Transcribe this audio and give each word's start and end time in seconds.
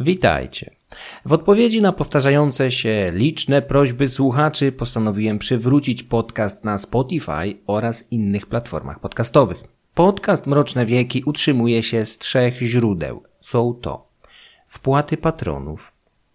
Witajcie. 0.00 0.70
W 1.24 1.32
odpowiedzi 1.32 1.82
na 1.82 1.92
powtarzające 1.92 2.70
się 2.70 3.10
liczne 3.12 3.62
prośby 3.62 4.08
słuchaczy 4.08 4.72
postanowiłem 4.72 5.38
przywrócić 5.38 6.02
podcast 6.02 6.64
na 6.64 6.78
Spotify 6.78 7.56
oraz 7.66 8.12
innych 8.12 8.46
platformach 8.46 9.00
podcastowych. 9.00 9.58
Podcast 9.94 10.46
Mroczne 10.46 10.86
Wieki 10.86 11.22
utrzymuje 11.26 11.82
się 11.82 12.04
z 12.04 12.18
trzech 12.18 12.58
źródeł. 12.58 13.22
Są 13.40 13.74
to 13.74 14.08
wpłaty 14.66 15.16
patronów, 15.16 15.92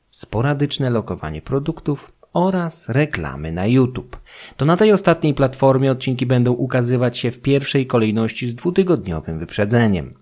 sporadyczne 0.10 0.90
lokowanie 0.90 1.42
produktów 1.42 2.12
oraz 2.34 2.90
reklamy 2.90 3.52
na 3.52 3.66
YouTube. 3.66 4.20
To 4.58 4.66
na 4.66 4.78
tej 4.78 4.92
ostatniej 4.92 5.34
platformie 5.34 5.92
odcinki 5.92 6.26
będą 6.26 6.54
ukazywać 6.54 7.18
się 7.18 7.32
w 7.32 7.42
pierwszej 7.42 7.88
kolejności 7.88 8.48
z 8.48 8.56
dwutygodniowym 8.56 9.40
wyprzedzeniem 9.40 10.14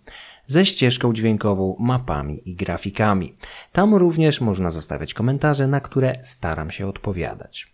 ze 0.47 0.65
ścieżką 0.65 1.13
dźwiękową, 1.13 1.75
mapami 1.79 2.49
i 2.49 2.55
grafikami. 2.55 3.35
Tam 3.71 3.95
również 3.95 4.41
można 4.41 4.71
zostawiać 4.71 5.13
komentarze, 5.13 5.67
na 5.67 5.79
które 5.79 6.19
staram 6.23 6.71
się 6.71 6.87
odpowiadać. 6.87 7.73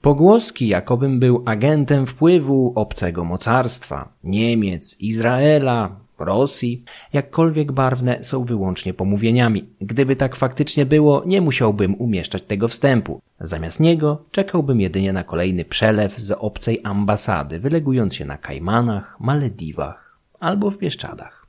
Pogłoski, 0.00 0.68
jakobym 0.68 1.20
był 1.20 1.42
agentem 1.46 2.06
wpływu 2.06 2.72
obcego 2.76 3.24
mocarstwa, 3.24 4.12
Niemiec, 4.24 5.00
Izraela, 5.00 5.96
Rosji, 6.18 6.84
jakkolwiek 7.12 7.72
barwne, 7.72 8.24
są 8.24 8.44
wyłącznie 8.44 8.94
pomówieniami. 8.94 9.68
Gdyby 9.80 10.16
tak 10.16 10.36
faktycznie 10.36 10.86
było, 10.86 11.22
nie 11.26 11.40
musiałbym 11.40 11.94
umieszczać 11.94 12.42
tego 12.42 12.68
wstępu. 12.68 13.20
Zamiast 13.40 13.80
niego 13.80 14.24
czekałbym 14.30 14.80
jedynie 14.80 15.12
na 15.12 15.24
kolejny 15.24 15.64
przelew 15.64 16.18
z 16.18 16.30
obcej 16.30 16.80
ambasady, 16.84 17.58
wylegując 17.58 18.14
się 18.14 18.24
na 18.24 18.38
Kajmanach, 18.38 19.16
Malediwach 19.20 20.16
albo 20.40 20.70
w 20.70 20.78
Bieszczadach. 20.78 21.39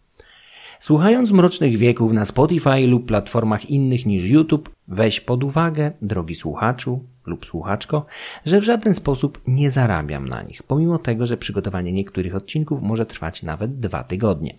Słuchając 0.81 1.31
Mrocznych 1.31 1.77
Wieków 1.77 2.13
na 2.13 2.25
Spotify 2.25 2.87
lub 2.87 3.05
platformach 3.05 3.69
innych 3.69 4.05
niż 4.05 4.29
YouTube, 4.29 4.69
weź 4.87 5.21
pod 5.21 5.43
uwagę, 5.43 5.91
drogi 6.01 6.35
słuchaczu 6.35 7.03
lub 7.25 7.45
słuchaczko, 7.45 8.05
że 8.45 8.59
w 8.59 8.63
żaden 8.63 8.93
sposób 8.93 9.41
nie 9.47 9.71
zarabiam 9.71 10.27
na 10.27 10.43
nich, 10.43 10.63
pomimo 10.63 10.97
tego, 10.97 11.27
że 11.27 11.37
przygotowanie 11.37 11.91
niektórych 11.91 12.35
odcinków 12.35 12.81
może 12.81 13.05
trwać 13.05 13.43
nawet 13.43 13.79
dwa 13.79 14.03
tygodnie. 14.03 14.55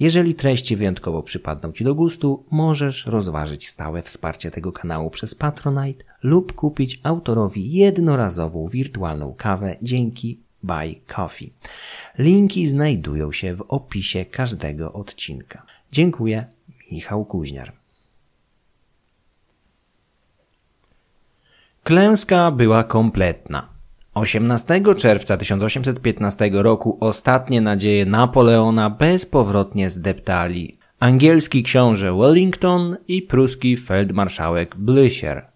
Jeżeli 0.00 0.34
treści 0.34 0.76
wyjątkowo 0.76 1.22
przypadną 1.22 1.72
Ci 1.72 1.84
do 1.84 1.94
gustu, 1.94 2.44
możesz 2.50 3.06
rozważyć 3.06 3.68
stałe 3.68 4.02
wsparcie 4.02 4.50
tego 4.50 4.72
kanału 4.72 5.10
przez 5.10 5.34
Patronite 5.34 6.04
lub 6.22 6.52
kupić 6.52 7.00
autorowi 7.02 7.72
jednorazową 7.72 8.68
wirtualną 8.68 9.34
kawę 9.38 9.76
dzięki 9.82 10.40
Buy 10.62 11.00
Coffee. 11.16 11.52
Linki 12.18 12.68
znajdują 12.68 13.32
się 13.32 13.54
w 13.54 13.64
opisie 13.68 14.24
każdego 14.24 14.92
odcinka. 14.92 15.62
Dziękuję, 15.92 16.46
Michał 16.92 17.24
Kuźniar. 17.24 17.72
Klęska 21.84 22.50
była 22.50 22.84
kompletna. 22.84 23.68
18 24.14 24.82
czerwca 24.96 25.36
1815 25.36 26.50
roku 26.52 26.98
ostatnie 27.00 27.60
nadzieje 27.60 28.06
Napoleona 28.06 28.90
bezpowrotnie 28.90 29.90
zdeptali 29.90 30.78
angielski 31.00 31.62
książę 31.62 32.12
Wellington 32.18 32.96
i 33.08 33.22
pruski 33.22 33.76
feldmarszałek 33.76 34.76
Blücher. 34.76 35.49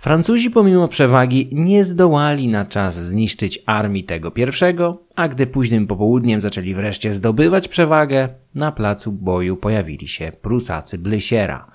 Francuzi 0.00 0.50
pomimo 0.50 0.88
przewagi 0.88 1.48
nie 1.52 1.84
zdołali 1.84 2.48
na 2.48 2.64
czas 2.64 2.94
zniszczyć 2.94 3.62
armii 3.66 4.04
tego 4.04 4.30
pierwszego, 4.30 5.02
a 5.16 5.28
gdy 5.28 5.46
późnym 5.46 5.86
popołudniem 5.86 6.40
zaczęli 6.40 6.74
wreszcie 6.74 7.14
zdobywać 7.14 7.68
przewagę, 7.68 8.28
na 8.54 8.72
placu 8.72 9.12
boju 9.12 9.56
pojawili 9.56 10.08
się 10.08 10.32
Prusacy 10.42 10.98
Blesiera. 10.98 11.70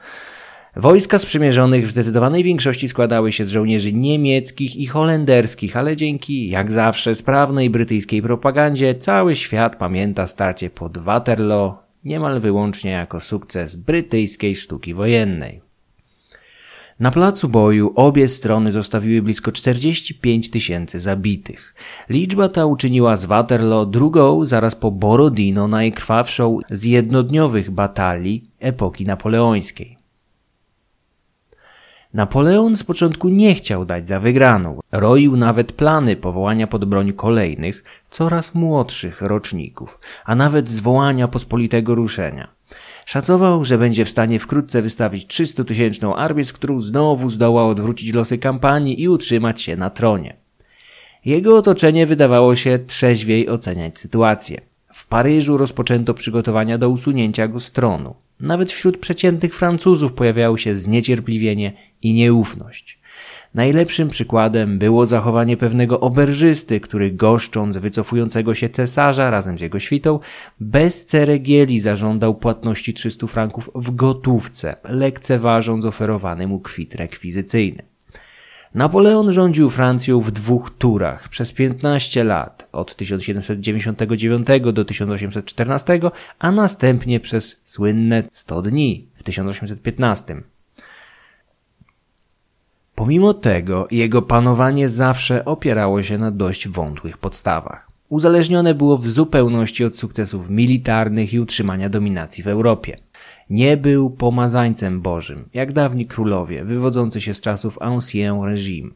Wojska 0.75 1.19
sprzymierzonych 1.19 1.85
w 1.85 1.89
zdecydowanej 1.89 2.43
większości 2.43 2.87
składały 2.87 3.31
się 3.31 3.45
z 3.45 3.49
żołnierzy 3.49 3.93
niemieckich 3.93 4.75
i 4.75 4.85
holenderskich, 4.85 5.77
ale 5.77 5.95
dzięki, 5.95 6.49
jak 6.49 6.71
zawsze, 6.71 7.15
sprawnej 7.15 7.69
brytyjskiej 7.69 8.21
propagandzie 8.21 8.95
cały 8.95 9.35
świat 9.35 9.75
pamięta 9.75 10.27
starcie 10.27 10.69
pod 10.69 10.97
Waterloo 10.97 11.77
niemal 12.03 12.39
wyłącznie 12.39 12.91
jako 12.91 13.19
sukces 13.19 13.75
brytyjskiej 13.75 14.55
sztuki 14.55 14.93
wojennej. 14.93 15.64
Na 16.99 17.11
placu 17.11 17.49
boju 17.49 17.93
obie 17.95 18.27
strony 18.27 18.71
zostawiły 18.71 19.21
blisko 19.21 19.51
45 19.51 20.49
tysięcy 20.49 20.99
zabitych. 20.99 21.75
Liczba 22.09 22.49
ta 22.49 22.65
uczyniła 22.65 23.15
z 23.15 23.25
Waterloo 23.25 23.85
drugą 23.85 24.45
zaraz 24.45 24.75
po 24.75 24.91
Borodino 24.91 25.67
najkrwawszą 25.67 26.59
z 26.69 26.83
jednodniowych 26.83 27.71
batalii 27.71 28.49
epoki 28.59 29.05
napoleońskiej. 29.05 29.97
Napoleon 32.13 32.75
z 32.77 32.83
początku 32.83 33.29
nie 33.29 33.55
chciał 33.55 33.85
dać 33.85 34.07
za 34.07 34.19
wygraną. 34.19 34.79
Roił 34.91 35.37
nawet 35.37 35.71
plany 35.71 36.15
powołania 36.15 36.67
pod 36.67 36.85
broń 36.85 37.13
kolejnych, 37.13 37.83
coraz 38.09 38.55
młodszych 38.55 39.21
roczników, 39.21 39.99
a 40.25 40.35
nawet 40.35 40.69
zwołania 40.69 41.27
pospolitego 41.27 41.95
ruszenia. 41.95 42.54
Szacował, 43.05 43.65
że 43.65 43.77
będzie 43.77 44.05
w 44.05 44.09
stanie 44.09 44.39
wkrótce 44.39 44.81
wystawić 44.81 45.27
300-tysięczną 45.27 46.13
armię, 46.15 46.45
z 46.45 46.53
którą 46.53 46.81
znowu 46.81 47.29
zdoła 47.29 47.67
odwrócić 47.67 48.13
losy 48.13 48.37
kampanii 48.37 49.01
i 49.01 49.09
utrzymać 49.09 49.61
się 49.61 49.75
na 49.75 49.89
tronie. 49.89 50.35
Jego 51.25 51.57
otoczenie 51.57 52.05
wydawało 52.07 52.55
się 52.55 52.79
trzeźwiej 52.87 53.49
oceniać 53.49 53.99
sytuację. 53.99 54.61
W 54.93 55.07
Paryżu 55.07 55.57
rozpoczęto 55.57 56.13
przygotowania 56.13 56.77
do 56.77 56.89
usunięcia 56.89 57.47
go 57.47 57.59
z 57.59 57.71
tronu. 57.71 58.15
Nawet 58.39 58.71
wśród 58.71 58.97
przeciętnych 58.97 59.55
Francuzów 59.55 60.13
pojawiało 60.13 60.57
się 60.57 60.75
zniecierpliwienie 60.75 61.73
i 62.01 62.13
nieufność. 62.13 62.99
Najlepszym 63.55 64.09
przykładem 64.09 64.79
było 64.79 65.05
zachowanie 65.05 65.57
pewnego 65.57 65.99
oberżysty, 65.99 66.79
który 66.79 67.11
goszcząc 67.11 67.77
wycofującego 67.77 68.55
się 68.55 68.69
cesarza 68.69 69.29
razem 69.29 69.57
z 69.57 69.61
jego 69.61 69.79
świtą, 69.79 70.19
bez 70.59 71.05
ceregieli 71.05 71.79
zażądał 71.79 72.35
płatności 72.35 72.93
300 72.93 73.27
franków 73.27 73.69
w 73.75 73.95
gotówce, 73.95 74.75
lekceważąc 74.83 75.85
oferowany 75.85 76.47
mu 76.47 76.59
kwit 76.59 76.95
rekwizycyjny. 76.95 77.83
Napoleon 78.73 79.31
rządził 79.31 79.69
Francją 79.69 80.21
w 80.21 80.31
dwóch 80.31 80.71
turach 80.77 81.29
przez 81.29 81.51
15 81.51 82.23
lat, 82.23 82.67
od 82.71 82.95
1799 82.95 84.47
do 84.73 84.85
1814, 84.85 85.99
a 86.39 86.51
następnie 86.51 87.19
przez 87.19 87.61
słynne 87.63 88.23
100 88.31 88.61
dni 88.61 89.07
w 89.13 89.23
1815. 89.23 90.54
Pomimo 92.95 93.33
tego 93.33 93.87
jego 93.91 94.21
panowanie 94.21 94.89
zawsze 94.89 95.45
opierało 95.45 96.03
się 96.03 96.17
na 96.17 96.31
dość 96.31 96.67
wątłych 96.67 97.17
podstawach. 97.17 97.87
Uzależnione 98.09 98.73
było 98.73 98.97
w 98.97 99.07
zupełności 99.07 99.85
od 99.85 99.97
sukcesów 99.97 100.49
militarnych 100.49 101.33
i 101.33 101.39
utrzymania 101.39 101.89
dominacji 101.89 102.43
w 102.43 102.47
Europie. 102.47 102.97
Nie 103.49 103.77
był 103.77 104.09
pomazańcem 104.09 105.01
bożym, 105.01 105.49
jak 105.53 105.73
dawni 105.73 106.05
królowie, 106.05 106.65
wywodzący 106.65 107.21
się 107.21 107.33
z 107.33 107.41
czasów 107.41 107.81
Ancien 107.81 108.33
Régime. 108.33 108.89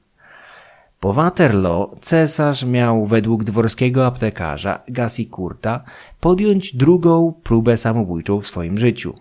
Po 1.00 1.14
Waterloo 1.14 1.96
cesarz 2.02 2.66
miał 2.66 3.06
według 3.06 3.44
dworskiego 3.44 4.06
aptekarza 4.06 4.84
Gassicourta 4.88 5.84
podjąć 6.20 6.76
drugą 6.76 7.34
próbę 7.44 7.78
samobójczą 7.78 8.42
w 8.42 8.48
swoim 8.48 8.78
życiu. 8.78 9.14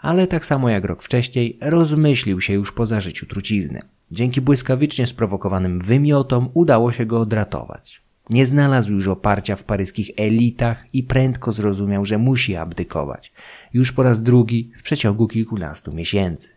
Ale 0.00 0.26
tak 0.26 0.44
samo 0.44 0.68
jak 0.68 0.84
rok 0.84 1.02
wcześniej 1.02 1.58
rozmyślił 1.60 2.40
się 2.40 2.52
już 2.52 2.72
po 2.72 2.86
zażyciu 2.86 3.26
trucizny. 3.26 3.93
Dzięki 4.14 4.40
błyskawicznie 4.40 5.06
sprowokowanym 5.06 5.80
wymiotom 5.80 6.48
udało 6.54 6.92
się 6.92 7.06
go 7.06 7.20
odratować. 7.20 8.02
Nie 8.30 8.46
znalazł 8.46 8.92
już 8.92 9.08
oparcia 9.08 9.56
w 9.56 9.64
paryskich 9.64 10.10
elitach 10.16 10.84
i 10.92 11.02
prędko 11.02 11.52
zrozumiał, 11.52 12.04
że 12.04 12.18
musi 12.18 12.56
abdykować. 12.56 13.32
Już 13.72 13.92
po 13.92 14.02
raz 14.02 14.22
drugi 14.22 14.70
w 14.78 14.82
przeciągu 14.82 15.28
kilkunastu 15.28 15.92
miesięcy. 15.92 16.50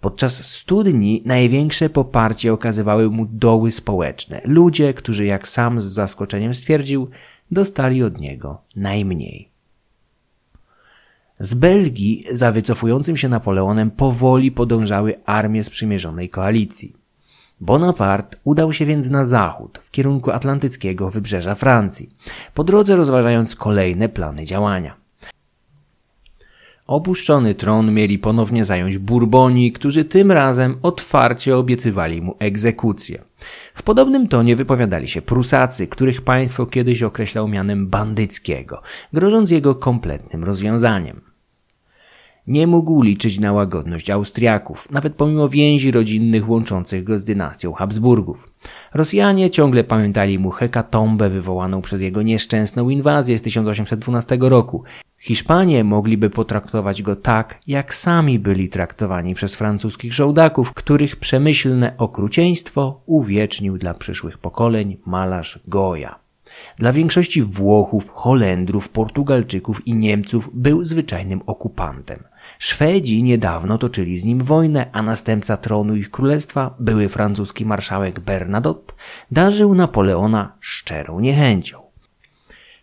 Podczas 0.00 0.44
studni 0.44 1.22
największe 1.24 1.90
poparcie 1.90 2.52
okazywały 2.52 3.10
mu 3.10 3.26
doły 3.26 3.70
społeczne. 3.70 4.40
Ludzie, 4.44 4.94
którzy 4.94 5.24
jak 5.24 5.48
sam 5.48 5.80
z 5.80 5.84
zaskoczeniem 5.84 6.54
stwierdził, 6.54 7.08
dostali 7.50 8.02
od 8.02 8.20
niego 8.20 8.62
najmniej. 8.76 9.48
Z 11.40 11.54
Belgii 11.54 12.24
za 12.30 12.52
wycofującym 12.52 13.16
się 13.16 13.28
Napoleonem 13.28 13.90
powoli 13.90 14.52
podążały 14.52 15.14
armie 15.24 15.64
sprzymierzonej 15.64 16.28
koalicji. 16.28 16.96
Bonaparte 17.60 18.38
udał 18.44 18.72
się 18.72 18.86
więc 18.86 19.10
na 19.10 19.24
zachód, 19.24 19.78
w 19.84 19.90
kierunku 19.90 20.30
atlantyckiego 20.30 21.10
wybrzeża 21.10 21.54
Francji, 21.54 22.10
po 22.54 22.64
drodze 22.64 22.96
rozważając 22.96 23.56
kolejne 23.56 24.08
plany 24.08 24.44
działania. 24.44 24.94
Opuszczony 26.86 27.54
tron 27.54 27.92
mieli 27.92 28.18
ponownie 28.18 28.64
zająć 28.64 28.98
Burboni, 28.98 29.72
którzy 29.72 30.04
tym 30.04 30.32
razem 30.32 30.78
otwarcie 30.82 31.56
obiecywali 31.56 32.22
mu 32.22 32.36
egzekucję. 32.38 33.22
W 33.74 33.82
podobnym 33.82 34.28
tonie 34.28 34.56
wypowiadali 34.56 35.08
się 35.08 35.22
Prusacy, 35.22 35.86
których 35.86 36.22
państwo 36.22 36.66
kiedyś 36.66 37.02
określał 37.02 37.48
mianem 37.48 37.86
bandyckiego, 37.86 38.82
grożąc 39.12 39.50
jego 39.50 39.74
kompletnym 39.74 40.44
rozwiązaniem. 40.44 41.27
Nie 42.48 42.66
mógł 42.66 43.02
liczyć 43.02 43.38
na 43.38 43.52
łagodność 43.52 44.10
Austriaków, 44.10 44.90
nawet 44.90 45.14
pomimo 45.14 45.48
więzi 45.48 45.90
rodzinnych 45.90 46.48
łączących 46.48 47.04
go 47.04 47.18
z 47.18 47.24
dynastią 47.24 47.72
Habsburgów. 47.72 48.50
Rosjanie 48.94 49.50
ciągle 49.50 49.84
pamiętali 49.84 50.38
mu 50.38 50.50
hekatombę 50.50 51.28
wywołaną 51.28 51.82
przez 51.82 52.00
jego 52.00 52.22
nieszczęsną 52.22 52.88
inwazję 52.88 53.38
z 53.38 53.42
1812 53.42 54.38
roku. 54.40 54.82
Hiszpanie 55.18 55.84
mogliby 55.84 56.30
potraktować 56.30 57.02
go 57.02 57.16
tak, 57.16 57.58
jak 57.66 57.94
sami 57.94 58.38
byli 58.38 58.68
traktowani 58.68 59.34
przez 59.34 59.54
francuskich 59.54 60.12
żołdaków, 60.12 60.72
których 60.74 61.16
przemyślne 61.16 61.94
okrucieństwo 61.98 63.00
uwiecznił 63.06 63.78
dla 63.78 63.94
przyszłych 63.94 64.38
pokoleń 64.38 64.96
malarz 65.06 65.60
Goya. 65.66 66.14
Dla 66.78 66.92
większości 66.92 67.42
Włochów, 67.42 68.10
Holendrów, 68.10 68.88
Portugalczyków 68.88 69.86
i 69.86 69.94
Niemców 69.94 70.50
był 70.54 70.84
zwyczajnym 70.84 71.40
okupantem. 71.46 72.24
Szwedzi 72.58 73.22
niedawno 73.22 73.78
toczyli 73.78 74.18
z 74.18 74.24
nim 74.24 74.42
wojnę, 74.42 74.86
a 74.92 75.02
następca 75.02 75.56
tronu 75.56 75.96
ich 75.96 76.10
królestwa, 76.10 76.74
były 76.78 77.08
francuski 77.08 77.66
marszałek 77.66 78.20
Bernadotte, 78.20 78.94
darzył 79.30 79.74
Napoleona 79.74 80.52
szczerą 80.60 81.20
niechęcią. 81.20 81.78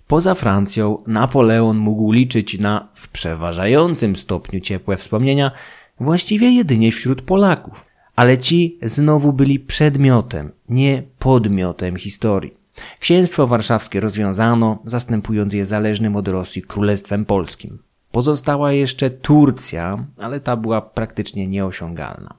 Poza 0.07 0.35
Francją 0.35 1.03
Napoleon 1.07 1.77
mógł 1.77 2.11
liczyć 2.11 2.59
na 2.59 2.87
w 2.93 3.07
przeważającym 3.07 4.15
stopniu 4.15 4.59
ciepłe 4.59 4.97
wspomnienia 4.97 5.51
właściwie 5.99 6.51
jedynie 6.51 6.91
wśród 6.91 7.21
Polaków, 7.21 7.85
ale 8.15 8.37
ci 8.37 8.79
znowu 8.81 9.33
byli 9.33 9.59
przedmiotem, 9.59 10.51
nie 10.69 11.03
podmiotem 11.19 11.97
historii. 11.97 12.53
Księstwo 12.99 13.47
warszawskie 13.47 13.99
rozwiązano, 13.99 14.79
zastępując 14.85 15.53
je 15.53 15.65
zależnym 15.65 16.15
od 16.15 16.27
Rosji 16.27 16.61
Królestwem 16.61 17.25
Polskim. 17.25 17.84
Pozostała 18.15 18.71
jeszcze 18.71 19.09
Turcja, 19.09 20.05
ale 20.17 20.39
ta 20.39 20.55
była 20.57 20.81
praktycznie 20.81 21.47
nieosiągalna. 21.47 22.33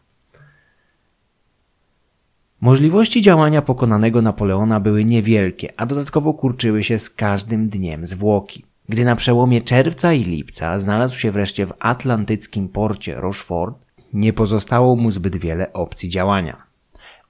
Możliwości 2.61 3.23
działania 3.23 3.63
pokonanego 3.63 4.23
Napoleona 4.23 4.81
były 4.81 5.05
niewielkie, 5.05 5.73
a 5.77 5.87
dodatkowo 5.87 6.35
kurczyły 6.35 6.85
się 6.85 6.99
z 6.99 7.11
każdym 7.11 7.69
dniem 7.69 8.07
zwłoki. 8.07 8.65
Gdy 8.89 9.05
na 9.05 9.17
przełomie 9.17 9.61
czerwca 9.61 10.13
i 10.13 10.25
lipca 10.25 10.79
znalazł 10.79 11.19
się 11.19 11.31
wreszcie 11.31 11.67
w 11.67 11.73
atlantyckim 11.79 12.69
porcie 12.69 13.15
Rochefort, 13.15 13.79
nie 14.13 14.33
pozostało 14.33 14.97
mu 14.97 15.11
zbyt 15.11 15.37
wiele 15.37 15.73
opcji 15.73 16.09
działania. 16.09 16.63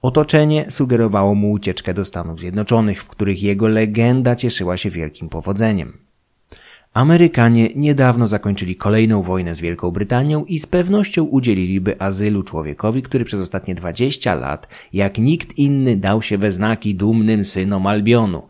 Otoczenie 0.01 0.71
sugerowało 0.71 1.35
mu 1.35 1.51
ucieczkę 1.51 1.93
do 1.93 2.05
Stanów 2.05 2.39
Zjednoczonych, 2.39 3.03
w 3.03 3.09
których 3.09 3.43
jego 3.43 3.67
legenda 3.67 4.35
cieszyła 4.35 4.77
się 4.77 4.89
wielkim 4.89 5.29
powodzeniem. 5.29 6.06
Amerykanie 6.97 7.69
niedawno 7.75 8.27
zakończyli 8.27 8.75
kolejną 8.75 9.21
wojnę 9.21 9.55
z 9.55 9.61
Wielką 9.61 9.91
Brytanią 9.91 10.45
i 10.45 10.59
z 10.59 10.65
pewnością 10.65 11.23
udzieliliby 11.23 12.01
azylu 12.01 12.43
człowiekowi, 12.43 13.03
który 13.03 13.25
przez 13.25 13.41
ostatnie 13.41 13.75
20 13.75 14.35
lat, 14.35 14.67
jak 14.93 15.17
nikt 15.17 15.57
inny, 15.57 15.97
dał 15.97 16.21
się 16.21 16.37
we 16.37 16.51
znaki 16.51 16.95
dumnym 16.95 17.45
synom 17.45 17.87
Albionu. 17.87 18.47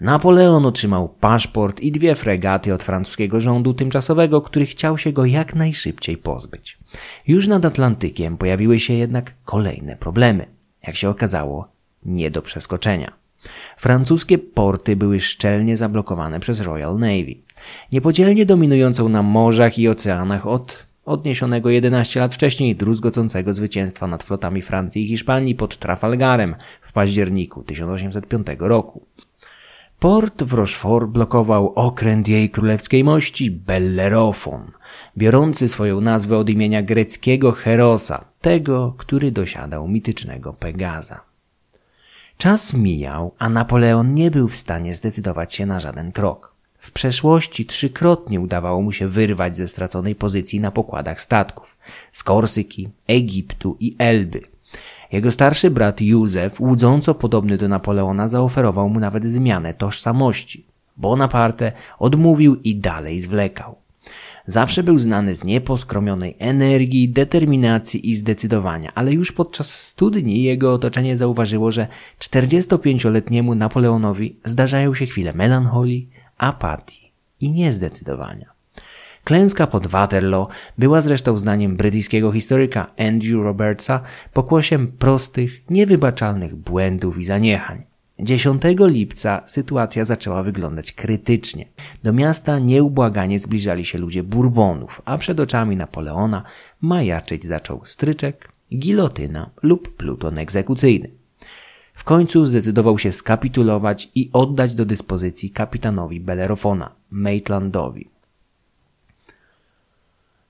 Napoleon 0.00 0.66
otrzymał 0.66 1.08
paszport 1.08 1.80
i 1.80 1.92
dwie 1.92 2.14
fregaty 2.14 2.74
od 2.74 2.82
francuskiego 2.82 3.40
rządu 3.40 3.74
tymczasowego, 3.74 4.42
który 4.42 4.66
chciał 4.66 4.98
się 4.98 5.12
go 5.12 5.24
jak 5.24 5.54
najszybciej 5.54 6.16
pozbyć. 6.16 6.78
Już 7.26 7.48
nad 7.48 7.64
Atlantykiem 7.64 8.36
pojawiły 8.36 8.80
się 8.80 8.94
jednak 8.94 9.34
kolejne 9.44 9.96
problemy. 9.96 10.46
Jak 10.86 10.96
się 10.96 11.08
okazało, 11.08 11.68
nie 12.04 12.30
do 12.30 12.42
przeskoczenia. 12.42 13.12
Francuskie 13.76 14.38
porty 14.38 14.96
były 14.96 15.20
szczelnie 15.20 15.76
zablokowane 15.76 16.40
przez 16.40 16.60
Royal 16.60 16.98
Navy 16.98 17.49
niepodzielnie 17.92 18.46
dominującą 18.46 19.08
na 19.08 19.22
morzach 19.22 19.78
i 19.78 19.88
oceanach 19.88 20.46
od 20.46 20.86
odniesionego 21.04 21.70
11 21.70 22.20
lat 22.20 22.34
wcześniej 22.34 22.76
druzgocącego 22.76 23.54
zwycięstwa 23.54 24.06
nad 24.06 24.22
flotami 24.22 24.62
Francji 24.62 25.04
i 25.04 25.08
Hiszpanii 25.08 25.54
pod 25.54 25.76
Trafalgarem 25.76 26.54
w 26.80 26.92
październiku 26.92 27.62
1805 27.62 28.46
roku. 28.58 29.06
Port 29.98 30.42
w 30.42 30.52
Rochefort 30.52 31.10
blokował 31.10 31.72
okręt 31.74 32.28
jej 32.28 32.50
królewskiej 32.50 33.04
mości 33.04 33.50
Bellerofon, 33.50 34.70
biorący 35.18 35.68
swoją 35.68 36.00
nazwę 36.00 36.38
od 36.38 36.48
imienia 36.48 36.82
greckiego 36.82 37.52
Herosa, 37.52 38.24
tego, 38.40 38.94
który 38.98 39.32
dosiadał 39.32 39.88
mitycznego 39.88 40.52
Pegaza. 40.52 41.20
Czas 42.38 42.74
mijał, 42.74 43.34
a 43.38 43.48
Napoleon 43.48 44.14
nie 44.14 44.30
był 44.30 44.48
w 44.48 44.56
stanie 44.56 44.94
zdecydować 44.94 45.54
się 45.54 45.66
na 45.66 45.80
żaden 45.80 46.12
krok. 46.12 46.49
W 46.90 46.92
przeszłości 46.92 47.66
trzykrotnie 47.66 48.40
udawało 48.40 48.82
mu 48.82 48.92
się 48.92 49.08
wyrwać 49.08 49.56
ze 49.56 49.68
straconej 49.68 50.14
pozycji 50.14 50.60
na 50.60 50.70
pokładach 50.70 51.20
statków 51.20 51.76
z 52.12 52.22
Korsyki, 52.22 52.88
Egiptu 53.06 53.76
i 53.80 53.96
Elby. 53.98 54.40
Jego 55.12 55.30
starszy 55.30 55.70
brat 55.70 56.00
Józef, 56.00 56.60
łudząco 56.60 57.14
podobny 57.14 57.56
do 57.56 57.68
Napoleona, 57.68 58.28
zaoferował 58.28 58.88
mu 58.88 59.00
nawet 59.00 59.24
zmianę 59.24 59.74
tożsamości. 59.74 60.64
Bonaparte 60.96 61.72
odmówił 61.98 62.56
i 62.64 62.76
dalej 62.76 63.20
zwlekał. 63.20 63.76
Zawsze 64.46 64.82
był 64.82 64.98
znany 64.98 65.34
z 65.34 65.44
nieposkromionej 65.44 66.36
energii, 66.38 67.08
determinacji 67.08 68.10
i 68.10 68.16
zdecydowania, 68.16 68.92
ale 68.94 69.12
już 69.12 69.32
podczas 69.32 69.74
studni 69.74 70.42
jego 70.42 70.74
otoczenie 70.74 71.16
zauważyło, 71.16 71.72
że 71.72 71.86
45-letniemu 72.18 73.54
Napoleonowi 73.54 74.36
zdarzają 74.44 74.94
się 74.94 75.06
chwile 75.06 75.32
melancholii, 75.32 76.19
apatii 76.40 77.12
i 77.40 77.50
niezdecydowania. 77.50 78.50
Klęska 79.24 79.66
pod 79.66 79.86
Waterloo 79.86 80.48
była 80.78 81.00
zresztą 81.00 81.38
zdaniem 81.38 81.76
brytyjskiego 81.76 82.32
historyka 82.32 82.90
Andrew 82.98 83.42
Robertsa 83.42 84.00
pokłosiem 84.32 84.88
prostych, 84.88 85.62
niewybaczalnych 85.70 86.56
błędów 86.56 87.18
i 87.18 87.24
zaniechań. 87.24 87.82
10 88.18 88.62
lipca 88.78 89.42
sytuacja 89.46 90.04
zaczęła 90.04 90.42
wyglądać 90.42 90.92
krytycznie. 90.92 91.66
Do 92.02 92.12
miasta 92.12 92.58
nieubłaganie 92.58 93.38
zbliżali 93.38 93.84
się 93.84 93.98
ludzie 93.98 94.22
Bourbonów, 94.22 95.02
a 95.04 95.18
przed 95.18 95.40
oczami 95.40 95.76
Napoleona 95.76 96.42
majaczyć 96.80 97.46
zaczął 97.46 97.84
stryczek, 97.84 98.52
gilotyna 98.74 99.50
lub 99.62 99.96
pluton 99.96 100.38
egzekucyjny. 100.38 101.19
W 102.00 102.04
końcu 102.04 102.44
zdecydował 102.44 102.98
się 102.98 103.12
skapitulować 103.12 104.08
i 104.14 104.30
oddać 104.32 104.74
do 104.74 104.84
dyspozycji 104.84 105.50
kapitanowi 105.50 106.20
Bellerofona, 106.20 106.90
Maitlandowi. 107.10 108.08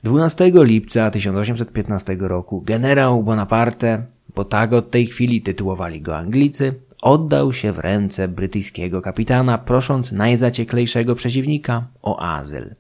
12 0.03 0.53
lipca 0.55 1.11
1815 1.11 2.17
roku 2.21 2.61
generał 2.61 3.23
Bonaparte, 3.23 4.05
bo 4.35 4.45
tak 4.45 4.73
od 4.73 4.91
tej 4.91 5.07
chwili 5.07 5.43
tytułowali 5.43 6.01
go 6.01 6.17
Anglicy, 6.17 6.75
oddał 7.03 7.53
się 7.53 7.73
w 7.73 7.79
ręce 7.79 8.29
brytyjskiego 8.29 9.03
kapitana, 9.03 9.59
prosząc 9.59 10.13
najzacieklejszego 10.13 11.15
przeciwnika 11.15 11.87
o 12.03 12.23
azyl. 12.23 12.75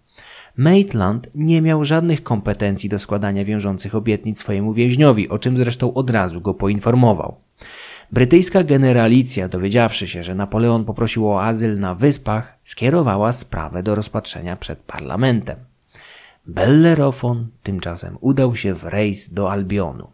Maitland 0.56 1.28
nie 1.34 1.62
miał 1.62 1.84
żadnych 1.84 2.22
kompetencji 2.22 2.88
do 2.88 2.98
składania 2.98 3.44
wiążących 3.44 3.94
obietnic 3.94 4.38
swojemu 4.38 4.72
więźniowi, 4.72 5.28
o 5.28 5.38
czym 5.38 5.56
zresztą 5.56 5.94
od 5.94 6.10
razu 6.10 6.40
go 6.40 6.54
poinformował. 6.54 7.36
Brytyjska 8.12 8.62
generalicja, 8.62 9.48
dowiedziawszy 9.48 10.08
się, 10.08 10.24
że 10.24 10.34
Napoleon 10.34 10.84
poprosił 10.84 11.28
o 11.28 11.44
azyl 11.44 11.80
na 11.80 11.94
wyspach, 11.94 12.58
skierowała 12.64 13.32
sprawę 13.32 13.82
do 13.82 13.94
rozpatrzenia 13.94 14.56
przed 14.56 14.78
parlamentem. 14.78 15.56
Bellerofon 16.46 17.48
tymczasem 17.62 18.18
udał 18.20 18.56
się 18.56 18.74
w 18.74 18.84
rejs 18.84 19.32
do 19.32 19.52
Albionu 19.52 20.08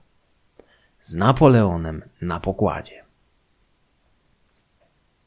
z 1.06 1.14
Napoleonem 1.14 2.02
na 2.22 2.40
pokładzie. 2.40 3.04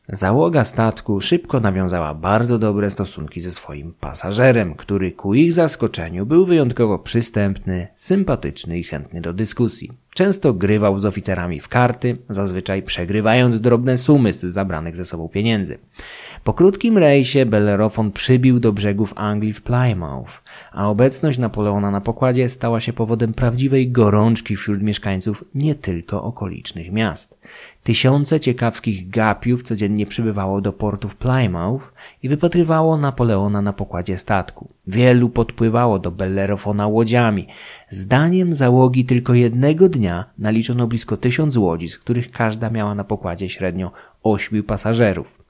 Załoga 0.10 0.64
statku 0.64 1.22
szybko 1.22 1.60
nawiązała 1.60 2.14
bardzo 2.14 2.60
dobre 2.60 2.92
stosunki 2.92 3.42
ze 3.42 3.52
swoim 3.52 3.94
pasażerem, 3.94 4.76
który 4.76 5.12
ku 5.12 5.34
ich 5.34 5.54
zaskoczeniu 5.54 6.26
był 6.26 6.46
wyjątkowo 6.46 7.00
przystępny, 7.00 7.88
sympatyczny 7.96 8.80
i 8.80 8.84
chętny 8.84 9.22
do 9.22 9.34
dyskusji. 9.34 9.92
Często 10.20 10.54
grywał 10.54 11.00
z 11.00 11.06
oficerami 11.06 11.60
w 11.60 11.68
karty, 11.68 12.18
zazwyczaj 12.30 12.84
przegrywając 12.84 13.62
drobne 13.62 13.98
sumy 13.98 14.34
z 14.34 14.40
zabranych 14.40 14.96
ze 14.96 15.06
sobą 15.06 15.30
pieniędzy. 15.30 15.78
Po 16.44 16.54
krótkim 16.54 16.98
rejsie 16.98 17.46
Bellerofon 17.46 18.12
przybił 18.12 18.60
do 18.60 18.74
brzegów 18.74 19.14
Anglii 19.16 19.54
w 19.54 19.62
Plymouth, 19.62 20.32
a 20.72 20.90
obecność 20.90 21.38
Napoleona 21.38 21.92
na 21.92 22.02
pokładzie 22.02 22.50
stała 22.50 22.80
się 22.80 22.94
powodem 22.94 23.34
prawdziwej 23.34 23.92
gorączki 23.92 24.56
wśród 24.56 24.82
mieszkańców 24.82 25.44
nie 25.56 25.76
tylko 25.76 26.24
okolicznych 26.24 26.92
miast. 26.92 27.40
Tysiące 27.84 28.40
ciekawskich 28.40 29.10
gapiów 29.10 29.64
codziennie 29.64 30.06
przybywało 30.06 30.62
do 30.62 30.74
portu 30.74 31.10
w 31.10 31.16
Plymouth 31.16 31.94
i 32.24 32.30
wypatrywało 32.30 32.98
Napoleona 32.98 33.62
na 33.62 33.74
pokładzie 33.74 34.18
statku. 34.18 34.70
Wielu 34.88 35.30
podpływało 35.30 36.00
do 36.00 36.12
Bellerofona 36.12 36.88
łodziami. 36.88 37.48
Zdaniem 37.90 38.56
załogi 38.56 39.06
tylko 39.06 39.34
jednego 39.34 39.90
dnia 39.90 40.26
naliczono 40.38 40.88
blisko 40.88 41.18
tysiąc 41.18 41.58
łodzi, 41.58 41.90
z 41.90 41.98
których 41.98 42.32
każda 42.32 42.70
miała 42.70 42.96
na 42.96 43.04
pokładzie 43.04 43.50
średnio 43.50 43.92
ośmiu 44.24 44.64
pasażerów. 44.64 45.42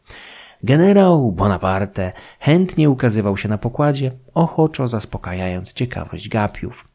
Generał 0.63 1.31
Bonaparte 1.31 2.12
chętnie 2.39 2.89
ukazywał 2.89 3.38
się 3.38 3.50
na 3.50 3.58
pokładzie, 3.58 4.12
ochoczo 4.34 4.88
zaspokajając 4.88 5.74
ciekawość 5.74 6.29
gapiów. 6.29 6.88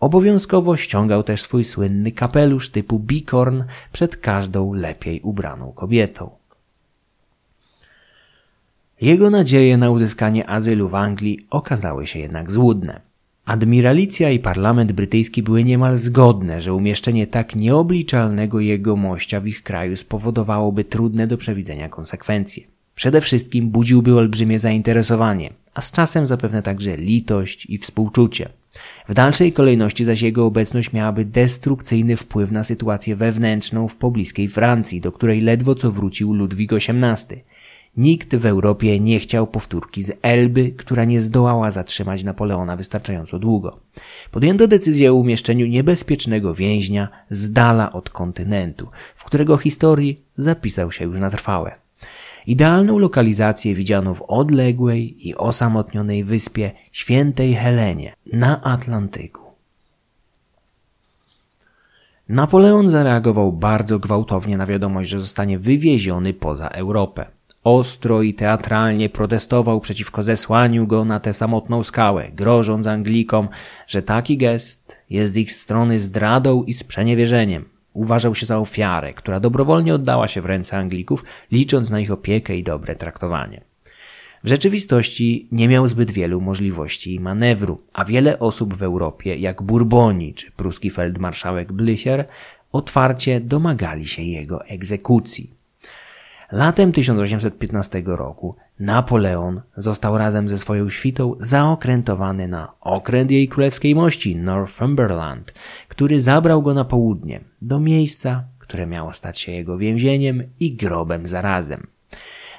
Obowiązkowo 0.00 0.76
ściągał 0.76 1.22
też 1.22 1.42
swój 1.42 1.64
słynny 1.64 2.12
kapelusz 2.12 2.70
typu 2.70 2.98
bikorn 2.98 3.64
przed 3.92 4.16
każdą 4.16 4.72
lepiej 4.72 5.20
ubraną 5.20 5.72
kobietą. 5.72 6.30
Jego 9.00 9.30
nadzieje 9.30 9.76
na 9.76 9.90
uzyskanie 9.90 10.50
azylu 10.50 10.88
w 10.88 10.94
Anglii 10.94 11.46
okazały 11.50 12.06
się 12.06 12.18
jednak 12.18 12.50
złudne. 12.50 13.05
Admiralicja 13.46 14.30
i 14.30 14.38
parlament 14.38 14.92
brytyjski 14.92 15.42
były 15.42 15.64
niemal 15.64 15.96
zgodne, 15.96 16.62
że 16.62 16.74
umieszczenie 16.74 17.26
tak 17.26 17.56
nieobliczalnego 17.56 18.60
jegomościa 18.60 19.40
w 19.40 19.46
ich 19.46 19.62
kraju 19.62 19.96
spowodowałoby 19.96 20.84
trudne 20.84 21.26
do 21.26 21.36
przewidzenia 21.36 21.88
konsekwencje. 21.88 22.64
Przede 22.94 23.20
wszystkim 23.20 23.68
budziłby 23.70 24.16
olbrzymie 24.16 24.58
zainteresowanie, 24.58 25.52
a 25.74 25.80
z 25.80 25.92
czasem 25.92 26.26
zapewne 26.26 26.62
także 26.62 26.96
litość 26.96 27.66
i 27.66 27.78
współczucie. 27.78 28.48
W 29.08 29.14
dalszej 29.14 29.52
kolejności 29.52 30.04
zaś 30.04 30.22
jego 30.22 30.46
obecność 30.46 30.92
miałaby 30.92 31.24
destrukcyjny 31.24 32.16
wpływ 32.16 32.50
na 32.50 32.64
sytuację 32.64 33.16
wewnętrzną 33.16 33.88
w 33.88 33.96
pobliskiej 33.96 34.48
Francji, 34.48 35.00
do 35.00 35.12
której 35.12 35.40
ledwo 35.40 35.74
co 35.74 35.92
wrócił 35.92 36.34
Ludwik 36.34 36.72
XVIII. 36.72 37.42
Nikt 37.96 38.36
w 38.36 38.46
Europie 38.46 39.00
nie 39.00 39.20
chciał 39.20 39.46
powtórki 39.46 40.02
z 40.02 40.12
Elby, 40.22 40.70
która 40.70 41.04
nie 41.04 41.20
zdołała 41.20 41.70
zatrzymać 41.70 42.24
Napoleona 42.24 42.76
wystarczająco 42.76 43.38
długo. 43.38 43.80
Podjęto 44.30 44.68
decyzję 44.68 45.12
o 45.12 45.14
umieszczeniu 45.14 45.66
niebezpiecznego 45.66 46.54
więźnia 46.54 47.08
z 47.30 47.52
dala 47.52 47.92
od 47.92 48.10
kontynentu, 48.10 48.88
w 49.14 49.24
którego 49.24 49.56
historii 49.56 50.20
zapisał 50.36 50.92
się 50.92 51.04
już 51.04 51.20
na 51.20 51.30
trwałe. 51.30 51.74
Idealną 52.46 52.98
lokalizację 52.98 53.74
widziano 53.74 54.14
w 54.14 54.22
odległej 54.22 55.28
i 55.28 55.34
osamotnionej 55.34 56.24
wyspie 56.24 56.70
Świętej 56.92 57.54
Helenie 57.54 58.14
na 58.32 58.62
Atlantyku. 58.62 59.42
Napoleon 62.28 62.88
zareagował 62.88 63.52
bardzo 63.52 63.98
gwałtownie 63.98 64.56
na 64.56 64.66
wiadomość, 64.66 65.10
że 65.10 65.20
zostanie 65.20 65.58
wywieziony 65.58 66.34
poza 66.34 66.68
Europę. 66.68 67.35
Ostro 67.66 68.22
i 68.22 68.34
teatralnie 68.34 69.08
protestował 69.08 69.80
przeciwko 69.80 70.22
zesłaniu 70.22 70.86
go 70.86 71.04
na 71.04 71.20
tę 71.20 71.32
samotną 71.32 71.82
skałę, 71.82 72.28
grożąc 72.32 72.86
Anglikom, 72.86 73.48
że 73.86 74.02
taki 74.02 74.36
gest 74.36 74.96
jest 75.10 75.32
z 75.32 75.36
ich 75.36 75.52
strony 75.52 75.98
zdradą 75.98 76.62
i 76.62 76.74
sprzeniewierzeniem. 76.74 77.64
Uważał 77.92 78.34
się 78.34 78.46
za 78.46 78.58
ofiarę, 78.58 79.12
która 79.14 79.40
dobrowolnie 79.40 79.94
oddała 79.94 80.28
się 80.28 80.40
w 80.40 80.46
ręce 80.46 80.78
Anglików, 80.78 81.24
licząc 81.52 81.90
na 81.90 82.00
ich 82.00 82.10
opiekę 82.10 82.56
i 82.56 82.62
dobre 82.62 82.96
traktowanie. 82.96 83.60
W 84.44 84.48
rzeczywistości 84.48 85.48
nie 85.52 85.68
miał 85.68 85.88
zbyt 85.88 86.10
wielu 86.10 86.40
możliwości 86.40 87.20
manewru, 87.20 87.80
a 87.92 88.04
wiele 88.04 88.38
osób 88.38 88.74
w 88.74 88.82
Europie, 88.82 89.36
jak 89.36 89.62
Bourboni 89.62 90.34
czy 90.34 90.50
pruski 90.50 90.90
feldmarszałek 90.90 91.72
Blücher, 91.72 92.24
otwarcie 92.72 93.40
domagali 93.40 94.06
się 94.06 94.22
jego 94.22 94.64
egzekucji. 94.64 95.55
Latem 96.52 96.92
1815 96.92 98.02
roku 98.06 98.56
Napoleon 98.80 99.60
został 99.76 100.18
razem 100.18 100.48
ze 100.48 100.58
swoją 100.58 100.90
świtą 100.90 101.34
zaokrętowany 101.40 102.48
na 102.48 102.72
okręt 102.80 103.30
jej 103.30 103.48
królewskiej 103.48 103.94
mości 103.94 104.36
Northumberland, 104.36 105.54
który 105.88 106.20
zabrał 106.20 106.62
go 106.62 106.74
na 106.74 106.84
południe, 106.84 107.40
do 107.62 107.80
miejsca, 107.80 108.44
które 108.58 108.86
miało 108.86 109.12
stać 109.12 109.38
się 109.38 109.52
jego 109.52 109.78
więzieniem 109.78 110.42
i 110.60 110.76
grobem 110.76 111.28
zarazem. 111.28 111.86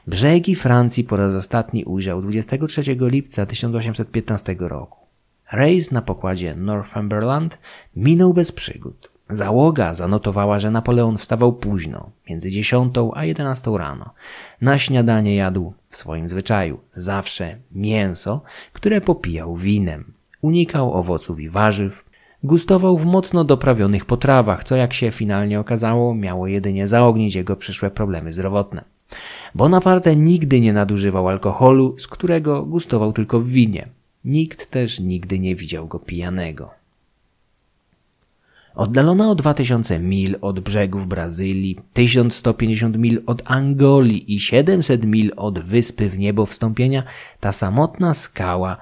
Brzegi 0.08 0.56
Francji 0.56 1.04
po 1.04 1.18
raz 1.18 1.34
ostatni 1.34 1.86
ujrzał 1.86 2.22
23 2.22 2.82
lipca 3.00 3.46
1815 3.46 4.56
roku. 4.60 5.00
Rejs 5.52 5.92
na 5.92 6.02
pokładzie 6.02 6.56
Northumberland 6.56 7.60
minął 7.96 8.34
bez 8.34 8.52
przygód. 8.52 9.17
Załoga 9.30 9.94
zanotowała, 9.94 10.60
że 10.60 10.72
Napoleon 10.72 11.18
wstawał 11.18 11.54
późno, 11.54 12.10
między 12.30 12.52
10 12.52 12.96
a 13.14 13.26
11 13.26 13.72
rano. 13.78 14.10
Na 14.62 14.78
śniadanie 14.78 15.36
jadł 15.36 15.74
w 15.90 15.96
swoim 15.96 16.30
zwyczaju 16.30 16.80
zawsze 16.94 17.58
mięso, 17.72 18.42
które 18.74 19.02
popijał 19.02 19.56
winem. 19.56 20.14
Unikał 20.42 20.94
owoców 20.94 21.40
i 21.40 21.50
warzyw. 21.50 22.06
Gustował 22.44 22.98
w 22.98 23.06
mocno 23.06 23.44
doprawionych 23.44 24.06
potrawach, 24.06 24.64
co 24.64 24.76
jak 24.76 24.94
się 24.94 25.12
finalnie 25.12 25.60
okazało, 25.60 26.16
miało 26.16 26.48
jedynie 26.48 26.88
zaognić 26.88 27.36
jego 27.36 27.56
przyszłe 27.56 27.92
problemy 27.92 28.34
zdrowotne. 28.34 28.84
Bonaparte 29.56 30.16
nigdy 30.16 30.62
nie 30.62 30.74
nadużywał 30.74 31.28
alkoholu, 31.28 31.96
z 32.00 32.08
którego 32.08 32.64
gustował 32.66 33.14
tylko 33.14 33.40
w 33.40 33.48
winie. 33.48 33.88
Nikt 34.26 34.72
też 34.72 35.00
nigdy 35.00 35.40
nie 35.40 35.56
widział 35.56 35.88
go 35.88 36.00
pijanego. 36.00 36.77
Oddalona 38.78 39.30
o 39.32 39.36
2000 39.36 40.00
mil 40.00 40.38
od 40.42 40.60
brzegów 40.60 41.08
Brazylii, 41.08 41.80
1150 41.94 42.98
mil 42.98 43.22
od 43.26 43.42
Angolii 43.46 44.34
i 44.36 44.40
700 44.40 45.06
mil 45.06 45.32
od 45.36 45.60
wyspy 45.60 46.10
w 46.10 46.18
niebo 46.18 46.46
wstąpienia, 46.46 47.04
ta 47.40 47.52
samotna 47.52 48.14
skała 48.14 48.78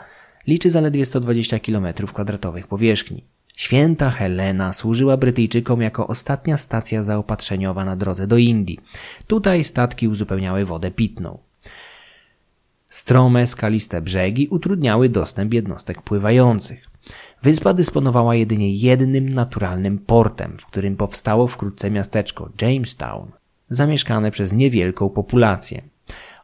liczy 0.48 0.70
zaledwie 0.70 1.06
120 1.06 1.60
km 1.60 1.88
kwadratowych 2.14 2.68
powierzchni. 2.68 3.24
Święta 3.56 4.10
Helena 4.10 4.74
służyła 4.74 5.18
Brytyjczykom 5.18 5.82
jako 5.82 6.08
ostatnia 6.08 6.58
stacja 6.58 7.04
zaopatrzeniowa 7.04 7.86
na 7.86 7.96
drodze 7.96 8.28
do 8.28 8.38
Indii. 8.38 8.80
Tutaj 9.28 9.64
statki 9.64 10.08
uzupełniały 10.08 10.66
wodę 10.66 10.92
pitną. 10.92 11.38
Strome, 12.86 13.48
skaliste 13.48 14.02
brzegi 14.02 14.48
utrudniały 14.48 15.10
dostęp 15.10 15.54
jednostek 15.54 16.02
pływających. 16.02 16.85
Wyspa 17.46 17.74
dysponowała 17.74 18.36
jedynie 18.36 18.75
jednym 18.75 19.30
naturalnym 19.30 19.98
portem, 19.98 20.58
w 20.58 20.66
którym 20.66 20.96
powstało 20.96 21.48
wkrótce 21.48 21.92
miasteczko 21.92 22.50
Jamestown, 22.62 23.32
zamieszkane 23.70 24.32
przez 24.32 24.54
niewielką 24.54 25.10
populację. 25.10 25.82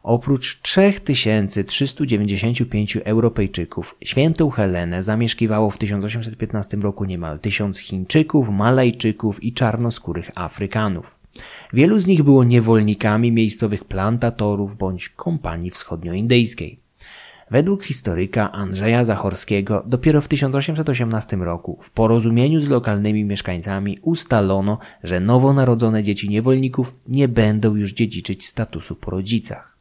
Oprócz 0.02 0.60
3395 0.60 2.96
Europejczyków, 2.96 3.96
świętą 4.04 4.50
Helenę 4.50 5.02
zamieszkiwało 5.02 5.70
w 5.70 5.78
1815 5.78 6.76
roku 6.76 7.04
niemal 7.04 7.38
tysiąc 7.38 7.78
Chińczyków, 7.78 8.48
Malajczyków 8.48 9.44
i 9.44 9.52
czarnoskórych 9.52 10.30
Afrykanów. 10.34 11.16
Wielu 11.72 11.98
z 11.98 12.06
nich 12.06 12.22
było 12.22 12.44
niewolnikami 12.44 13.32
miejscowych 13.32 13.84
plantatorów 13.84 14.76
bądź 14.76 15.08
kompanii 15.08 15.70
wschodnioindyjskiej. 15.70 16.81
Według 17.52 17.84
historyka 17.84 18.52
Andrzeja 18.52 19.04
Zachorskiego 19.04 19.82
dopiero 19.86 20.20
w 20.20 20.28
1818 20.28 21.36
roku 21.36 21.78
w 21.82 21.90
porozumieniu 21.90 22.60
z 22.60 22.68
lokalnymi 22.68 23.24
mieszkańcami 23.24 23.98
ustalono, 24.02 24.78
że 25.04 25.20
nowonarodzone 25.20 26.02
dzieci 26.02 26.28
niewolników 26.28 26.94
nie 27.08 27.28
będą 27.28 27.76
już 27.76 27.92
dziedziczyć 27.92 28.46
statusu 28.46 28.94
po 28.96 29.10
rodzicach. 29.10 29.76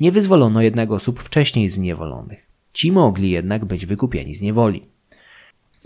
Nie 0.00 0.12
wyzwolono 0.12 0.62
jednak 0.62 0.90
osób 0.90 1.20
wcześniej 1.20 1.68
zniewolonych. 1.68 2.46
Ci 2.72 2.92
mogli 2.92 3.30
jednak 3.30 3.64
być 3.64 3.86
wykupieni 3.86 4.34
z 4.34 4.40
niewoli 4.40 4.82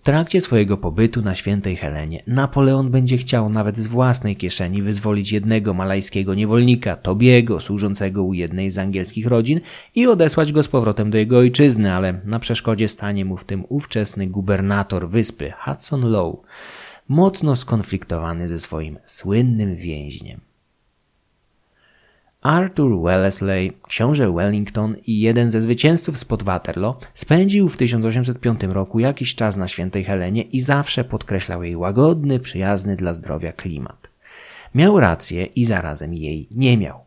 trakcie 0.07 0.41
swojego 0.41 0.77
pobytu 0.77 1.23
na 1.23 1.35
świętej 1.35 1.77
Helenie 1.77 2.23
Napoleon 2.27 2.91
będzie 2.91 3.19
chciał 3.19 3.49
nawet 3.49 3.77
z 3.77 3.87
własnej 3.87 4.37
kieszeni 4.37 4.83
wyzwolić 4.83 5.33
jednego 5.33 5.75
malajskiego 5.75 6.35
niewolnika, 6.35 6.97
Tobiego, 6.97 7.61
służącego 7.61 8.23
u 8.23 8.33
jednej 8.33 8.71
z 8.71 8.79
angielskich 8.79 9.27
rodzin 9.27 9.61
i 9.95 10.07
odesłać 10.07 10.53
go 10.53 10.63
z 10.63 10.69
powrotem 10.69 11.11
do 11.11 11.19
jego 11.19 11.39
ojczyzny, 11.39 11.93
ale 11.93 12.21
na 12.25 12.39
przeszkodzie 12.39 12.89
stanie 12.89 13.25
mu 13.25 13.37
w 13.37 13.45
tym 13.45 13.65
ówczesny 13.69 14.27
gubernator 14.27 15.09
wyspy 15.09 15.53
Hudson 15.65 16.11
Lowe, 16.11 16.39
mocno 17.09 17.57
skonfliktowany 17.57 18.49
ze 18.49 18.59
swoim 18.59 18.99
słynnym 19.07 19.77
więźniem. 19.77 20.46
Arthur 22.47 23.03
Wellesley, 23.03 23.73
książę 23.89 24.33
Wellington 24.33 24.97
i 25.07 25.21
jeden 25.21 25.51
ze 25.51 25.61
zwycięzców 25.61 26.19
spod 26.19 26.43
Waterloo 26.43 26.99
spędził 27.15 27.69
w 27.69 27.77
1805 27.77 28.63
roku 28.63 28.99
jakiś 28.99 29.35
czas 29.35 29.57
na 29.57 29.69
świętej 29.69 30.05
Helenie 30.05 30.43
i 30.43 30.61
zawsze 30.61 31.05
podkreślał 31.05 31.63
jej 31.63 31.77
łagodny, 31.77 32.39
przyjazny 32.41 32.97
dla 32.97 33.15
zdrowia 33.15 33.53
klimat. 33.53 34.11
Miał 34.75 35.01
rację 35.01 35.45
i 35.45 35.65
zarazem 35.65 36.15
jej 36.15 36.49
nie 36.51 36.79
miał. 36.79 37.01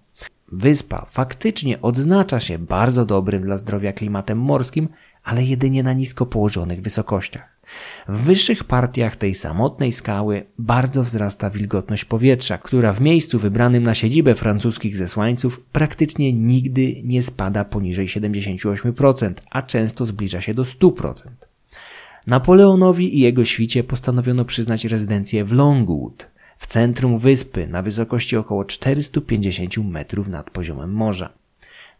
Wyspa 0.51 1.05
faktycznie 1.09 1.81
odznacza 1.81 2.39
się 2.39 2.59
bardzo 2.59 3.05
dobrym 3.05 3.43
dla 3.43 3.57
zdrowia 3.57 3.93
klimatem 3.93 4.37
morskim, 4.37 4.89
ale 5.23 5.43
jedynie 5.43 5.83
na 5.83 5.93
nisko 5.93 6.25
położonych 6.25 6.81
wysokościach. 6.81 7.58
W 8.07 8.21
wyższych 8.21 8.63
partiach 8.63 9.15
tej 9.15 9.35
samotnej 9.35 9.91
skały 9.91 10.45
bardzo 10.57 11.03
wzrasta 11.03 11.49
wilgotność 11.49 12.05
powietrza, 12.05 12.57
która 12.57 12.93
w 12.93 13.01
miejscu 13.01 13.39
wybranym 13.39 13.83
na 13.83 13.95
siedzibę 13.95 14.35
francuskich 14.35 14.97
zesłańców 14.97 15.61
praktycznie 15.71 16.33
nigdy 16.33 17.01
nie 17.03 17.23
spada 17.23 17.65
poniżej 17.65 18.07
78%, 18.07 19.33
a 19.51 19.61
często 19.61 20.05
zbliża 20.05 20.41
się 20.41 20.53
do 20.53 20.63
100%. 20.63 21.13
Napoleonowi 22.27 23.17
i 23.17 23.19
jego 23.19 23.45
świcie 23.45 23.83
postanowiono 23.83 24.45
przyznać 24.45 24.85
rezydencję 24.85 25.45
w 25.45 25.51
Longwood, 25.51 26.27
w 26.57 26.67
centrum 26.67 27.19
wyspy 27.19 27.67
na 27.67 27.81
wysokości 27.81 28.37
około 28.37 28.65
450 28.65 29.77
metrów 29.77 30.27
nad 30.27 30.49
poziomem 30.49 30.93
morza. 30.93 31.38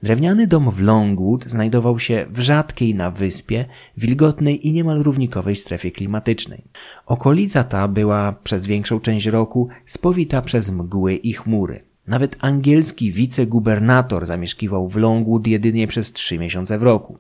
Drewniany 0.04 0.48
dom 0.48 0.72
w 0.72 0.82
Longwood 0.82 1.46
znajdował 1.46 2.00
się 2.00 2.26
w 2.30 2.40
rzadkiej 2.40 2.96
na 2.96 3.12
wyspie, 3.12 3.66
wilgotnej 3.98 4.68
i 4.68 4.74
niemal 4.74 5.04
równikowej 5.04 5.56
strefie 5.56 5.92
klimatycznej. 5.92 6.64
Okolica 7.06 7.64
ta 7.64 7.88
była 7.88 8.34
przez 8.44 8.66
większą 8.66 9.00
część 9.00 9.26
roku 9.26 9.68
spowita 9.86 10.42
przez 10.42 10.72
mgły 10.72 11.16
i 11.16 11.34
chmury. 11.34 11.84
Nawet 12.08 12.38
angielski 12.40 13.12
wicegubernator 13.12 14.26
zamieszkiwał 14.26 14.90
w 14.90 14.96
Longwood 14.96 15.48
jedynie 15.48 15.88
przez 15.88 16.14
trzy 16.14 16.40
miesiące 16.40 16.78
w 16.78 16.84
roku. 16.84 17.18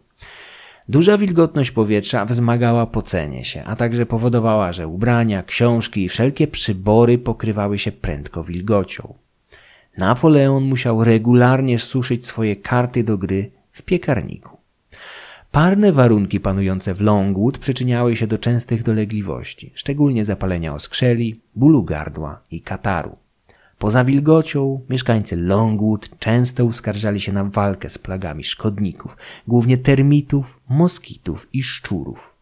Duża 0.89 1.17
wilgotność 1.17 1.71
powietrza 1.71 2.25
wzmagała 2.25 2.87
pocenie 2.87 3.45
się, 3.45 3.63
a 3.63 3.75
także 3.75 4.05
powodowała, 4.05 4.73
że 4.73 4.87
ubrania, 4.87 5.43
książki 5.43 6.03
i 6.03 6.09
wszelkie 6.09 6.47
przybory 6.47 7.17
pokrywały 7.17 7.79
się 7.79 7.91
prędko 7.91 8.43
wilgocią. 8.43 9.13
Napoleon 9.99 10.63
musiał 10.63 11.03
regularnie 11.03 11.79
suszyć 11.79 12.27
swoje 12.27 12.55
karty 12.55 13.03
do 13.03 13.17
gry 13.17 13.51
w 13.71 13.81
piekarniku. 13.81 14.57
Parne 15.51 15.91
warunki 15.91 16.39
panujące 16.39 16.93
w 16.93 17.01
Longwood 17.01 17.57
przyczyniały 17.57 18.15
się 18.15 18.27
do 18.27 18.37
częstych 18.37 18.83
dolegliwości, 18.83 19.71
szczególnie 19.75 20.25
zapalenia 20.25 20.73
oskrzeli, 20.73 21.39
bólu 21.55 21.83
gardła 21.83 22.41
i 22.51 22.61
kataru. 22.61 23.15
Poza 23.77 24.03
wilgocią 24.03 24.81
mieszkańcy 24.89 25.35
Longwood 25.35 26.19
często 26.19 26.65
uskarżali 26.65 27.21
się 27.21 27.31
na 27.31 27.43
walkę 27.43 27.89
z 27.89 27.97
plagami 27.97 28.43
szkodników, 28.43 29.17
głównie 29.47 29.77
termitów, 29.77 30.59
moskitów 30.69 31.47
i 31.53 31.63
szczurów. 31.63 32.38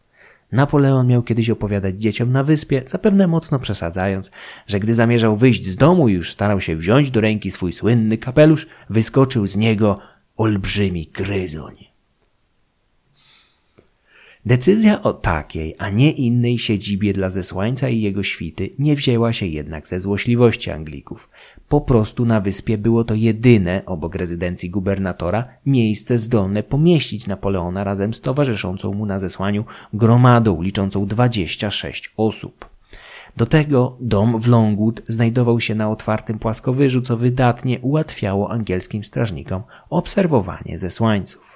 Napoleon 0.52 1.06
miał 1.06 1.22
kiedyś 1.22 1.50
opowiadać 1.50 2.00
dzieciom 2.00 2.32
na 2.32 2.44
wyspie, 2.44 2.82
zapewne 2.86 3.26
mocno 3.26 3.58
przesadzając, 3.58 4.30
że 4.66 4.80
gdy 4.80 4.94
zamierzał 4.94 5.36
wyjść 5.36 5.66
z 5.66 5.76
domu 5.76 6.08
i 6.08 6.12
już 6.12 6.32
starał 6.32 6.60
się 6.60 6.76
wziąć 6.76 7.10
do 7.10 7.20
ręki 7.20 7.50
swój 7.50 7.72
słynny 7.72 8.18
kapelusz, 8.18 8.66
wyskoczył 8.90 9.46
z 9.46 9.56
niego 9.56 9.98
olbrzymi 10.36 11.06
gryzoń. 11.14 11.88
Decyzja 14.46 15.02
o 15.02 15.12
takiej, 15.12 15.74
a 15.78 15.90
nie 15.90 16.12
innej 16.12 16.58
siedzibie 16.58 17.12
dla 17.12 17.28
zesłańca 17.28 17.88
i 17.88 18.00
jego 18.00 18.22
świty 18.22 18.70
nie 18.78 18.96
wzięła 18.96 19.32
się 19.32 19.46
jednak 19.46 19.88
ze 19.88 20.00
złośliwości 20.00 20.70
Anglików. 20.70 21.30
Po 21.68 21.80
prostu 21.80 22.24
na 22.24 22.40
wyspie 22.40 22.78
było 22.78 23.04
to 23.04 23.14
jedyne, 23.14 23.82
obok 23.86 24.14
rezydencji 24.14 24.70
gubernatora, 24.70 25.44
miejsce 25.66 26.18
zdolne 26.18 26.62
pomieścić 26.62 27.26
Napoleona 27.26 27.84
razem 27.84 28.14
z 28.14 28.20
towarzyszącą 28.20 28.94
mu 28.94 29.06
na 29.06 29.18
zesłaniu 29.18 29.64
gromadą 29.92 30.62
liczącą 30.62 31.06
26 31.06 32.12
osób. 32.16 32.68
Do 33.36 33.46
tego 33.46 33.96
dom 34.00 34.38
w 34.38 34.48
Longwood 34.48 35.02
znajdował 35.08 35.60
się 35.60 35.74
na 35.74 35.90
otwartym 35.90 36.38
płaskowyżu, 36.38 37.02
co 37.02 37.16
wydatnie 37.16 37.80
ułatwiało 37.80 38.50
angielskim 38.50 39.04
strażnikom 39.04 39.62
obserwowanie 39.90 40.78
zesłańców. 40.78 41.47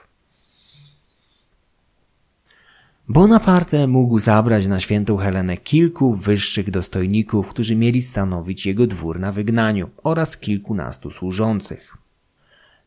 Bonaparte 3.08 3.86
mógł 3.86 4.18
zabrać 4.18 4.66
na 4.66 4.80
świętą 4.80 5.16
Helenę 5.16 5.56
kilku 5.56 6.14
wyższych 6.14 6.70
dostojników, 6.70 7.48
którzy 7.48 7.76
mieli 7.76 8.02
stanowić 8.02 8.66
jego 8.66 8.86
dwór 8.86 9.20
na 9.20 9.32
wygnaniu 9.32 9.90
oraz 10.02 10.36
kilkunastu 10.36 11.10
służących. 11.10 11.96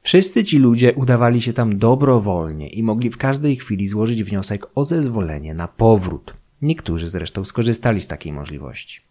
Wszyscy 0.02 0.44
ci 0.44 0.58
ludzie 0.58 0.94
udawali 0.94 1.42
się 1.42 1.54
tam 1.54 1.78
dobrowolnie 1.78 2.70
i 2.70 2.84
mogli 2.84 3.10
w 3.10 3.18
każdej 3.18 3.56
chwili 3.56 3.88
złożyć 3.88 4.24
wniosek 4.24 4.66
o 4.76 4.86
zezwolenie 4.86 5.54
na 5.54 5.68
powrót. 5.68 6.34
Niektórzy 6.62 7.10
zresztą 7.10 7.46
skorzystali 7.46 8.02
z 8.02 8.08
takiej 8.08 8.34
możliwości. 8.34 9.02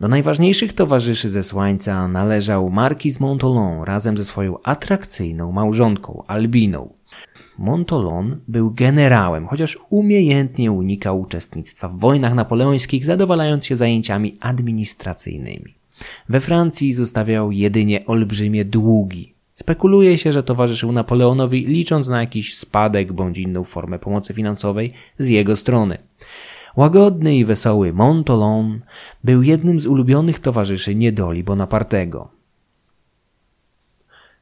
Do 0.00 0.08
najważniejszych 0.08 0.72
towarzyszy 0.72 1.28
zesłańca 1.28 2.08
należał 2.08 2.70
markiz 2.70 3.20
Montolon 3.20 3.82
razem 3.82 4.16
ze 4.16 4.24
swoją 4.24 4.62
atrakcyjną 4.62 5.52
małżonką 5.52 6.22
Albiną. 6.26 6.92
Montolon 7.58 8.40
był 8.48 8.70
generałem, 8.70 9.46
chociaż 9.46 9.78
umiejętnie 9.90 10.72
unikał 10.72 11.20
uczestnictwa 11.20 11.88
w 11.88 11.98
wojnach 11.98 12.34
napoleońskich, 12.34 13.04
zadowalając 13.04 13.66
się 13.66 13.76
zajęciami 13.76 14.36
administracyjnymi. 14.40 15.74
We 16.28 16.40
Francji 16.40 16.92
zostawiał 16.92 17.52
jedynie 17.52 18.06
olbrzymie 18.06 18.64
długi. 18.64 19.34
Spekuluje 19.54 20.18
się, 20.18 20.32
że 20.32 20.42
towarzyszył 20.42 20.92
Napoleonowi 20.92 21.66
licząc 21.66 22.08
na 22.08 22.20
jakiś 22.20 22.56
spadek 22.56 23.12
bądź 23.12 23.38
inną 23.38 23.64
formę 23.64 23.98
pomocy 23.98 24.34
finansowej 24.34 24.92
z 25.18 25.28
jego 25.28 25.56
strony. 25.56 25.98
Łagodny 26.76 27.36
i 27.36 27.44
wesoły 27.44 27.92
Montolon 27.92 28.80
był 29.24 29.42
jednym 29.42 29.80
z 29.80 29.86
ulubionych 29.86 30.38
towarzyszy 30.38 30.94
niedoli 30.94 31.44
Bonapartego. 31.44 32.33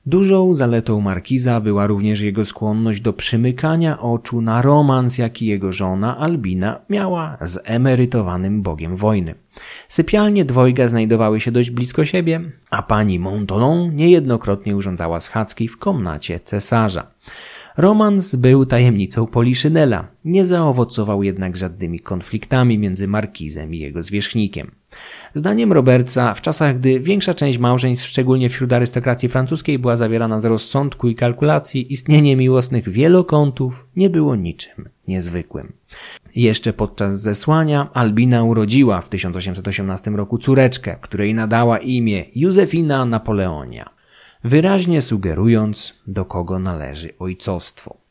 Dużą 0.07 0.55
zaletą 0.55 1.01
markiza 1.01 1.61
była 1.61 1.87
również 1.87 2.21
jego 2.21 2.45
skłonność 2.45 3.01
do 3.01 3.13
przymykania 3.13 4.01
oczu 4.01 4.41
na 4.41 4.63
romans, 4.63 5.19
jaki 5.19 5.47
jego 5.47 5.73
żona 5.73 6.19
Albina 6.19 6.81
miała 6.91 7.37
z 7.41 7.59
emerytowanym 7.65 8.63
bogiem 8.63 8.97
wojny. 8.97 9.35
Sypialnie 9.89 10.45
dwojga 10.45 10.89
znajdowały 10.89 11.41
się 11.41 11.53
dość 11.53 11.71
blisko 11.71 12.05
siebie, 12.05 12.41
a 12.71 12.83
pani 12.83 13.19
Montolon 13.19 13.97
niejednokrotnie 13.97 14.77
urządzała 14.77 15.21
schadzki 15.21 15.69
w 15.69 15.79
komnacie 15.79 16.41
cesarza. 16.41 17.07
Romans 17.77 18.35
był 18.37 18.67
tajemnicą 18.67 19.27
Poliszynela, 19.27 20.09
nie 20.25 20.47
zaowocował 20.47 21.23
jednak 21.23 21.57
żadnymi 21.57 22.01
konfliktami 22.01 22.79
między 22.79 23.09
markizem 23.09 23.75
i 23.75 23.79
jego 23.79 24.03
zwierzchnikiem. 24.03 24.82
Zdaniem 25.35 25.73
Robertsa, 25.73 26.35
w 26.35 26.41
czasach 26.41 26.79
gdy 26.79 27.01
większa 27.01 27.35
część 27.35 27.59
małżeństw, 27.59 28.09
szczególnie 28.09 28.49
wśród 28.49 28.73
arystokracji 28.73 29.29
francuskiej, 29.29 29.79
była 29.79 29.97
zawierana 29.97 30.41
z 30.41 30.45
rozsądku 30.45 31.09
i 31.09 31.15
kalkulacji, 31.15 31.93
istnienie 31.93 32.37
miłosnych 32.37 32.89
wielokątów 32.89 33.87
nie 33.97 34.11
było 34.11 34.37
niczym 34.37 34.89
niezwykłym. 35.09 35.73
Jeszcze 36.35 36.73
podczas 36.73 37.21
zesłania 37.21 37.89
Albina 37.93 38.45
urodziła 38.45 39.01
w 39.01 39.09
1818 39.09 40.11
roku 40.11 40.39
córeczkę, 40.39 40.97
której 41.01 41.35
nadała 41.35 41.79
imię 41.79 42.25
Józefina 42.35 43.05
Napoleonia, 43.05 43.91
wyraźnie 44.45 45.03
sugerując, 45.03 45.95
do 46.07 46.25
kogo 46.25 46.59
należy 46.59 47.15
ojcostwo. 47.19 48.02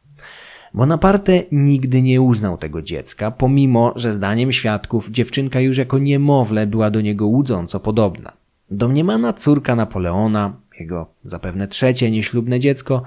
Bonaparte 0.73 1.43
nigdy 1.51 2.01
nie 2.01 2.21
uznał 2.21 2.57
tego 2.57 2.81
dziecka, 2.81 3.31
pomimo, 3.31 3.93
że 3.95 4.13
zdaniem 4.13 4.51
świadków 4.51 5.10
dziewczynka 5.10 5.60
już 5.60 5.77
jako 5.77 5.99
niemowlę 5.99 6.67
była 6.67 6.91
do 6.91 7.01
niego 7.01 7.27
łudząco 7.27 7.79
podobna. 7.79 8.34
Domniemana 8.71 9.34
córka 9.34 9.75
Napoleona, 9.75 10.53
jego 10.79 11.07
zapewne 11.25 11.67
trzecie 11.67 12.12
nieślubne 12.12 12.60
dziecko, 12.60 13.01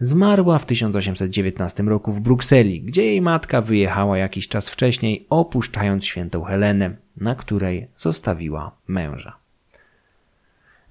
zmarła 0.00 0.58
w 0.58 0.66
1819 0.66 1.82
roku 1.82 2.12
w 2.12 2.20
Brukseli, 2.20 2.82
gdzie 2.82 3.04
jej 3.04 3.20
matka 3.22 3.62
wyjechała 3.62 4.18
jakiś 4.18 4.48
czas 4.48 4.68
wcześniej, 4.68 5.26
opuszczając 5.30 6.04
świętą 6.04 6.42
Helenę, 6.42 6.96
na 7.16 7.34
której 7.34 7.88
zostawiła 7.96 8.76
męża. 8.88 9.39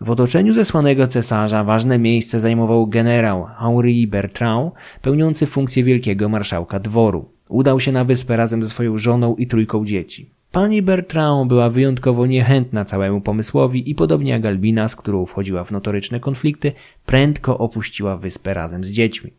W 0.01 0.09
otoczeniu 0.09 0.53
zesłanego 0.53 1.07
cesarza 1.07 1.63
ważne 1.63 1.99
miejsce 1.99 2.39
zajmował 2.39 2.87
generał 2.87 3.47
Henri 3.57 4.07
Bertrand, 4.07 4.73
pełniący 5.01 5.45
funkcję 5.45 5.83
wielkiego 5.83 6.29
marszałka 6.29 6.79
dworu. 6.79 7.29
Udał 7.49 7.79
się 7.79 7.91
na 7.91 8.05
wyspę 8.05 8.37
razem 8.37 8.63
ze 8.63 8.69
swoją 8.69 8.97
żoną 8.97 9.35
i 9.35 9.47
trójką 9.47 9.85
dzieci. 9.85 10.29
Pani 10.51 10.81
Bertrand 10.81 11.47
była 11.47 11.69
wyjątkowo 11.69 12.25
niechętna 12.25 12.85
całemu 12.85 13.21
pomysłowi 13.21 13.89
i 13.89 13.95
podobnie 13.95 14.31
jak 14.31 14.45
Albina, 14.45 14.87
z 14.87 14.95
którą 14.95 15.25
wchodziła 15.25 15.63
w 15.63 15.71
notoryczne 15.71 16.19
konflikty, 16.19 16.71
prędko 17.05 17.57
opuściła 17.57 18.17
wyspę 18.17 18.53
razem 18.53 18.83
z 18.83 18.91
dziećmi. 18.91 19.31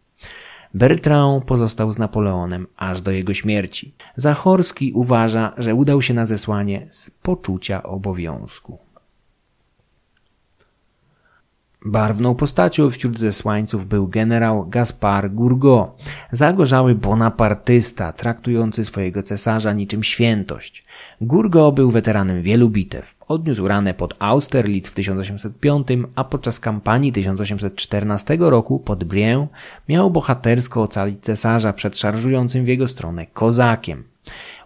Bertrand 0.75 1.45
pozostał 1.45 1.93
z 1.93 1.99
Napoleonem 1.99 2.67
aż 2.77 3.01
do 3.01 3.11
jego 3.11 3.35
śmierci. 3.35 3.95
Zachorski 4.17 4.93
uważa, 4.93 5.53
że 5.59 5.75
udał 5.75 6.03
się 6.03 6.15
na 6.15 6.27
zesłanie 6.27 6.87
z 6.91 7.11
poczucia 7.11 7.83
obowiązku. 7.83 8.90
Barwną 11.85 12.35
postacią 12.35 12.91
wśród 12.91 13.19
zesłańców 13.19 13.87
był 13.87 14.09
generał 14.09 14.69
Gaspar 14.69 15.35
Gourgaud, 15.35 15.91
zagorzały 16.33 16.95
bonapartysta, 16.95 18.13
traktujący 18.13 18.85
swojego 18.85 19.23
cesarza 19.23 19.73
niczym 19.73 20.03
świętość. 20.03 20.85
Gourgaud 21.21 21.75
był 21.75 21.91
weteranem 21.91 22.43
wielu 22.43 22.71
bitew. 22.71 23.15
Odniósł 23.29 23.69
ranę 23.69 23.95
pod 23.95 24.15
Austerlitz 24.19 24.89
w 24.89 24.95
1805, 24.95 25.89
a 26.15 26.25
podczas 26.25 26.61
kampanii 26.61 27.13
1814 27.13 28.37
roku 28.41 28.79
pod 28.79 29.05
Brienne 29.05 29.47
miał 29.89 30.11
bohatersko 30.11 30.83
ocalić 30.83 31.21
cesarza 31.21 31.73
przed 31.73 31.99
szarżującym 31.99 32.65
w 32.65 32.69
jego 32.69 32.89
stronę 32.89 33.27
kozakiem. 33.27 34.05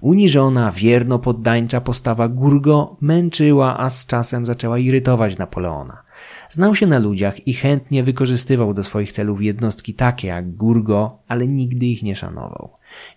Uniżona, 0.00 0.72
wierno 0.72 1.18
poddańcza 1.18 1.80
postawa 1.80 2.28
Gurgo 2.28 2.96
męczyła, 3.00 3.78
a 3.78 3.90
z 3.90 4.06
czasem 4.06 4.46
zaczęła 4.46 4.78
irytować 4.78 5.38
Napoleona. 5.38 6.03
Znał 6.50 6.74
się 6.74 6.86
na 6.86 6.98
ludziach 6.98 7.46
i 7.48 7.54
chętnie 7.54 8.02
wykorzystywał 8.02 8.74
do 8.74 8.84
swoich 8.84 9.12
celów 9.12 9.42
jednostki 9.42 9.94
takie 9.94 10.28
jak 10.28 10.56
Gurgo, 10.56 11.18
ale 11.28 11.48
nigdy 11.48 11.86
ich 11.86 12.02
nie 12.02 12.16
szanował. 12.16 12.70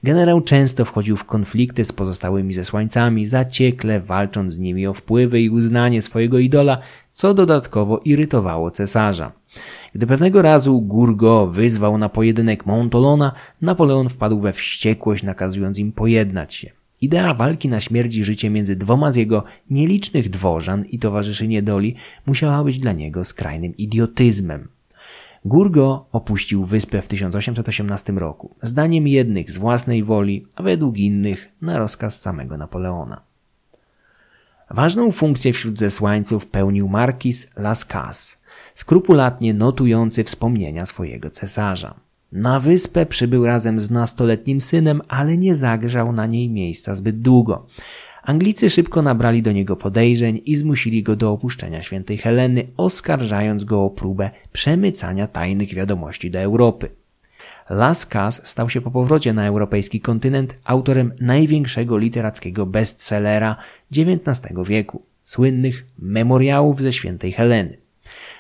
Generał 0.04 0.42
często 0.42 0.86
wchodził 0.86 1.18
w 1.18 1.26
konflikty 1.26 1.86
z 1.86 1.92
pozostałymi 1.92 2.54
zesłańcami, 2.54 3.26
zaciekle 3.26 4.00
walcząc 4.00 4.54
z 4.54 4.60
nimi 4.60 4.88
o 4.88 4.94
wpływy 4.94 5.42
i 5.42 5.50
uznanie 5.50 6.02
swojego 6.02 6.40
idola, 6.40 6.78
co 7.12 7.34
dodatkowo 7.34 8.02
irytowało 8.06 8.72
cesarza. 8.72 9.32
Gdy 9.96 10.08
pewnego 10.08 10.42
razu 10.42 10.82
Gurgo 10.82 11.48
wyzwał 11.48 11.98
na 11.98 12.10
pojedynek 12.10 12.66
Montolona, 12.66 13.32
Napoleon 13.62 14.10
wpadł 14.10 14.40
we 14.40 14.54
wściekłość, 14.54 15.24
nakazując 15.24 15.80
im 15.80 15.92
pojednać 15.92 16.54
się. 16.54 16.77
Idea 17.02 17.34
walki 17.34 17.70
na 17.70 17.80
śmierć 17.80 18.16
i 18.16 18.24
życie 18.24 18.50
między 18.50 18.76
dwoma 18.76 19.12
z 19.12 19.16
jego 19.16 19.44
nielicznych 19.70 20.30
dworzan 20.30 20.86
i 20.86 21.00
towarzyszy 21.00 21.48
niedoli 21.48 21.96
musiała 22.26 22.64
być 22.64 22.80
dla 22.80 22.92
niego 22.92 23.26
skrajnym 23.26 23.78
idiotyzmem. 23.78 24.68
Gurgo 25.46 26.06
opuścił 26.12 26.66
wyspę 26.66 27.02
w 27.02 27.08
1818 27.08 28.14
roku, 28.14 28.56
zdaniem 28.62 29.08
jednych 29.08 29.52
z 29.52 29.58
własnej 29.58 30.04
woli, 30.04 30.48
a 30.56 30.64
według 30.64 30.98
innych 30.98 31.48
na 31.62 31.78
rozkaz 31.78 32.22
samego 32.22 32.58
Napoleona. 32.58 33.22
Ważną 34.70 35.12
funkcję 35.12 35.54
wśród 35.54 35.80
zesłańców 35.80 36.46
pełnił 36.46 36.90
markiz 36.90 37.52
Las 37.56 37.86
Cas, 37.86 38.40
skrupulatnie 38.76 39.54
notujący 39.54 40.24
wspomnienia 40.24 40.86
swojego 40.86 41.30
cesarza. 41.30 42.07
Na 42.32 42.60
wyspę 42.60 43.06
przybył 43.06 43.46
razem 43.46 43.80
z 43.80 43.92
nastoletnim 43.92 44.62
synem, 44.62 45.02
ale 45.08 45.38
nie 45.38 45.56
zagrzał 45.56 46.12
na 46.12 46.26
niej 46.26 46.50
miejsca 46.50 46.96
zbyt 46.96 47.22
długo. 47.22 47.68
Anglicy 48.24 48.70
szybko 48.70 49.02
nabrali 49.02 49.42
do 49.42 49.52
niego 49.52 49.76
podejrzeń 49.76 50.42
i 50.46 50.56
zmusili 50.56 51.04
go 51.04 51.16
do 51.16 51.32
opuszczenia 51.32 51.82
świętej 51.82 52.18
Heleny, 52.18 52.68
oskarżając 52.78 53.63
go 53.63 53.84
o 53.84 53.90
próbę 53.90 54.30
przemycania 54.52 55.28
tajnych 55.28 55.74
wiadomości 55.74 56.32
do 56.32 56.40
Europy. 56.40 56.90
Las 57.70 58.06
Cas 58.06 58.48
stał 58.48 58.70
się 58.70 58.82
po 58.82 58.92
powrocie 58.92 59.34
na 59.34 59.46
europejski 59.46 60.02
kontynent 60.02 60.60
autorem 60.63 61.12
największego 61.20 61.98
literackiego 61.98 62.66
bestsellera 62.66 63.56
XIX 63.92 64.56
wieku, 64.66 65.02
słynnych 65.24 65.86
memoriałów 66.00 66.82
ze 66.82 66.94
świętej 66.94 67.32
Heleny. 67.32 67.87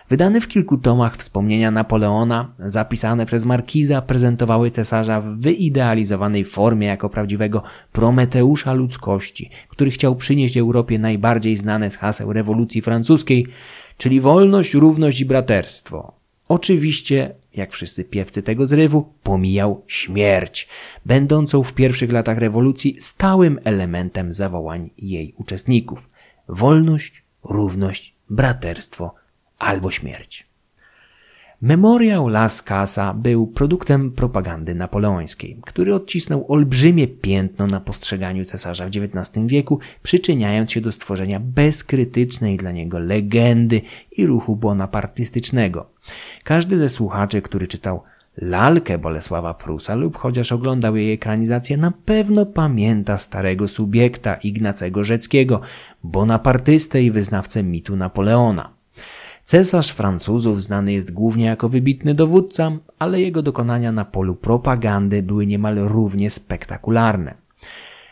Wydane 0.09 0.41
w 0.41 0.47
kilku 0.47 0.77
tomach 0.77 1.17
wspomnienia 1.17 1.71
Napoleona, 1.71 2.53
zapisane 2.59 3.25
przez 3.25 3.45
Markiza, 3.45 4.01
prezentowały 4.01 4.71
cesarza 4.71 5.21
w 5.21 5.25
wyidealizowanej 5.25 6.45
formie 6.45 6.87
jako 6.87 7.09
prawdziwego 7.09 7.63
Prometeusza 7.91 8.73
ludzkości, 8.73 9.49
który 9.69 9.91
chciał 9.91 10.15
przynieść 10.15 10.57
Europie 10.57 10.99
najbardziej 10.99 11.55
znane 11.55 11.89
z 11.89 11.97
haseł 11.97 12.33
rewolucji 12.33 12.81
francuskiej, 12.81 13.47
czyli 13.97 14.21
wolność, 14.21 14.73
równość 14.73 15.21
i 15.21 15.25
braterstwo. 15.25 16.13
Oczywiście, 16.49 17.35
jak 17.55 17.71
wszyscy 17.71 18.03
piewcy 18.03 18.43
tego 18.43 18.67
zrywu, 18.67 19.13
pomijał 19.23 19.83
śmierć, 19.87 20.67
będącą 21.05 21.63
w 21.63 21.73
pierwszych 21.73 22.11
latach 22.11 22.37
rewolucji 22.37 22.97
stałym 22.99 23.59
elementem 23.63 24.33
zawołań 24.33 24.89
jej 24.97 25.33
uczestników. 25.37 26.09
Wolność, 26.49 27.23
równość, 27.43 28.15
braterstwo, 28.29 29.13
albo 29.59 29.91
śmierć. 29.91 30.47
Memoriał 31.61 32.27
Las 32.27 32.63
Casa 32.63 33.13
był 33.13 33.47
produktem 33.47 34.11
propagandy 34.11 34.75
napoleońskiej, 34.75 35.57
który 35.65 35.95
odcisnął 35.95 36.45
olbrzymie 36.51 37.07
piętno 37.07 37.67
na 37.67 37.79
postrzeganiu 37.79 38.45
cesarza 38.45 38.85
w 38.85 38.87
XIX 38.87 39.47
wieku, 39.47 39.79
przyczyniając 40.03 40.71
się 40.71 40.81
do 40.81 40.91
stworzenia 40.91 41.39
bezkrytycznej 41.39 42.57
dla 42.57 42.71
niego 42.71 42.99
legendy 42.99 43.81
i 44.11 44.25
ruchu 44.25 44.55
bonapartystycznego. 44.55 45.89
Każdy 46.43 46.77
ze 46.77 46.89
słuchaczy, 46.89 47.41
który 47.41 47.67
czytał 47.67 48.03
lalkę 48.37 48.97
Bolesława 48.97 49.53
Prusa 49.53 49.95
lub 49.95 50.17
chociaż 50.17 50.51
oglądał 50.51 50.95
jej 50.95 51.13
ekranizację, 51.13 51.77
na 51.77 51.91
pewno 52.05 52.45
pamięta 52.45 53.17
starego 53.17 53.67
subiekta 53.67 54.35
Ignacego 54.35 55.03
Rzeckiego, 55.03 55.61
bonapartystę 56.03 57.03
i 57.03 57.11
wyznawcę 57.11 57.63
mitu 57.63 57.95
Napoleona. 57.95 58.76
Cesarz 59.47 59.91
Francuzów 59.91 60.63
znany 60.63 60.93
jest 60.93 61.13
głównie 61.13 61.45
jako 61.45 61.69
wybitny 61.69 62.13
dowódca, 62.13 62.71
ale 62.99 63.21
jego 63.21 63.41
dokonania 63.41 63.91
na 63.91 64.05
polu 64.05 64.35
propagandy 64.35 65.23
były 65.23 65.45
niemal 65.45 65.75
równie 65.75 66.29
spektakularne. 66.29 67.35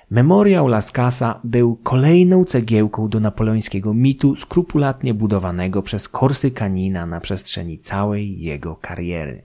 Memoriał 0.09 0.67
Las 0.67 0.91
Casa 0.91 1.39
był 1.43 1.75
kolejną 1.75 2.45
cegiełką 2.45 3.09
do 3.09 3.19
napoleońskiego 3.19 3.93
mitu 3.93 4.35
skrupulatnie 4.35 5.13
budowanego 5.13 5.81
przez 5.81 6.09
Korsykanina 6.09 7.05
na 7.05 7.19
przestrzeni 7.19 7.79
całej 7.79 8.39
jego 8.41 8.75
kariery. 8.75 9.41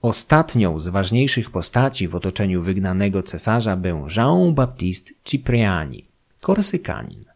Ostatnią 0.00 0.78
z 0.78 0.88
ważniejszych 0.88 1.50
postaci 1.50 2.08
w 2.08 2.14
otoczeniu 2.14 2.62
wygnanego 2.62 3.22
cesarza 3.22 3.76
był 3.76 4.06
Jean-Baptiste 4.16 5.12
Cipriani, 5.24 6.04
Korsykanin. 6.40 7.31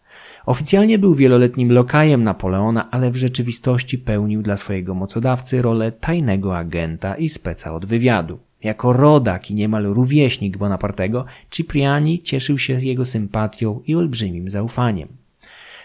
Oficjalnie 0.47 0.99
był 0.99 1.15
wieloletnim 1.15 1.73
lokajem 1.73 2.25
Napoleona, 2.25 2.91
ale 2.91 3.11
w 3.11 3.17
rzeczywistości 3.17 3.99
pełnił 3.99 4.43
dla 4.43 4.57
swojego 4.57 4.95
mocodawcy 4.95 5.63
rolę 5.63 5.93
tajnego 5.93 6.59
agenta 6.59 7.15
i 7.15 7.29
speca 7.29 7.75
od 7.75 7.87
wywiadu. 7.87 8.39
Jako 8.63 8.93
rodak 8.93 9.51
i 9.51 9.55
niemal 9.55 9.85
rówieśnik 9.85 10.57
Bonapartego, 10.57 11.25
Cipriani 11.51 12.23
cieszył 12.23 12.59
się 12.59 12.73
jego 12.73 13.05
sympatią 13.05 13.81
i 13.87 13.95
olbrzymim 13.95 14.51
zaufaniem. 14.51 15.09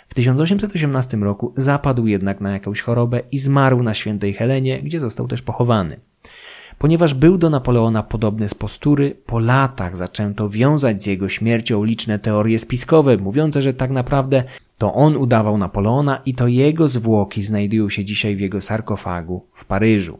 W 0.08 0.14
1818 0.14 1.18
roku 1.18 1.54
zapadł 1.58 2.08
jednak 2.08 2.42
na 2.42 2.52
jakąś 2.52 2.82
chorobę 2.82 3.22
i 3.32 3.40
zmarł 3.40 3.84
na 3.84 3.94
świętej 3.94 4.34
Helenie, 4.34 4.82
gdzie 4.82 5.00
został 5.00 5.28
też 5.28 5.42
pochowany. 5.42 6.00
Ponieważ 6.82 7.14
był 7.14 7.38
do 7.38 7.50
Napoleona 7.50 8.04
podobny 8.04 8.50
z 8.50 8.54
postury, 8.54 9.16
po 9.26 9.40
latach 9.40 9.98
zaczęto 9.98 10.50
wiązać 10.50 11.04
z 11.04 11.06
jego 11.06 11.30
śmiercią 11.30 11.84
liczne 11.84 12.20
teorie 12.20 12.60
spiskowe, 12.60 13.18
mówiące, 13.18 13.62
że 13.62 13.74
tak 13.74 13.92
naprawdę 13.92 14.44
to 14.78 14.94
on 14.94 15.18
udawał 15.18 15.58
Napoleona 15.58 16.22
i 16.26 16.34
to 16.36 16.48
jego 16.48 16.90
zwłoki 16.90 17.44
znajdują 17.44 17.90
się 17.90 18.06
dzisiaj 18.06 18.36
w 18.36 18.40
jego 18.40 18.62
sarkofagu 18.62 19.46
w 19.54 19.66
Paryżu. 19.66 20.20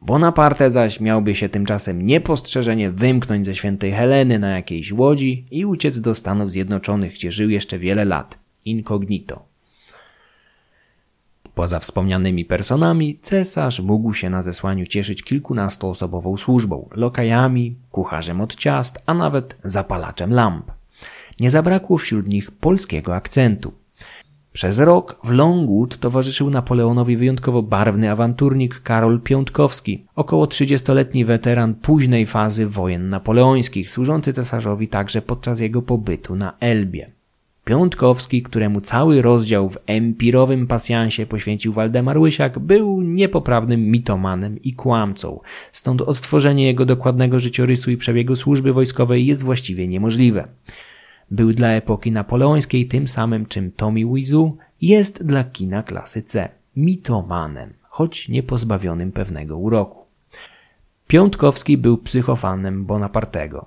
Bonaparte 0.00 0.70
zaś 0.70 1.00
miałby 1.00 1.34
się 1.34 1.48
tymczasem 1.48 2.06
niepostrzeżenie 2.06 2.90
wymknąć 2.90 3.46
ze 3.46 3.54
świętej 3.54 3.92
Heleny 3.92 4.38
na 4.38 4.48
jakiejś 4.48 4.92
łodzi 4.92 5.46
i 5.50 5.64
uciec 5.64 6.00
do 6.00 6.14
Stanów 6.14 6.50
Zjednoczonych, 6.50 7.12
gdzie 7.12 7.32
żył 7.32 7.50
jeszcze 7.50 7.78
wiele 7.78 8.04
lat, 8.04 8.38
incognito. 8.64 9.51
Poza 11.54 11.78
wspomnianymi 11.78 12.44
personami, 12.44 13.18
cesarz 13.22 13.80
mógł 13.80 14.14
się 14.14 14.30
na 14.30 14.42
zesłaniu 14.42 14.86
cieszyć 14.86 15.22
kilkunastoosobową 15.22 16.36
służbą, 16.36 16.88
lokajami, 16.92 17.76
kucharzem 17.90 18.40
od 18.40 18.56
ciast, 18.56 19.02
a 19.06 19.14
nawet 19.14 19.56
zapalaczem 19.64 20.32
lamp. 20.32 20.72
Nie 21.40 21.50
zabrakło 21.50 21.98
wśród 21.98 22.28
nich 22.28 22.50
polskiego 22.50 23.14
akcentu. 23.14 23.72
Przez 24.52 24.78
rok 24.78 25.18
w 25.24 25.30
Longwood 25.30 25.98
towarzyszył 25.98 26.50
Napoleonowi 26.50 27.16
wyjątkowo 27.16 27.62
barwny 27.62 28.10
awanturnik 28.10 28.82
Karol 28.82 29.20
Piątkowski, 29.20 30.06
około 30.16 30.44
30-letni 30.44 31.24
weteran 31.24 31.74
późnej 31.74 32.26
fazy 32.26 32.66
wojen 32.66 33.08
napoleońskich, 33.08 33.90
służący 33.90 34.32
cesarzowi 34.32 34.88
także 34.88 35.22
podczas 35.22 35.60
jego 35.60 35.82
pobytu 35.82 36.36
na 36.36 36.52
Elbie. 36.60 37.10
Piątkowski, 37.64 38.42
któremu 38.42 38.80
cały 38.80 39.22
rozdział 39.22 39.70
w 39.70 39.78
empirowym 39.86 40.66
pasjansie 40.66 41.26
poświęcił 41.26 41.72
Waldemar 41.72 42.18
Łysiak, 42.18 42.58
był 42.58 43.02
niepoprawnym 43.02 43.90
mitomanem 43.90 44.62
i 44.62 44.72
kłamcą, 44.72 45.40
stąd 45.72 46.00
odtworzenie 46.00 46.66
jego 46.66 46.86
dokładnego 46.86 47.40
życiorysu 47.40 47.90
i 47.90 47.96
przebiegu 47.96 48.36
służby 48.36 48.72
wojskowej 48.72 49.26
jest 49.26 49.42
właściwie 49.42 49.88
niemożliwe. 49.88 50.48
Był 51.30 51.52
dla 51.52 51.68
epoki 51.68 52.12
napoleońskiej 52.12 52.86
tym 52.86 53.08
samym, 53.08 53.46
czym 53.46 53.72
Tommy 53.72 54.14
Wiseau 54.14 54.56
jest 54.80 55.26
dla 55.26 55.44
kina 55.44 55.82
klasy 55.82 56.22
C, 56.22 56.48
mitomanem, 56.76 57.72
choć 57.82 58.28
nie 58.28 58.42
pozbawionym 58.42 59.12
pewnego 59.12 59.58
uroku. 59.58 60.04
Piątkowski 61.06 61.78
był 61.78 61.98
psychofanem 61.98 62.84
Bonapartego. 62.84 63.66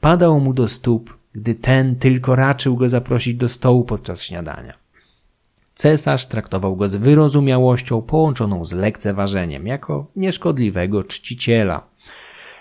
Padał 0.00 0.40
mu 0.40 0.54
do 0.54 0.68
stóp 0.68 1.15
gdy 1.36 1.54
ten 1.54 1.96
tylko 1.96 2.36
raczył 2.36 2.76
go 2.76 2.88
zaprosić 2.88 3.34
do 3.34 3.48
stołu 3.48 3.84
podczas 3.84 4.22
śniadania. 4.22 4.74
Cesarz 5.74 6.26
traktował 6.26 6.76
go 6.76 6.88
z 6.88 6.96
wyrozumiałością 6.96 8.02
połączoną 8.02 8.64
z 8.64 8.72
lekceważeniem, 8.72 9.66
jako 9.66 10.06
nieszkodliwego 10.16 11.04
czciciela. 11.04 11.82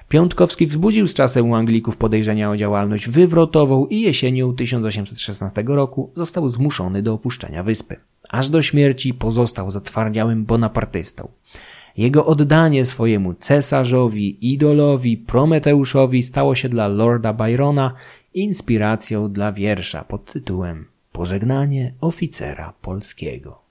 Piątkowski 0.10 0.68
wzbudził 0.68 1.08
z 1.08 1.14
czasem 1.14 1.50
u 1.50 1.56
Anglików 1.56 1.98
podejrzenia 1.98 2.52
o 2.52 2.58
działalność 2.58 3.10
wywrotową 3.10 3.86
i 3.86 4.02
jesienią 4.02 4.56
1816 4.56 5.64
roku 5.68 6.12
został 6.14 6.48
zmuszony 6.48 7.02
do 7.02 7.14
opuszczenia 7.14 7.64
wyspy. 7.64 7.96
Aż 8.30 8.50
do 8.50 8.62
śmierci 8.62 9.14
pozostał 9.14 9.72
zatwardziałym 9.72 10.46
bonapartystą. 10.46 11.28
Jego 11.98 12.26
oddanie 12.26 12.86
swojemu 12.86 13.34
cesarzowi, 13.34 14.54
idolowi, 14.54 15.18
Prometeuszowi 15.18 16.24
stało 16.24 16.56
się 16.56 16.70
dla 16.70 16.88
lorda 16.88 17.34
Byrona 17.34 17.94
inspiracją 18.36 19.32
dla 19.32 19.52
wiersza 19.52 20.04
pod 20.04 20.34
tytułem 20.34 20.86
Pożegnanie 21.12 21.94
oficera 22.02 22.74
polskiego. 22.82 23.62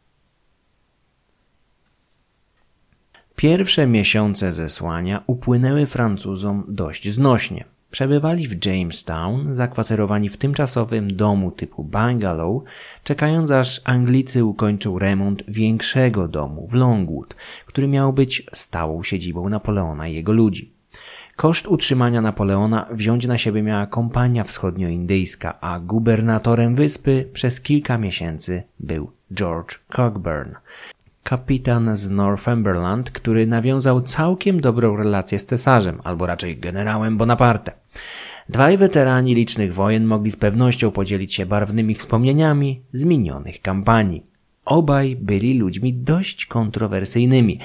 Pierwsze 3.37 3.87
miesiące 3.87 4.53
zesłania 4.53 5.22
upłynęły 5.27 5.87
Francuzom 5.87 6.64
dość 6.68 7.09
znośnie. 7.09 7.64
Przebywali 7.90 8.48
w 8.48 8.66
Jamestown, 8.66 9.55
zakwaterowani 9.55 10.29
w 10.29 10.37
tymczasowym 10.37 11.16
domu 11.16 11.50
typu 11.50 11.85
bungalow, 11.85 12.62
czekając 13.05 13.50
aż 13.50 13.81
Anglicy 13.85 14.44
ukończą 14.44 14.98
remont 14.98 15.42
większego 15.48 16.29
domu 16.29 16.66
w 16.66 16.74
Longwood, 16.74 17.35
który 17.66 17.88
miał 17.88 18.12
być 18.12 18.46
stałą 18.53 19.03
siedzibą 19.03 19.48
Napoleona 19.48 20.09
i 20.09 20.14
jego 20.14 20.33
ludzi. 20.33 20.72
Koszt 21.37 21.66
utrzymania 21.66 22.20
Napoleona 22.20 22.87
wziąć 22.90 23.27
na 23.27 23.38
siebie 23.38 23.62
miała 23.62 23.87
kompania 23.87 24.44
wschodnioindyjska, 24.44 25.61
a 25.61 25.81
gubernatorem 25.81 26.75
wyspy 26.75 27.29
przez 27.33 27.61
kilka 27.61 27.99
miesięcy 27.99 28.62
był 28.81 29.11
George 29.35 29.79
Cockburn, 29.97 30.51
kapitan 31.23 31.97
z 31.97 32.11
Northumberland, 32.11 33.11
który 33.11 33.47
nawiązał 33.47 34.01
całkiem 34.01 34.61
dobrą 34.61 34.97
relację 34.97 35.38
z 35.38 35.47
cesarzem, 35.47 36.01
albo 36.05 36.27
raczej 36.27 36.57
generałem 36.57 37.16
Bonaparte. 37.16 37.73
Dwaj 38.49 38.79
weterani 38.79 39.35
licznych 39.35 39.75
wojen 39.75 40.05
mogli 40.05 40.31
z 40.31 40.37
pewnością 40.37 40.90
podzielić 40.90 41.35
się 41.35 41.47
barwnymi 41.47 41.94
wspomnieniami 41.94 42.81
z 42.92 43.05
minionych 43.05 43.61
kampanii. 43.61 44.23
Obaj 44.64 45.16
byli 45.16 45.59
ludźmi 45.59 45.94
dość 45.94 46.47
kontrowersyjnymi, 46.47 47.61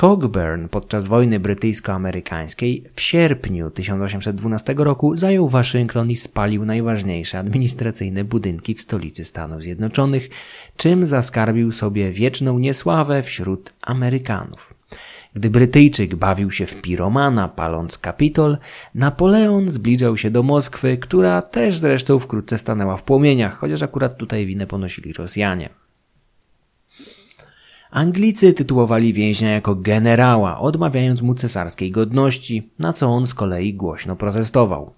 Cockburn 0.00 0.68
podczas 0.68 1.06
wojny 1.06 1.40
brytyjsko-amerykańskiej 1.40 2.82
w 2.94 3.00
sierpniu 3.00 3.70
1812 3.70 4.74
roku 4.78 5.16
zajął 5.16 5.48
Waszyngton 5.48 6.10
i 6.10 6.16
spalił 6.16 6.64
najważniejsze 6.64 7.38
administracyjne 7.38 8.24
budynki 8.24 8.74
w 8.74 8.80
stolicy 8.80 9.24
Stanów 9.24 9.62
Zjednoczonych, 9.62 10.28
czym 10.76 11.06
zaskarbił 11.06 11.72
sobie 11.72 12.12
wieczną 12.12 12.58
niesławę 12.58 13.22
wśród 13.22 13.72
Amerykanów. 13.82 14.74
Gdy 15.34 15.50
Brytyjczyk 15.50 16.16
bawił 16.16 16.50
się 16.50 16.66
w 16.66 16.82
piromana 16.82 17.48
paląc 17.48 17.98
Kapitol, 17.98 18.58
Napoleon 18.94 19.68
zbliżał 19.68 20.16
się 20.16 20.30
do 20.30 20.42
Moskwy, 20.42 20.98
która 20.98 21.42
też 21.42 21.78
zresztą 21.78 22.18
wkrótce 22.18 22.58
stanęła 22.58 22.96
w 22.96 23.02
płomieniach, 23.02 23.58
chociaż 23.58 23.82
akurat 23.82 24.16
tutaj 24.16 24.46
winę 24.46 24.66
ponosili 24.66 25.12
Rosjanie. 25.12 25.85
Anglicy 27.90 28.52
tytułowali 28.52 29.12
więźnia 29.12 29.50
jako 29.50 29.74
generała, 29.74 30.58
odmawiając 30.60 31.22
mu 31.22 31.34
cesarskiej 31.34 31.90
godności, 31.90 32.70
na 32.78 32.92
co 32.92 33.08
on 33.08 33.26
z 33.26 33.34
kolei 33.34 33.74
głośno 33.74 34.16
protestował. 34.16 34.92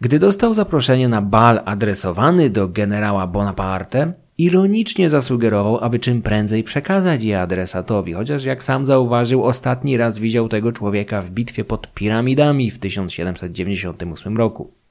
Gdy 0.00 0.18
dostał 0.18 0.54
zaproszenie 0.54 1.08
na 1.08 1.22
bal 1.22 1.62
adresowany 1.64 2.50
do 2.50 2.68
generała 2.68 3.26
Bonaparte, 3.26 4.12
ironicznie 4.38 5.10
zasugerował, 5.10 5.78
aby 5.78 5.98
czym 5.98 6.22
prędzej 6.22 6.64
przekazać 6.64 7.22
je 7.22 7.40
adresatowi, 7.40 8.12
chociaż 8.12 8.44
jak 8.44 8.62
sam 8.62 8.86
zauważył, 8.86 9.44
ostatni 9.44 9.96
raz 9.96 10.18
widział 10.18 10.48
tego 10.48 10.72
człowieka 10.72 11.22
w 11.22 11.30
bitwie 11.30 11.64
pod 11.64 11.94
piramidami 11.94 12.70
w 12.70 12.78
1798 12.78 14.36
roku. 14.36 14.81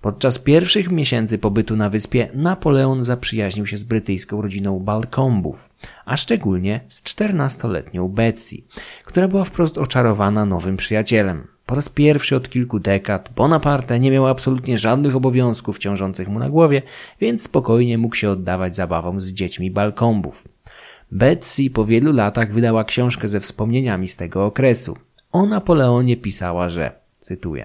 Podczas 0.00 0.38
pierwszych 0.38 0.90
miesięcy 0.90 1.38
pobytu 1.38 1.76
na 1.76 1.90
wyspie 1.90 2.28
Napoleon 2.34 3.04
zaprzyjaźnił 3.04 3.66
się 3.66 3.76
z 3.76 3.84
brytyjską 3.84 4.42
rodziną 4.42 4.80
Balcombów, 4.80 5.68
a 6.04 6.16
szczególnie 6.16 6.80
z 6.88 7.02
czternastoletnią 7.02 8.08
Betsy, 8.08 8.56
która 9.04 9.28
była 9.28 9.44
wprost 9.44 9.78
oczarowana 9.78 10.46
nowym 10.46 10.76
przyjacielem. 10.76 11.46
Po 11.66 11.74
raz 11.74 11.88
pierwszy 11.88 12.36
od 12.36 12.50
kilku 12.50 12.80
dekad 12.80 13.30
Bonaparte 13.36 14.00
nie 14.00 14.10
miał 14.10 14.26
absolutnie 14.26 14.78
żadnych 14.78 15.16
obowiązków 15.16 15.78
ciążących 15.78 16.28
mu 16.28 16.38
na 16.38 16.50
głowie, 16.50 16.82
więc 17.20 17.42
spokojnie 17.42 17.98
mógł 17.98 18.14
się 18.14 18.30
oddawać 18.30 18.76
zabawom 18.76 19.20
z 19.20 19.28
dziećmi 19.28 19.70
Balcombów. 19.70 20.44
Betsy 21.12 21.70
po 21.70 21.84
wielu 21.84 22.12
latach 22.12 22.52
wydała 22.52 22.84
książkę 22.84 23.28
ze 23.28 23.40
wspomnieniami 23.40 24.08
z 24.08 24.16
tego 24.16 24.44
okresu. 24.44 24.96
O 25.32 25.46
Napoleonie 25.46 26.16
pisała, 26.16 26.68
że, 26.68 26.92
cytuję, 27.20 27.64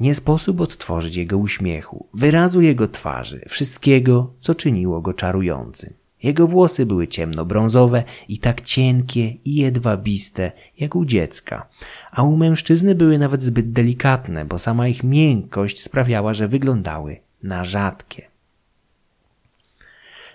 nie 0.00 0.14
sposób 0.14 0.60
odtworzyć 0.60 1.16
jego 1.16 1.38
uśmiechu, 1.38 2.06
wyrazu 2.14 2.60
jego 2.60 2.88
twarzy, 2.88 3.44
wszystkiego, 3.48 4.32
co 4.40 4.54
czyniło 4.54 5.00
go 5.00 5.14
czarującym. 5.14 5.92
Jego 6.22 6.46
włosy 6.46 6.86
były 6.86 7.08
ciemnobrązowe 7.08 8.04
i 8.28 8.38
tak 8.38 8.60
cienkie 8.60 9.28
i 9.44 9.54
jedwabiste, 9.54 10.52
jak 10.78 10.96
u 10.96 11.04
dziecka, 11.04 11.66
a 12.12 12.22
u 12.22 12.36
mężczyzny 12.36 12.94
były 12.94 13.18
nawet 13.18 13.42
zbyt 13.42 13.72
delikatne, 13.72 14.44
bo 14.44 14.58
sama 14.58 14.88
ich 14.88 15.04
miękkość 15.04 15.82
sprawiała, 15.82 16.34
że 16.34 16.48
wyglądały 16.48 17.16
na 17.42 17.64
rzadkie. 17.64 18.22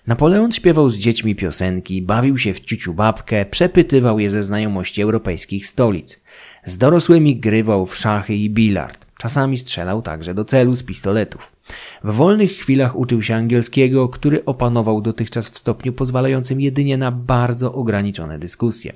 Napoleon 0.07 0.51
śpiewał 0.51 0.89
z 0.89 0.97
dziećmi 0.97 1.35
piosenki, 1.35 2.01
bawił 2.01 2.37
się 2.37 2.53
w 2.53 2.59
ciuciu 2.59 2.93
babkę, 2.93 3.45
przepytywał 3.45 4.19
je 4.19 4.29
ze 4.29 4.43
znajomości 4.43 5.01
europejskich 5.01 5.67
stolic. 5.67 6.21
Z 6.65 6.77
dorosłymi 6.77 7.35
grywał 7.35 7.85
w 7.85 7.95
szachy 7.95 8.35
i 8.35 8.49
bilard. 8.49 9.08
Czasami 9.19 9.57
strzelał 9.57 10.01
także 10.01 10.33
do 10.33 10.45
celu 10.45 10.75
z 10.75 10.83
pistoletów. 10.83 11.51
W 12.03 12.13
wolnych 12.13 12.51
chwilach 12.51 12.95
uczył 12.95 13.21
się 13.21 13.35
angielskiego, 13.35 14.09
który 14.09 14.45
opanował 14.45 15.01
dotychczas 15.01 15.49
w 15.49 15.57
stopniu 15.57 15.93
pozwalającym 15.93 16.61
jedynie 16.61 16.97
na 16.97 17.11
bardzo 17.11 17.73
ograniczone 17.73 18.39
dyskusje. 18.39 18.93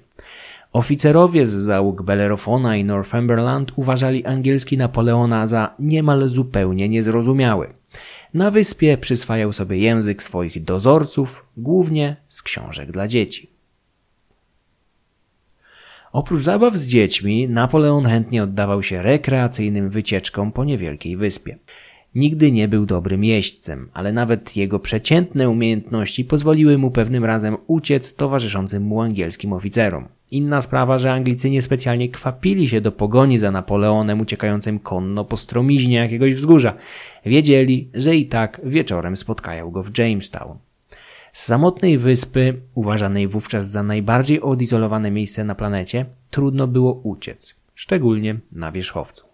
Oficerowie 0.73 1.47
z 1.47 1.51
załóg 1.51 2.01
Bellerofona 2.01 2.77
i 2.77 2.83
Northumberland 2.83 3.71
uważali 3.75 4.25
angielski 4.25 4.77
Napoleona 4.77 5.47
za 5.47 5.75
niemal 5.79 6.29
zupełnie 6.29 6.89
niezrozumiały. 6.89 7.73
Na 8.33 8.51
wyspie 8.51 8.97
przyswajał 8.97 9.53
sobie 9.53 9.77
język 9.77 10.23
swoich 10.23 10.63
dozorców, 10.63 11.45
głównie 11.57 12.15
z 12.27 12.43
książek 12.43 12.91
dla 12.91 13.07
dzieci. 13.07 13.52
Oprócz 16.13 16.41
zabaw 16.41 16.75
z 16.75 16.87
dziećmi, 16.87 17.49
Napoleon 17.49 18.05
chętnie 18.05 18.43
oddawał 18.43 18.83
się 18.83 19.01
rekreacyjnym 19.01 19.89
wycieczkom 19.89 20.51
po 20.51 20.63
niewielkiej 20.63 21.17
wyspie. 21.17 21.57
Nigdy 22.15 22.51
nie 22.51 22.67
był 22.67 22.85
dobrym 22.85 23.23
jeźdźcem, 23.23 23.89
ale 23.93 24.13
nawet 24.13 24.55
jego 24.55 24.79
przeciętne 24.79 25.49
umiejętności 25.49 26.25
pozwoliły 26.25 26.77
mu 26.77 26.91
pewnym 26.91 27.25
razem 27.25 27.57
uciec 27.67 28.15
towarzyszącym 28.15 28.83
mu 28.83 29.01
angielskim 29.01 29.53
oficerom. 29.53 30.07
Inna 30.31 30.61
sprawa, 30.61 30.97
że 30.97 31.13
Anglicy 31.13 31.49
niespecjalnie 31.49 32.09
kwapili 32.09 32.69
się 32.69 32.81
do 32.81 32.91
pogoni 32.91 33.37
za 33.37 33.51
Napoleonem 33.51 34.21
uciekającym 34.21 34.79
konno 34.79 35.25
po 35.25 35.37
stromiźnie 35.37 35.95
jakiegoś 35.95 36.33
wzgórza. 36.35 36.73
Wiedzieli, 37.25 37.89
że 37.93 38.15
i 38.15 38.25
tak 38.25 38.61
wieczorem 38.63 39.17
spotkają 39.17 39.71
go 39.71 39.83
w 39.83 39.97
Jamestown. 39.97 40.57
Z 41.33 41.45
samotnej 41.45 41.97
wyspy, 41.97 42.61
uważanej 42.75 43.27
wówczas 43.27 43.69
za 43.69 43.83
najbardziej 43.83 44.41
odizolowane 44.41 45.11
miejsce 45.11 45.43
na 45.43 45.55
planecie, 45.55 46.05
trudno 46.29 46.67
było 46.67 46.93
uciec, 46.93 47.55
szczególnie 47.75 48.39
na 48.51 48.71
wierzchowcu. 48.71 49.27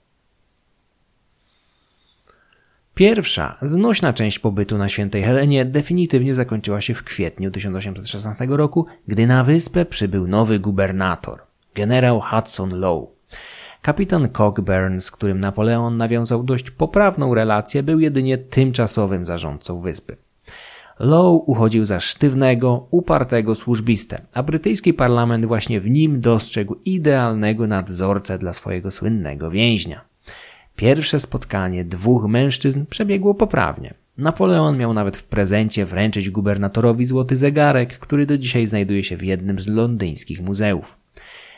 Pierwsza, 2.95 3.57
znośna 3.61 4.13
część 4.13 4.39
pobytu 4.39 4.77
na 4.77 4.89
Świętej 4.89 5.23
Helenie 5.23 5.65
definitywnie 5.65 6.35
zakończyła 6.35 6.81
się 6.81 6.93
w 6.93 7.03
kwietniu 7.03 7.51
1816 7.51 8.45
roku, 8.49 8.85
gdy 9.07 9.27
na 9.27 9.43
wyspę 9.43 9.85
przybył 9.85 10.27
nowy 10.27 10.59
gubernator, 10.59 11.39
generał 11.75 12.21
Hudson 12.21 12.79
Lowe. 12.79 13.07
Kapitan 13.81 14.29
Cockburn, 14.29 14.99
z 14.99 15.11
którym 15.11 15.39
Napoleon 15.39 15.97
nawiązał 15.97 16.43
dość 16.43 16.71
poprawną 16.71 17.33
relację, 17.35 17.83
był 17.83 17.99
jedynie 17.99 18.37
tymczasowym 18.37 19.25
zarządcą 19.25 19.81
wyspy. 19.81 20.17
Lowe 20.99 21.43
uchodził 21.45 21.85
za 21.85 21.99
sztywnego, 21.99 22.87
upartego 22.91 23.55
służbistę, 23.55 24.21
a 24.33 24.43
brytyjski 24.43 24.93
parlament 24.93 25.45
właśnie 25.45 25.81
w 25.81 25.89
nim 25.89 26.21
dostrzegł 26.21 26.75
idealnego 26.85 27.67
nadzorcę 27.67 28.37
dla 28.37 28.53
swojego 28.53 28.91
słynnego 28.91 29.51
więźnia. 29.51 30.01
Pierwsze 30.75 31.19
spotkanie 31.19 31.85
dwóch 31.85 32.27
mężczyzn 32.27 32.85
przebiegło 32.89 33.33
poprawnie. 33.33 33.93
Napoleon 34.17 34.77
miał 34.77 34.93
nawet 34.93 35.17
w 35.17 35.23
prezencie 35.23 35.85
wręczyć 35.85 36.29
gubernatorowi 36.29 37.05
złoty 37.05 37.35
zegarek, 37.35 37.99
który 37.99 38.25
do 38.25 38.37
dzisiaj 38.37 38.67
znajduje 38.67 39.03
się 39.03 39.17
w 39.17 39.23
jednym 39.23 39.59
z 39.59 39.67
londyńskich 39.67 40.41
muzeów. 40.41 40.97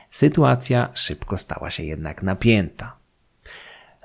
Sytuacja 0.10 0.90
szybko 0.94 1.38
stała 1.38 1.70
się 1.70 1.84
jednak 1.84 2.24
napięta. 2.24 3.01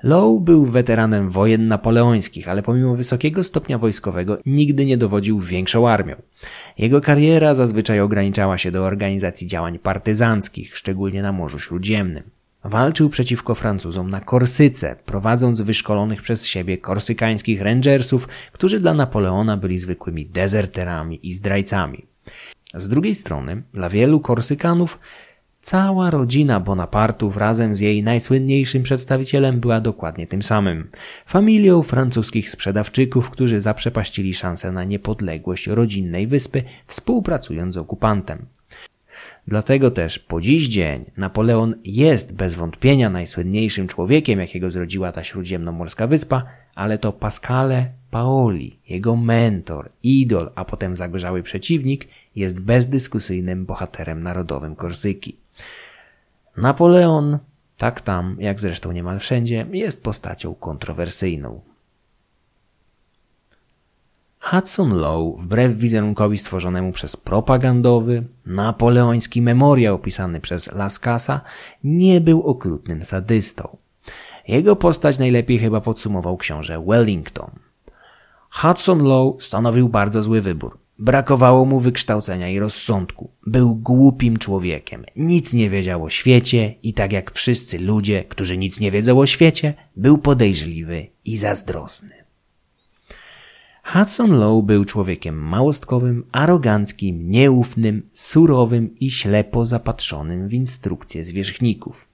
Lowe 0.03 0.39
był 0.41 0.65
weteranem 0.65 1.29
wojen 1.29 1.67
napoleońskich, 1.67 2.49
ale 2.49 2.63
pomimo 2.63 2.95
wysokiego 2.95 3.43
stopnia 3.43 3.77
wojskowego 3.77 4.37
nigdy 4.45 4.85
nie 4.85 4.97
dowodził 4.97 5.39
większą 5.39 5.89
armią. 5.89 6.15
Jego 6.77 7.01
kariera 7.01 7.53
zazwyczaj 7.53 7.99
ograniczała 7.99 8.57
się 8.57 8.71
do 8.71 8.83
organizacji 8.83 9.47
działań 9.47 9.79
partyzanckich, 9.79 10.77
szczególnie 10.77 11.21
na 11.21 11.31
Morzu 11.31 11.59
Śródziemnym. 11.59 12.23
Walczył 12.63 13.09
przeciwko 13.09 13.55
Francuzom 13.55 14.09
na 14.09 14.21
Korsyce, 14.21 14.95
prowadząc 15.05 15.61
wyszkolonych 15.61 16.21
przez 16.21 16.45
siebie 16.45 16.77
korsykańskich 16.77 17.61
rangersów, 17.61 18.27
którzy 18.51 18.79
dla 18.79 18.93
Napoleona 18.93 19.57
byli 19.57 19.79
zwykłymi 19.79 20.25
dezerterami 20.25 21.27
i 21.27 21.33
zdrajcami. 21.33 22.05
Z 22.73 22.89
drugiej 22.89 23.15
strony, 23.15 23.63
dla 23.73 23.89
wielu 23.89 24.19
Korsykanów 24.19 24.99
Cała 25.67 26.11
rodzina 26.11 26.59
Bonapartów 26.59 27.37
razem 27.37 27.75
z 27.75 27.79
jej 27.79 28.03
najsłynniejszym 28.03 28.83
przedstawicielem 28.83 29.59
była 29.59 29.81
dokładnie 29.81 30.27
tym 30.27 30.41
samym. 30.41 30.89
Familią 31.25 31.83
francuskich 31.83 32.49
sprzedawczyków, 32.49 33.29
którzy 33.29 33.61
zaprzepaścili 33.61 34.33
szansę 34.33 34.71
na 34.71 34.83
niepodległość 34.83 35.67
rodzinnej 35.67 36.27
wyspy, 36.27 36.63
współpracując 36.85 37.73
z 37.73 37.77
okupantem. 37.77 38.45
Dlatego 39.47 39.91
też 39.91 40.19
po 40.19 40.41
dziś 40.41 40.67
dzień 40.67 41.05
Napoleon 41.17 41.75
jest 41.85 42.33
bez 42.33 42.55
wątpienia 42.55 43.09
najsłynniejszym 43.09 43.87
człowiekiem, 43.87 44.39
jakiego 44.39 44.71
zrodziła 44.71 45.11
ta 45.11 45.23
śródziemnomorska 45.23 46.07
wyspa, 46.07 46.43
ale 46.75 46.97
to 46.97 47.13
Pascale 47.13 47.89
Paoli, 48.11 48.79
jego 48.89 49.15
mentor, 49.15 49.89
idol, 50.03 50.51
a 50.55 50.65
potem 50.65 50.97
zagorzały 50.97 51.43
przeciwnik, 51.43 52.07
jest 52.35 52.59
bezdyskusyjnym 52.59 53.65
bohaterem 53.65 54.23
narodowym 54.23 54.75
Korsyki. 54.75 55.46
Napoleon, 56.57 57.39
tak 57.77 58.01
tam, 58.01 58.37
jak 58.39 58.59
zresztą 58.59 58.91
niemal 58.91 59.19
wszędzie, 59.19 59.65
jest 59.71 60.03
postacią 60.03 60.55
kontrowersyjną. 60.55 61.61
Hudson 64.39 64.93
Lowe, 64.93 65.43
wbrew 65.43 65.77
wizerunkowi 65.77 66.37
stworzonemu 66.37 66.91
przez 66.91 67.17
propagandowy, 67.17 68.23
napoleoński 68.45 69.41
memoriał 69.41 69.95
opisany 69.95 70.39
przez 70.39 70.71
Lascasa, 70.71 71.41
nie 71.83 72.21
był 72.21 72.43
okrutnym 72.43 73.05
sadystą. 73.05 73.77
Jego 74.47 74.75
postać 74.75 75.19
najlepiej 75.19 75.59
chyba 75.59 75.81
podsumował 75.81 76.37
książę 76.37 76.83
Wellington. 76.87 77.51
Hudson 78.49 79.03
Lowe 79.03 79.39
stanowił 79.39 79.89
bardzo 79.89 80.23
zły 80.23 80.41
wybór. 80.41 80.77
Brakowało 80.99 81.65
mu 81.65 81.79
wykształcenia 81.79 82.49
i 82.49 82.59
rozsądku. 82.59 83.31
Był 83.45 83.75
głupim 83.75 84.37
człowiekiem. 84.37 85.05
Nic 85.15 85.53
nie 85.53 85.69
wiedział 85.69 86.03
o 86.03 86.09
świecie 86.09 86.75
i 86.83 86.93
tak 86.93 87.11
jak 87.11 87.31
wszyscy 87.31 87.79
ludzie, 87.79 88.23
którzy 88.23 88.57
nic 88.57 88.79
nie 88.79 88.91
wiedzą 88.91 89.19
o 89.19 89.25
świecie, 89.25 89.73
był 89.95 90.17
podejrzliwy 90.17 91.07
i 91.25 91.37
zazdrosny. 91.37 92.09
Hudson 93.83 94.31
Lowe 94.31 94.65
był 94.65 94.85
człowiekiem 94.85 95.35
małostkowym, 95.35 96.25
aroganckim, 96.31 97.31
nieufnym, 97.31 98.09
surowym 98.13 98.99
i 98.99 99.11
ślepo 99.11 99.65
zapatrzonym 99.65 100.47
w 100.47 100.53
instrukcje 100.53 101.23
zwierzchników. 101.23 102.06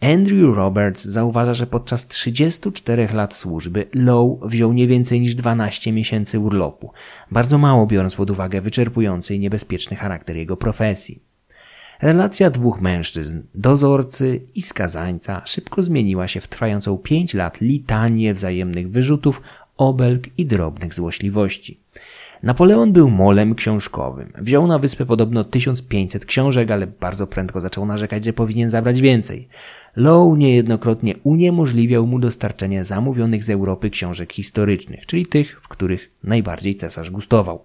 Andrew 0.00 0.56
Roberts 0.56 1.04
zauważa, 1.04 1.54
że 1.54 1.66
podczas 1.66 2.06
34 2.06 3.08
lat 3.12 3.34
służby 3.34 3.86
Lowe 3.94 4.48
wziął 4.48 4.72
nie 4.72 4.86
więcej 4.86 5.20
niż 5.20 5.34
12 5.34 5.92
miesięcy 5.92 6.38
urlopu, 6.38 6.92
bardzo 7.30 7.58
mało 7.58 7.86
biorąc 7.86 8.14
pod 8.14 8.30
uwagę 8.30 8.60
wyczerpujący 8.60 9.34
i 9.34 9.38
niebezpieczny 9.38 9.96
charakter 9.96 10.36
jego 10.36 10.56
profesji. 10.56 11.20
Relacja 12.02 12.50
dwóch 12.50 12.80
mężczyzn, 12.80 13.42
dozorcy 13.54 14.40
i 14.54 14.62
skazańca, 14.62 15.42
szybko 15.44 15.82
zmieniła 15.82 16.28
się 16.28 16.40
w 16.40 16.48
trwającą 16.48 16.98
pięć 16.98 17.34
lat 17.34 17.60
litanię 17.60 18.34
wzajemnych 18.34 18.90
wyrzutów 18.90 19.42
obelg 19.76 20.38
i 20.38 20.46
drobnych 20.46 20.94
złośliwości. 20.94 21.80
Napoleon 22.42 22.92
był 22.92 23.10
molem 23.10 23.54
książkowym. 23.54 24.32
Wziął 24.38 24.66
na 24.66 24.78
wyspę 24.78 25.06
podobno 25.06 25.44
1500 25.44 26.24
książek, 26.24 26.70
ale 26.70 26.86
bardzo 26.86 27.26
prędko 27.26 27.60
zaczął 27.60 27.86
narzekać, 27.86 28.24
że 28.24 28.32
powinien 28.32 28.70
zabrać 28.70 29.00
więcej. 29.00 29.48
Lowe 29.96 30.38
niejednokrotnie 30.38 31.14
uniemożliwiał 31.22 32.06
mu 32.06 32.18
dostarczenie 32.18 32.84
zamówionych 32.84 33.44
z 33.44 33.50
Europy 33.50 33.90
książek 33.90 34.32
historycznych, 34.32 35.06
czyli 35.06 35.26
tych, 35.26 35.60
w 35.62 35.68
których 35.68 36.10
najbardziej 36.24 36.76
cesarz 36.76 37.10
gustował. 37.10 37.62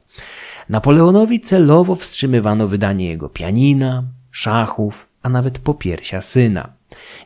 Napoleonowi 0.69 1.39
celowo 1.39 1.95
wstrzymywano 1.95 2.67
wydanie 2.67 3.07
jego 3.07 3.29
pianina, 3.29 4.03
szachów, 4.31 5.07
a 5.23 5.29
nawet 5.29 5.59
popiersia 5.59 6.21
syna. 6.21 6.69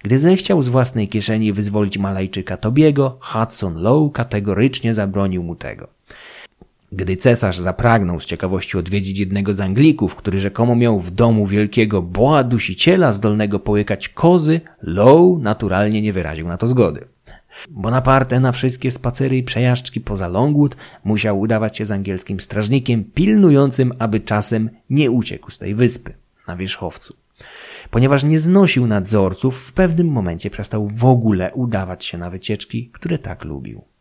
Gdy 0.03 0.17
zechciał 0.17 0.61
z 0.61 0.69
własnej 0.69 1.07
kieszeni 1.07 1.53
wyzwolić 1.53 1.97
Malajczyka 1.97 2.57
Tobiego, 2.57 3.17
Hudson 3.21 3.75
Lowe 3.75 4.11
kategorycznie 4.13 4.93
zabronił 4.93 5.43
mu 5.43 5.55
tego. 5.55 5.87
Gdy 6.95 7.17
cesarz 7.17 7.59
zapragnął 7.59 8.19
z 8.19 8.25
ciekawości 8.25 8.77
odwiedzić 8.77 9.19
jednego 9.19 9.53
z 9.53 9.59
Anglików, 9.59 10.15
który 10.15 10.39
rzekomo 10.39 10.75
miał 10.75 10.99
w 10.99 11.11
domu 11.11 11.47
wielkiego 11.47 12.01
boa 12.01 12.43
dusiciela 12.43 13.11
zdolnego 13.11 13.59
połykać 13.59 14.09
kozy, 14.09 14.61
Lowe 14.81 15.41
naturalnie 15.41 16.01
nie 16.01 16.13
wyraził 16.13 16.47
na 16.47 16.57
to 16.57 16.67
zgody. 16.67 17.05
Bonaparte 17.69 18.39
na 18.39 18.51
wszystkie 18.51 18.91
spacery 18.91 19.37
i 19.37 19.43
przejażdżki 19.43 20.01
poza 20.01 20.27
Longwood 20.27 20.75
musiał 21.03 21.39
udawać 21.39 21.77
się 21.77 21.85
z 21.85 21.91
angielskim 21.91 22.39
strażnikiem 22.39 23.03
pilnującym, 23.03 23.93
aby 23.99 24.19
czasem 24.19 24.69
nie 24.89 25.11
uciekł 25.11 25.51
z 25.51 25.57
tej 25.57 25.75
wyspy 25.75 26.13
na 26.47 26.55
wierzchowcu. 26.55 27.15
Ponieważ 27.91 28.23
nie 28.23 28.39
znosił 28.39 28.87
nadzorców, 28.87 29.57
w 29.57 29.73
pewnym 29.73 30.07
momencie 30.07 30.49
przestał 30.49 30.87
w 30.87 31.05
ogóle 31.05 31.51
udawać 31.53 32.05
się 32.05 32.17
na 32.17 32.29
wycieczki, 32.29 32.89
które 32.93 33.17
tak 33.17 33.43
lubił. 33.43 33.92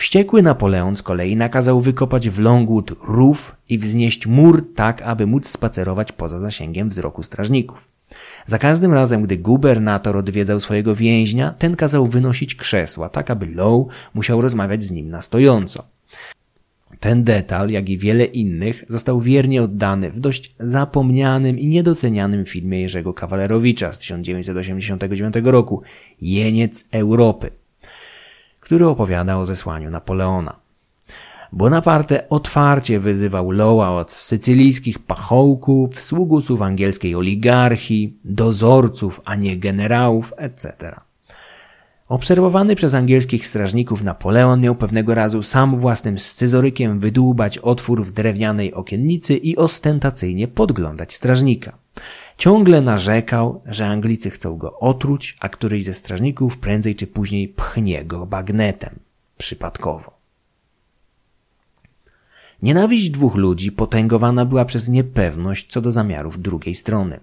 Wściekły 0.00 0.42
Napoleon 0.42 0.96
z 0.96 1.02
kolei 1.02 1.36
nakazał 1.36 1.80
wykopać 1.80 2.30
w 2.30 2.38
Longwood 2.38 2.92
rów 3.02 3.56
i 3.68 3.78
wznieść 3.78 4.26
mur 4.26 4.74
tak, 4.74 5.02
aby 5.02 5.26
móc 5.26 5.48
spacerować 5.48 6.12
poza 6.12 6.38
zasięgiem 6.38 6.88
wzroku 6.88 7.22
strażników. 7.22 7.88
Za 8.46 8.58
każdym 8.58 8.92
razem, 8.92 9.22
gdy 9.22 9.36
gubernator 9.36 10.16
odwiedzał 10.16 10.60
swojego 10.60 10.94
więźnia, 10.94 11.54
ten 11.58 11.76
kazał 11.76 12.06
wynosić 12.06 12.54
krzesła, 12.54 13.08
tak 13.08 13.30
aby 13.30 13.46
Low 13.46 13.86
musiał 14.14 14.40
rozmawiać 14.40 14.84
z 14.84 14.90
nim 14.90 15.10
na 15.10 15.22
stojąco. 15.22 15.84
Ten 17.00 17.24
detal, 17.24 17.70
jak 17.70 17.88
i 17.88 17.98
wiele 17.98 18.24
innych, 18.24 18.84
został 18.88 19.20
wiernie 19.20 19.62
oddany 19.62 20.10
w 20.10 20.20
dość 20.20 20.54
zapomnianym 20.60 21.58
i 21.58 21.66
niedocenianym 21.66 22.44
filmie 22.44 22.80
Jerzego 22.80 23.14
Kawalerowicza 23.14 23.92
z 23.92 23.98
1989 23.98 25.34
roku 25.44 25.82
Jeniec 26.20 26.88
Europy, 26.92 27.50
który 28.70 28.86
opowiada 28.86 29.38
o 29.38 29.46
zesłaniu 29.46 29.90
Napoleona. 29.90 30.56
Bonaparte 31.52 32.28
otwarcie 32.28 33.00
wyzywał 33.00 33.50
Loa 33.50 33.90
od 33.90 34.12
sycylijskich 34.12 34.98
pachołków, 34.98 36.00
sługusów 36.00 36.62
angielskiej 36.62 37.14
oligarchii, 37.14 38.16
dozorców, 38.24 39.20
a 39.24 39.34
nie 39.34 39.58
generałów, 39.58 40.32
etc. 40.36 41.00
Obserwowany 42.08 42.76
przez 42.76 42.94
angielskich 42.94 43.46
strażników 43.46 44.04
Napoleon 44.04 44.60
miał 44.60 44.74
pewnego 44.74 45.14
razu 45.14 45.42
sam 45.42 45.80
własnym 45.80 46.18
scyzorykiem 46.18 47.00
wydłubać 47.00 47.58
otwór 47.58 48.04
w 48.04 48.12
drewnianej 48.12 48.74
okiennicy 48.74 49.36
i 49.36 49.56
ostentacyjnie 49.56 50.48
podglądać 50.48 51.14
strażnika. 51.14 51.72
Ciągle 52.40 52.80
narzekał, 52.80 53.62
że 53.66 53.86
Anglicy 53.86 54.30
chcą 54.30 54.56
go 54.56 54.78
otruć, 54.78 55.36
a 55.40 55.48
któryś 55.48 55.84
ze 55.84 55.94
strażników 55.94 56.58
prędzej 56.58 56.94
czy 56.94 57.06
później 57.06 57.48
pchnie 57.48 58.04
go 58.04 58.26
bagnetem. 58.26 58.98
Przypadkowo. 59.38 60.12
Nienawiść 62.62 63.10
dwóch 63.10 63.34
ludzi 63.34 63.72
potęgowana 63.72 64.44
była 64.44 64.64
przez 64.64 64.88
niepewność 64.88 65.66
co 65.72 65.80
do 65.80 65.92
zamiarów 65.92 66.42
drugiej 66.42 66.74
strony. 66.74 67.20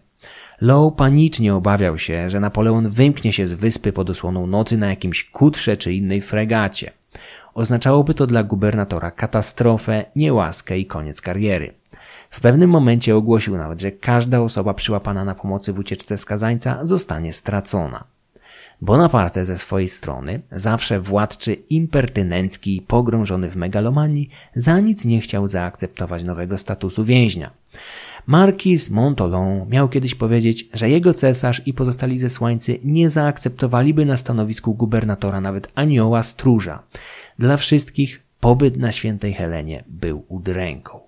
Low 0.61 0.93
panicznie 0.95 1.55
obawiał 1.55 1.97
się, 1.97 2.29
że 2.29 2.39
Napoleon 2.39 2.89
wymknie 2.89 3.33
się 3.33 3.47
z 3.47 3.53
wyspy 3.53 3.93
pod 3.93 4.09
osłoną 4.09 4.47
nocy 4.47 4.77
na 4.77 4.89
jakimś 4.89 5.23
kutrze 5.23 5.77
czy 5.77 5.93
innej 5.93 6.21
fregacie. 6.21 6.91
Oznaczałoby 7.53 8.13
to 8.13 8.27
dla 8.27 8.43
gubernatora 8.43 9.11
katastrofę, 9.11 10.05
niełaskę 10.15 10.79
i 10.79 10.85
koniec 10.85 11.21
kariery. 11.21 11.76
W 12.29 12.39
pewnym 12.39 12.69
momencie 12.69 13.15
ogłosił 13.15 13.57
nawet, 13.57 13.81
że 13.81 13.91
każda 13.91 14.41
osoba 14.41 14.73
przyłapana 14.73 15.25
na 15.25 15.35
pomocy 15.35 15.73
w 15.73 15.79
ucieczce 15.79 16.17
skazańca 16.17 16.85
zostanie 16.85 17.33
stracona. 17.33 18.03
Bonaparte 18.81 19.45
ze 19.45 19.57
swojej 19.57 19.87
strony, 19.87 20.41
zawsze 20.51 20.99
władczy, 20.99 21.53
impertynencki 21.53 22.77
i 22.77 22.81
pogrążony 22.81 23.49
w 23.49 23.55
megalomanii, 23.55 24.29
za 24.55 24.79
nic 24.79 25.05
nie 25.05 25.21
chciał 25.21 25.47
zaakceptować 25.47 26.23
nowego 26.23 26.57
statusu 26.57 27.05
więźnia. 27.05 27.51
Markiz 28.27 28.89
Montolon 28.89 29.69
miał 29.69 29.89
kiedyś 29.89 30.15
powiedzieć, 30.15 30.69
że 30.73 30.89
jego 30.89 31.13
cesarz 31.13 31.61
i 31.65 31.73
pozostali 31.73 32.17
zesłańcy 32.17 32.79
nie 32.83 33.09
zaakceptowaliby 33.09 34.05
na 34.05 34.17
stanowisku 34.17 34.73
gubernatora 34.73 35.41
nawet 35.41 35.71
anioła 35.75 36.23
stróża. 36.23 36.83
Dla 37.39 37.57
wszystkich 37.57 38.21
pobyt 38.39 38.77
na 38.77 38.91
świętej 38.91 39.33
Helenie 39.33 39.83
był 39.87 40.23
udręką. 40.27 41.06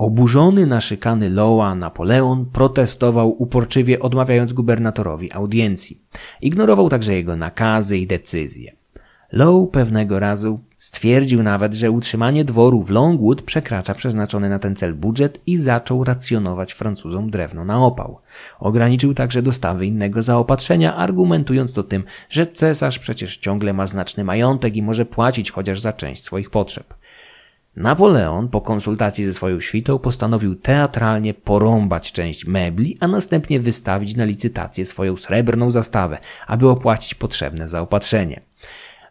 Oburzony 0.00 0.66
na 0.66 0.80
szykany 0.80 1.30
Loa 1.30 1.74
Napoleon 1.74 2.46
protestował 2.52 3.42
uporczywie 3.42 4.00
odmawiając 4.00 4.52
gubernatorowi 4.52 5.32
audiencji. 5.32 6.02
Ignorował 6.40 6.88
także 6.88 7.14
jego 7.14 7.36
nakazy 7.36 7.98
i 7.98 8.06
decyzje. 8.06 8.72
Lowe 9.32 9.66
pewnego 9.72 10.18
razu 10.18 10.60
stwierdził 10.76 11.42
nawet, 11.42 11.74
że 11.74 11.90
utrzymanie 11.90 12.44
dworu 12.44 12.82
w 12.82 12.90
Longwood 12.90 13.42
przekracza 13.42 13.94
przeznaczony 13.94 14.48
na 14.48 14.58
ten 14.58 14.76
cel 14.76 14.94
budżet 14.94 15.40
i 15.46 15.56
zaczął 15.56 16.04
racjonować 16.04 16.72
Francuzom 16.72 17.30
drewno 17.30 17.64
na 17.64 17.84
opał. 17.84 18.18
Ograniczył 18.60 19.14
także 19.14 19.42
dostawy 19.42 19.86
innego 19.86 20.22
zaopatrzenia, 20.22 20.96
argumentując 20.96 21.72
to 21.72 21.82
tym, 21.82 22.04
że 22.30 22.46
cesarz 22.46 22.98
przecież 22.98 23.36
ciągle 23.36 23.72
ma 23.72 23.86
znaczny 23.86 24.24
majątek 24.24 24.76
i 24.76 24.82
może 24.82 25.04
płacić 25.06 25.50
chociaż 25.50 25.80
za 25.80 25.92
część 25.92 26.24
swoich 26.24 26.50
potrzeb. 26.50 26.94
Napoleon 27.76 28.48
po 28.48 28.60
konsultacji 28.60 29.24
ze 29.24 29.32
swoją 29.32 29.60
świtą 29.60 29.98
postanowił 29.98 30.54
teatralnie 30.54 31.34
porąbać 31.34 32.12
część 32.12 32.46
mebli, 32.46 32.96
a 33.00 33.08
następnie 33.08 33.60
wystawić 33.60 34.16
na 34.16 34.24
licytację 34.24 34.86
swoją 34.86 35.16
srebrną 35.16 35.70
zastawę, 35.70 36.18
aby 36.46 36.68
opłacić 36.68 37.14
potrzebne 37.14 37.68
zaopatrzenie. 37.68 38.40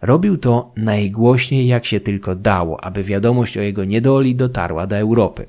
Robił 0.02 0.38
to 0.38 0.72
najgłośniej 0.76 1.68
jak 1.68 1.86
się 1.86 2.00
tylko 2.00 2.36
dało, 2.36 2.84
aby 2.84 3.04
wiadomość 3.04 3.58
o 3.58 3.62
jego 3.62 3.84
niedoli 3.84 4.36
dotarła 4.36 4.88
do 4.88 4.98
Europy. 4.98 5.46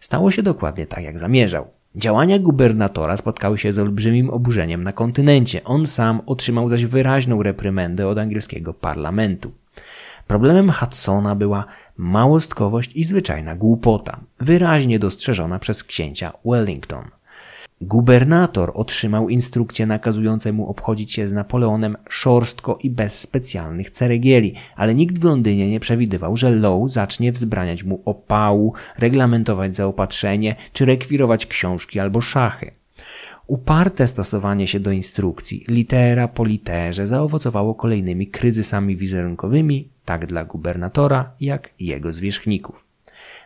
Stało 0.00 0.30
się 0.30 0.42
dokładnie 0.42 0.86
tak, 0.86 1.04
jak 1.04 1.18
zamierzał. 1.18 1.70
Działania 1.96 2.38
gubernatora 2.38 3.16
spotkały 3.16 3.58
się 3.58 3.72
z 3.72 3.78
olbrzymim 3.78 4.30
oburzeniem 4.30 4.84
na 4.84 4.92
kontynencie. 4.92 5.64
On 5.64 5.86
sam 5.86 6.20
otrzymał 6.26 6.68
zaś 6.68 6.84
wyraźną 6.84 7.42
reprymendę 7.42 8.08
od 8.08 8.18
angielskiego 8.18 8.74
parlamentu. 8.74 9.52
Problemem 10.26 10.70
Hudsona 10.70 11.34
była 11.34 11.64
małostkowość 12.02 12.92
i 12.94 13.04
zwyczajna 13.04 13.56
głupota, 13.56 14.20
wyraźnie 14.40 14.98
dostrzeżona 14.98 15.58
przez 15.58 15.84
księcia 15.84 16.32
Wellington. 16.44 17.04
Gubernator 17.80 18.72
otrzymał 18.74 19.28
instrukcje 19.28 19.86
nakazujące 19.86 20.52
mu 20.52 20.68
obchodzić 20.68 21.12
się 21.12 21.28
z 21.28 21.32
Napoleonem 21.32 21.96
szorstko 22.08 22.78
i 22.82 22.90
bez 22.90 23.20
specjalnych 23.20 23.90
ceregieli, 23.90 24.54
ale 24.76 24.94
nikt 24.94 25.18
w 25.18 25.24
Londynie 25.24 25.70
nie 25.70 25.80
przewidywał, 25.80 26.36
że 26.36 26.50
Lowe 26.50 26.88
zacznie 26.88 27.32
wzbraniać 27.32 27.84
mu 27.84 28.02
opału, 28.04 28.74
reglamentować 28.98 29.76
zaopatrzenie 29.76 30.56
czy 30.72 30.84
rekwirować 30.84 31.46
książki 31.46 32.00
albo 32.00 32.20
szachy. 32.20 32.81
Uparte 33.46 34.06
stosowanie 34.06 34.66
się 34.66 34.80
do 34.80 34.90
instrukcji, 34.90 35.64
litera 35.68 36.28
po 36.28 36.44
literze, 36.44 37.06
zaowocowało 37.06 37.74
kolejnymi 37.74 38.26
kryzysami 38.26 38.96
wizerunkowymi, 38.96 39.88
tak 40.04 40.26
dla 40.26 40.44
gubernatora, 40.44 41.30
jak 41.40 41.70
jego 41.80 42.12
zwierzchników. 42.12 42.92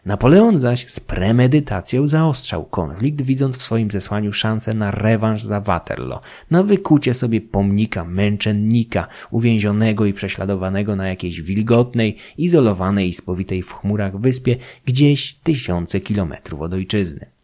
Napoleon 0.07 0.57
zaś 0.57 0.89
z 0.89 1.01
premedytacją 1.01 2.07
zaostrzał 2.07 2.65
konflikt, 2.65 3.23
widząc 3.23 3.59
w 3.59 3.63
swoim 3.63 3.91
zesłaniu 3.91 4.33
szansę 4.33 4.75
na 4.75 4.91
rewanż 4.91 5.43
za 5.43 5.61
Waterloo, 5.61 6.21
na 6.51 6.63
wykucie 6.63 7.15
sobie 7.15 7.41
pomnika 7.41 8.05
męczennika, 8.05 9.09
uwięzionego 9.31 10.07
i 10.07 10.13
prześladowanego 10.13 10.97
na 10.97 11.09
jakiejś 11.09 11.41
wilgotnej, 11.41 12.17
izolowanej 12.39 13.09
i 13.09 13.13
spowitej 13.13 13.63
w 13.63 13.73
chmurach 13.73 14.21
wyspie, 14.21 14.57
gdzieś 14.85 15.35
tysiące 15.35 16.01
kilometrów 16.01 16.61
od 16.61 16.73
ojczyzny. 16.73 17.36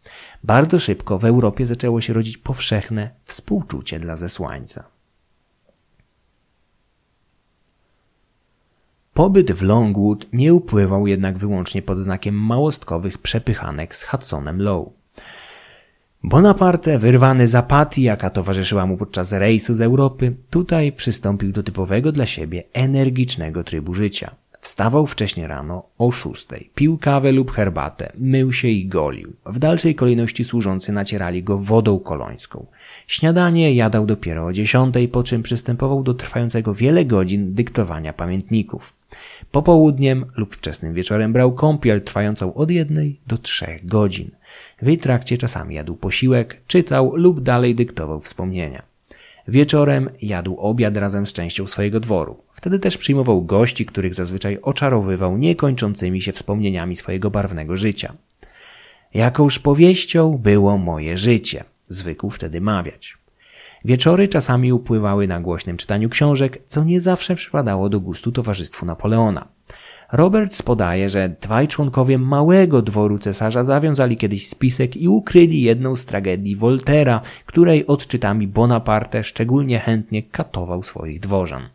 Bardzo 0.45 0.79
szybko 0.79 1.19
w 1.19 1.25
Europie 1.25 1.67
zaczęło 1.67 2.01
się 2.01 2.13
rodzić 2.13 2.39
powszechne 2.39 3.11
współczucie 3.25 4.01
dla 4.01 4.17
zesłańca. 4.17 4.85
Pobyt 9.15 9.53
w 9.53 9.63
Longwood 9.63 10.27
nie 10.33 10.55
upływał 10.55 11.07
jednak 11.07 11.39
wyłącznie 11.39 11.83
pod 11.83 11.99
znakiem 11.99 12.35
małostkowych 12.35 13.19
przepychanek 13.19 13.97
z 13.97 14.05
Hudsonem 14.05 14.63
Lowe. 14.63 14.91
Bonaparte, 16.25 16.99
wyrwany 16.99 17.49
z 17.49 17.55
apatii, 17.55 18.03
jaka 18.03 18.31
towarzyszyła 18.31 18.87
mu 18.87 18.97
podczas 18.97 19.33
rejsu 19.33 19.75
z 19.75 19.81
Europy, 19.81 20.37
tutaj 20.51 20.93
przystąpił 20.93 21.53
do 21.53 21.63
typowego 21.63 22.13
dla 22.13 22.27
siebie 22.27 22.65
energicznego 22.73 23.65
trybu 23.65 23.95
życia. 23.95 24.42
Wstawał 24.63 25.07
wcześnie 25.07 25.47
rano 25.47 25.89
o 25.99 26.11
szóstej, 26.11 26.71
pił 26.75 26.99
kawę 26.99 27.33
lub 27.33 27.53
herbatę, 27.53 28.13
mył 28.19 28.53
się 28.53 28.69
i 28.69 28.87
golił. 28.87 29.33
W 29.47 29.59
dalszej 29.59 29.95
kolejności 29.95 30.45
służący 30.45 30.93
nacierali 30.93 31.43
go 31.43 31.59
wodą 31.59 31.99
kolońską. 31.99 32.67
Śniadanie 33.07 33.75
jadał 33.75 34.07
dopiero 34.07 34.47
o 34.47 34.53
dziesiątej, 34.53 35.09
po 35.09 35.23
czym 35.23 35.43
przystępował 35.43 36.03
do 36.03 36.15
trwającego 36.15 36.75
wiele 36.75 37.05
godzin 37.05 37.55
dyktowania 37.55 38.13
pamiętników. 38.13 38.93
Popołudniem 39.51 40.25
lub 40.37 40.57
wczesnym 40.57 40.95
wieczorem 40.95 41.33
brał 41.33 41.53
kąpiel 41.53 42.03
trwającą 42.03 42.55
od 42.55 42.71
jednej 42.71 43.21
do 43.27 43.39
trzech 43.39 43.87
godzin. 43.87 44.31
W 44.83 44.87
jej 44.87 44.99
trakcie 44.99 45.39
czasami 45.39 45.75
jadł 45.75 45.95
posiłek, 45.95 46.57
czytał 46.67 47.17
lub 47.17 47.41
dalej 47.41 47.75
dyktował 47.75 48.21
wspomnienia. 48.21 48.92
Wieczorem 49.53 50.11
jadł 50.23 50.57
obiad 50.57 50.97
razem 50.97 51.27
z 51.27 51.33
częścią 51.33 51.67
swojego 51.67 52.01
dworu. 52.01 52.37
Wtedy 52.53 52.79
też 52.79 52.97
przyjmował 52.99 53.43
gości, 53.43 53.87
których 53.87 54.15
zazwyczaj 54.15 54.59
oczarowywał 54.63 55.39
niekończącymi 55.39 56.21
się 56.21 56.33
wspomnieniami 56.33 56.97
swojego 56.97 57.31
barwnego 57.31 57.77
życia. 57.77 58.13
Jakąż 59.15 59.59
powieścią 59.59 60.39
było 60.39 60.79
moje 60.79 61.19
życie, 61.19 61.65
zwykł 61.89 62.31
wtedy 62.31 62.61
mawiać. 62.61 63.17
Wieczory 63.85 64.29
czasami 64.29 64.73
upływały 64.73 65.29
na 65.29 65.41
głośnym 65.41 65.77
czytaniu 65.77 66.09
książek, 66.09 66.59
co 66.67 66.85
nie 66.85 67.01
zawsze 67.01 67.37
przypadało 67.37 67.89
do 67.89 68.01
gustu 68.01 68.33
towarzystwu 68.33 68.87
Napoleona. 68.87 69.49
Roberts 70.13 70.63
podaje, 70.63 71.11
że 71.11 71.37
dwaj 71.41 71.69
członkowie 71.69 72.19
małego 72.19 72.83
dworu 72.83 73.19
cesarza 73.19 73.65
zawiązali 73.65 74.17
kiedyś 74.17 74.49
spisek 74.49 74.97
i 74.97 75.09
ukryli 75.09 75.63
jedną 75.63 75.97
z 75.97 76.05
tragedii 76.05 76.57
Voltera, 76.57 77.21
której 77.47 77.87
odczytami 77.87 78.47
Bonaparte 78.47 79.25
szczególnie 79.25 79.81
chętnie 79.81 80.23
katował 80.23 80.83
swoich 80.83 81.21
dworzan. 81.21 81.69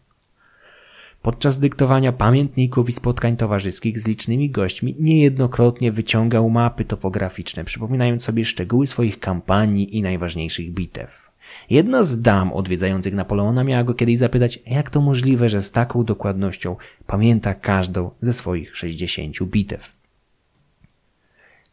Podczas 1.21 1.59
dyktowania 1.59 2.11
pamiętników 2.11 2.89
i 2.89 2.91
spotkań 2.91 3.37
towarzyskich 3.37 3.99
z 3.99 4.07
licznymi 4.07 4.49
gośćmi 4.49 4.95
niejednokrotnie 4.99 5.91
wyciągał 5.91 6.49
mapy 6.49 6.85
topograficzne, 6.85 7.63
przypominając 7.63 8.23
sobie 8.23 8.45
szczegóły 8.45 8.87
swoich 8.87 9.19
kampanii 9.19 9.97
i 9.97 10.01
najważniejszych 10.01 10.73
bitew. 10.73 11.26
Jedna 11.69 12.03
z 12.03 12.21
dam 12.21 12.53
odwiedzających 12.53 13.13
Napoleona 13.13 13.63
miała 13.63 13.83
go 13.83 13.93
kiedyś 13.93 14.17
zapytać, 14.17 14.59
jak 14.65 14.89
to 14.89 15.01
możliwe, 15.01 15.49
że 15.49 15.61
z 15.61 15.71
taką 15.71 16.03
dokładnością 16.03 16.75
pamięta 17.07 17.53
każdą 17.53 18.11
ze 18.21 18.33
swoich 18.33 18.77
sześćdziesięciu 18.77 19.47
bitew. 19.47 19.97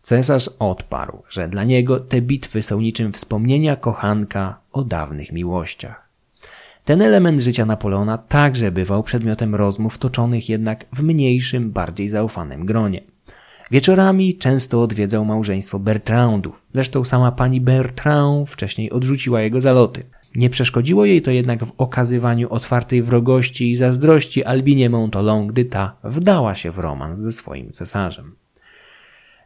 Cesarz 0.02 0.50
odparł, 0.58 1.22
że 1.30 1.48
dla 1.48 1.64
niego 1.64 2.00
te 2.00 2.20
bitwy 2.20 2.62
są 2.62 2.80
niczym 2.80 3.12
wspomnienia 3.12 3.76
kochanka 3.76 4.60
o 4.72 4.84
dawnych 4.84 5.32
miłościach. 5.32 6.08
Ten 6.84 7.02
element 7.02 7.40
życia 7.40 7.66
Napoleona 7.66 8.18
także 8.18 8.72
bywał 8.72 9.02
przedmiotem 9.02 9.54
rozmów 9.54 9.98
toczonych 9.98 10.48
jednak 10.48 10.84
w 10.92 11.02
mniejszym, 11.02 11.70
bardziej 11.70 12.08
zaufanym 12.08 12.66
gronie. 12.66 13.13
Wieczorami 13.70 14.38
często 14.38 14.82
odwiedzał 14.82 15.24
małżeństwo 15.24 15.78
Bertrandów. 15.78 16.62
Zresztą 16.74 17.04
sama 17.04 17.32
pani 17.32 17.60
Bertrand 17.60 18.50
wcześniej 18.50 18.90
odrzuciła 18.90 19.40
jego 19.40 19.60
zaloty. 19.60 20.02
Nie 20.34 20.50
przeszkodziło 20.50 21.04
jej 21.04 21.22
to 21.22 21.30
jednak 21.30 21.64
w 21.64 21.72
okazywaniu 21.78 22.52
otwartej 22.52 23.02
wrogości 23.02 23.70
i 23.70 23.76
zazdrości 23.76 24.44
Albinie 24.44 24.90
Montolon, 24.90 25.46
gdy 25.46 25.64
ta 25.64 25.96
wdała 26.04 26.54
się 26.54 26.70
w 26.70 26.78
romans 26.78 27.20
ze 27.20 27.32
swoim 27.32 27.70
cesarzem. 27.72 28.34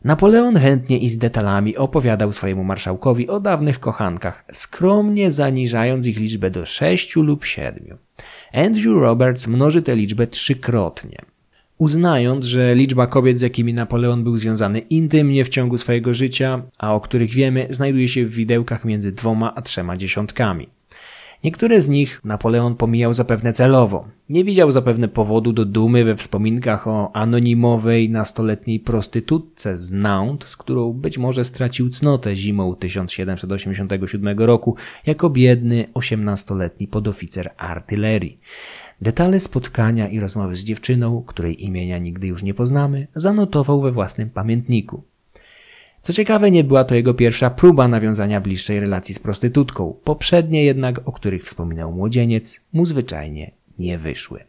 Napoleon 0.04 0.56
chętnie 0.56 0.98
i 0.98 1.08
z 1.08 1.18
detalami 1.18 1.76
opowiadał 1.76 2.32
swojemu 2.32 2.64
marszałkowi 2.64 3.28
o 3.28 3.40
dawnych 3.40 3.80
kochankach, 3.80 4.44
skromnie 4.52 5.30
zaniżając 5.30 6.06
ich 6.06 6.18
liczbę 6.18 6.50
do 6.50 6.66
sześciu 6.66 7.22
lub 7.22 7.44
siedmiu. 7.44 7.96
Andrew 8.52 9.00
Roberts 9.00 9.46
mnoży 9.46 9.82
tę 9.82 9.96
liczbę 9.96 10.26
trzykrotnie 10.26 11.18
uznając, 11.79 12.45
że 12.45 12.74
liczba 12.74 13.07
kobiet, 13.07 13.39
z 13.39 13.43
jakimi 13.43 13.74
Napoleon 13.74 14.24
był 14.24 14.37
związany 14.37 14.79
intymnie 14.79 15.45
w 15.45 15.49
ciągu 15.49 15.79
swojego 15.79 16.14
życia, 16.14 16.62
a 16.79 16.95
o 16.95 17.01
których 17.01 17.35
wiemy, 17.35 17.66
znajduje 17.70 18.09
się 18.09 18.26
w 18.26 18.35
widełkach 18.35 18.85
między 18.85 19.12
dwoma 19.12 19.55
a 19.55 19.62
trzema 19.62 19.97
dziesiątkami. 19.97 20.68
Niektóre 21.45 21.81
z 21.81 21.89
nich 21.89 22.20
Napoleon 22.24 22.76
pomijał 22.76 23.14
zapewne 23.14 23.53
celowo. 23.53 24.09
Nie 24.29 24.45
widział 24.45 24.70
zapewne 24.70 25.09
powodu 25.09 25.53
do 25.53 25.64
dumy 25.64 26.05
we 26.05 26.16
wspominkach 26.16 26.89
o 26.89 27.11
anonimowej, 27.16 28.11
nastoletniej 28.11 28.81
prostytutce 28.81 29.76
z 29.76 29.93
Nantes, 29.93 30.51
z 30.51 30.57
którą 30.57 30.93
być 30.93 31.18
może 31.18 31.45
stracił 31.45 31.91
cnotę 31.91 32.37
zimą 32.37 32.76
1787 32.76 34.39
roku 34.39 34.76
jako 35.07 35.31
biedny, 35.31 35.89
osiemnastoletni 35.95 36.89
podoficer 36.89 37.51
artylerii. 37.57 38.37
Detale 39.01 39.40
spotkania 39.40 40.09
i 40.09 40.20
rozmowy 40.20 40.57
z 40.57 40.64
dziewczyną, 40.64 41.22
której 41.26 41.64
imienia 41.64 41.99
nigdy 41.99 42.26
już 42.26 42.42
nie 42.42 42.55
poznamy, 42.55 43.07
zanotował 43.14 43.80
we 43.80 43.92
własnym 43.92 44.30
pamiętniku. 44.30 45.03
Co 46.01 46.12
ciekawe, 46.12 46.51
nie 46.51 46.64
była 46.64 46.84
to 46.84 46.94
jego 46.94 47.14
pierwsza 47.14 47.51
próba 47.51 47.88
nawiązania 47.88 48.40
bliższej 48.40 48.80
relacji 48.80 49.14
z 49.14 49.18
prostytutką. 49.18 49.94
Poprzednie 50.05 50.64
jednak, 50.64 51.09
o 51.09 51.12
których 51.12 51.44
wspominał 51.44 51.92
młodzieniec, 51.92 52.61
mu 52.72 52.86
zwyczajnie 52.86 53.51
nie 53.78 53.99
wyszły. 53.99 54.40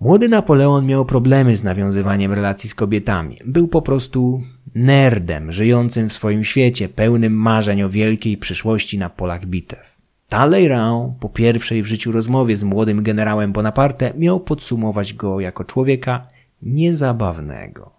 Młody 0.00 0.28
Napoleon 0.28 0.86
miał 0.86 1.04
problemy 1.04 1.56
z 1.56 1.62
nawiązywaniem 1.64 2.32
relacji 2.32 2.70
z 2.70 2.74
kobietami. 2.74 3.38
Był 3.44 3.68
po 3.68 3.82
prostu 3.82 4.42
nerdem, 4.74 5.52
żyjącym 5.52 6.08
w 6.08 6.12
swoim 6.12 6.44
świecie, 6.44 6.88
pełnym 6.88 7.32
marzeń 7.32 7.82
o 7.82 7.90
wielkiej 7.90 8.36
przyszłości 8.36 8.98
na 8.98 9.10
polach 9.10 9.46
bitew. 9.46 9.97
Talleyrand 10.28 11.18
po 11.20 11.28
pierwszej 11.28 11.82
w 11.82 11.86
życiu 11.86 12.12
rozmowie 12.12 12.56
z 12.56 12.64
młodym 12.64 13.02
generałem 13.02 13.52
Bonaparte 13.52 14.12
miał 14.16 14.40
podsumować 14.40 15.14
go 15.14 15.40
jako 15.40 15.64
człowieka 15.64 16.26
niezabawnego. 16.62 17.90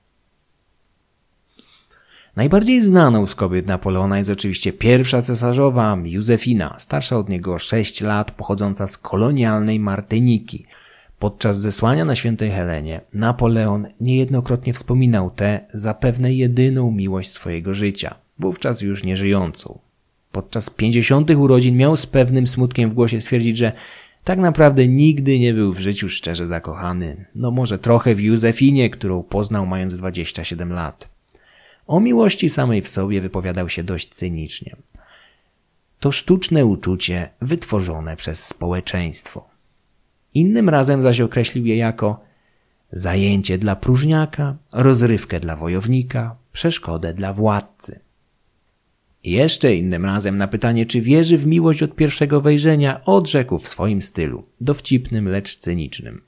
Najbardziej 2.36 2.82
znaną 2.82 3.28
z 3.28 3.36
kobiet 3.36 3.68
Napoleona 3.68 4.18
jest 4.18 4.30
oczywiście 4.30 4.74
pierwsza 4.74 5.22
cesarzowa 5.22 5.98
Józefina, 6.04 6.76
starsza 6.78 7.18
od 7.18 7.30
niego 7.30 7.54
o 7.54 7.60
6 7.60 8.02
lat, 8.02 8.32
pochodząca 8.32 8.88
z 8.88 8.98
kolonialnej 8.98 9.80
Martyniki. 9.80 10.66
Podczas 11.20 11.60
zesłania 11.60 12.06
na 12.06 12.16
świętej 12.16 12.52
Helenie 12.52 13.02
Napoleon 13.14 13.88
niejednokrotnie 14.02 14.74
wspominał 14.74 15.30
tę 15.30 15.60
zapewne 15.74 16.34
jedyną 16.34 16.92
miłość 16.92 17.32
swojego 17.32 17.74
życia, 17.74 18.16
wówczas 18.40 18.82
już 18.82 19.04
nieżyjącą. 19.04 19.89
Podczas 20.32 20.70
pięćdziesiątych 20.70 21.40
urodzin 21.40 21.78
miał 21.78 21.98
z 21.98 22.06
pewnym 22.06 22.48
smutkiem 22.48 22.90
w 22.90 22.94
głosie 22.94 23.22
stwierdzić, 23.22 23.58
że 23.58 23.72
tak 24.24 24.40
naprawdę 24.40 24.88
nigdy 24.88 25.40
nie 25.40 25.54
był 25.54 25.74
w 25.74 25.80
życiu 25.80 26.10
szczerze 26.10 26.48
zakochany. 26.48 27.26
No 27.36 27.52
może 27.52 27.80
trochę 27.80 28.16
w 28.16 28.20
Józefinie, 28.20 28.90
którą 28.90 29.24
poznał 29.24 29.66
mając 29.66 29.94
27 29.94 30.74
lat. 30.74 31.10
O 31.88 32.00
miłości 32.00 32.50
samej 32.50 32.82
w 32.82 32.90
sobie 32.90 33.22
wypowiadał 33.22 33.70
się 33.70 33.84
dość 33.84 34.10
cynicznie. 34.10 34.76
To 36.00 36.12
sztuczne 36.12 36.66
uczucie 36.66 37.30
wytworzone 37.42 38.16
przez 38.16 38.46
społeczeństwo. 38.46 39.50
Innym 40.34 40.70
razem 40.70 41.04
zaś 41.04 41.22
określił 41.22 41.66
je 41.66 41.78
jako 41.78 42.20
zajęcie 42.92 43.58
dla 43.58 43.76
próżniaka, 43.76 44.56
rozrywkę 44.74 45.40
dla 45.40 45.56
wojownika, 45.56 46.36
przeszkodę 46.54 47.14
dla 47.14 47.34
władcy. 47.34 48.00
Jeszcze 49.24 49.76
innym 49.76 50.06
razem 50.06 50.38
na 50.38 50.48
pytanie, 50.48 50.86
czy 50.86 51.02
wierzy 51.02 51.38
w 51.38 51.48
miłość 51.48 51.84
od 51.84 51.96
pierwszego 51.96 52.42
wejrzenia, 52.42 53.02
odrzekł 53.06 53.60
w 53.60 53.68
swoim 53.68 54.02
stylu, 54.02 54.44
dowcipnym, 54.62 55.28
lecz 55.28 55.58
cynicznym. 55.58 56.22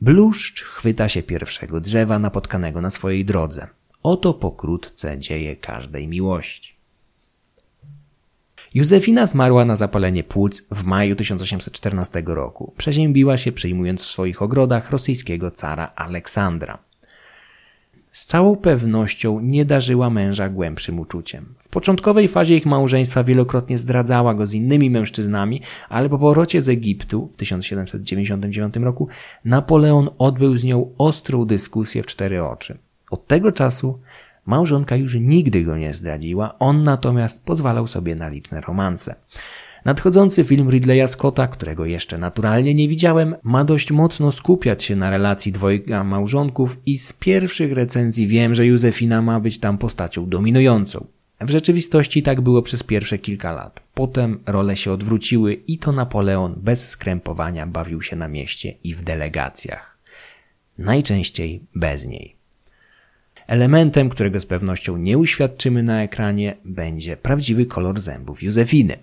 Bluszcz 0.00 0.64
chwyta 0.64 1.08
się 1.08 1.22
pierwszego 1.22 1.80
drzewa 1.80 2.18
napotkanego 2.18 2.80
na 2.80 2.90
swojej 2.90 3.24
drodze. 3.24 3.66
Oto 4.02 4.34
pokrótce 4.34 5.18
dzieje 5.18 5.56
każdej 5.56 6.08
miłości. 6.08 6.74
Józefina 8.74 9.26
zmarła 9.26 9.64
na 9.64 9.76
zapalenie 9.76 10.24
płuc 10.24 10.66
w 10.70 10.84
maju 10.84 11.16
1814 11.16 12.22
roku. 12.26 12.74
Przeziębiła 12.76 13.38
się 13.38 13.52
przyjmując 13.52 14.04
w 14.04 14.10
swoich 14.10 14.42
ogrodach 14.42 14.90
rosyjskiego 14.90 15.50
cara 15.50 15.92
Aleksandra. 15.96 16.78
Z 18.12 18.26
całą 18.26 18.56
pewnością 18.56 19.40
nie 19.40 19.64
darzyła 19.64 20.10
męża 20.10 20.48
głębszym 20.48 21.00
uczuciem. 21.00 21.54
Początkowej 21.74 22.28
fazie 22.28 22.56
ich 22.56 22.66
małżeństwa 22.66 23.24
wielokrotnie 23.24 23.78
zdradzała 23.78 24.34
go 24.34 24.46
z 24.46 24.54
innymi 24.54 24.90
mężczyznami, 24.90 25.60
ale 25.88 26.08
po 26.08 26.18
powrocie 26.18 26.62
z 26.62 26.68
Egiptu 26.68 27.28
w 27.32 27.36
1799 27.36 28.76
roku 28.76 29.08
Napoleon 29.44 30.10
odbył 30.18 30.56
z 30.56 30.64
nią 30.64 30.90
ostrą 30.98 31.44
dyskusję 31.44 32.02
w 32.02 32.06
cztery 32.06 32.44
oczy. 32.44 32.78
Od 33.10 33.26
tego 33.26 33.52
czasu 33.52 33.98
małżonka 34.46 34.96
już 34.96 35.14
nigdy 35.14 35.62
go 35.64 35.76
nie 35.76 35.94
zdradziła, 35.94 36.58
on 36.58 36.82
natomiast 36.82 37.44
pozwalał 37.44 37.86
sobie 37.86 38.14
na 38.14 38.28
liczne 38.28 38.60
romanse. 38.60 39.14
Nadchodzący 39.84 40.44
film 40.44 40.70
Ridleya 40.70 41.08
Scotta, 41.08 41.46
którego 41.46 41.84
jeszcze 41.86 42.18
naturalnie 42.18 42.74
nie 42.74 42.88
widziałem, 42.88 43.34
ma 43.42 43.64
dość 43.64 43.92
mocno 43.92 44.32
skupiać 44.32 44.84
się 44.84 44.96
na 44.96 45.10
relacji 45.10 45.52
dwojga 45.52 46.04
małżonków 46.04 46.76
i 46.86 46.98
z 46.98 47.12
pierwszych 47.12 47.72
recenzji 47.72 48.26
wiem, 48.26 48.54
że 48.54 48.66
Józefina 48.66 49.22
ma 49.22 49.40
być 49.40 49.58
tam 49.58 49.78
postacią 49.78 50.28
dominującą. 50.28 51.06
W 51.44 51.50
rzeczywistości 51.50 52.22
tak 52.22 52.40
było 52.40 52.62
przez 52.62 52.82
pierwsze 52.82 53.18
kilka 53.18 53.52
lat. 53.52 53.82
Potem 53.94 54.40
role 54.46 54.76
się 54.76 54.92
odwróciły 54.92 55.54
i 55.54 55.78
to 55.78 55.92
Napoleon 55.92 56.54
bez 56.56 56.88
skrępowania 56.88 57.66
bawił 57.66 58.02
się 58.02 58.16
na 58.16 58.28
mieście 58.28 58.74
i 58.84 58.94
w 58.94 59.02
delegacjach. 59.02 59.98
Najczęściej 60.78 61.60
bez 61.74 62.06
niej. 62.06 62.36
Elementem, 63.46 64.08
którego 64.08 64.40
z 64.40 64.46
pewnością 64.46 64.96
nie 64.96 65.18
uświadczymy 65.18 65.82
na 65.82 66.02
ekranie, 66.02 66.56
będzie 66.64 67.16
prawdziwy 67.16 67.66
kolor 67.66 68.00
zębów 68.00 68.42
Józefiny. 68.42 68.96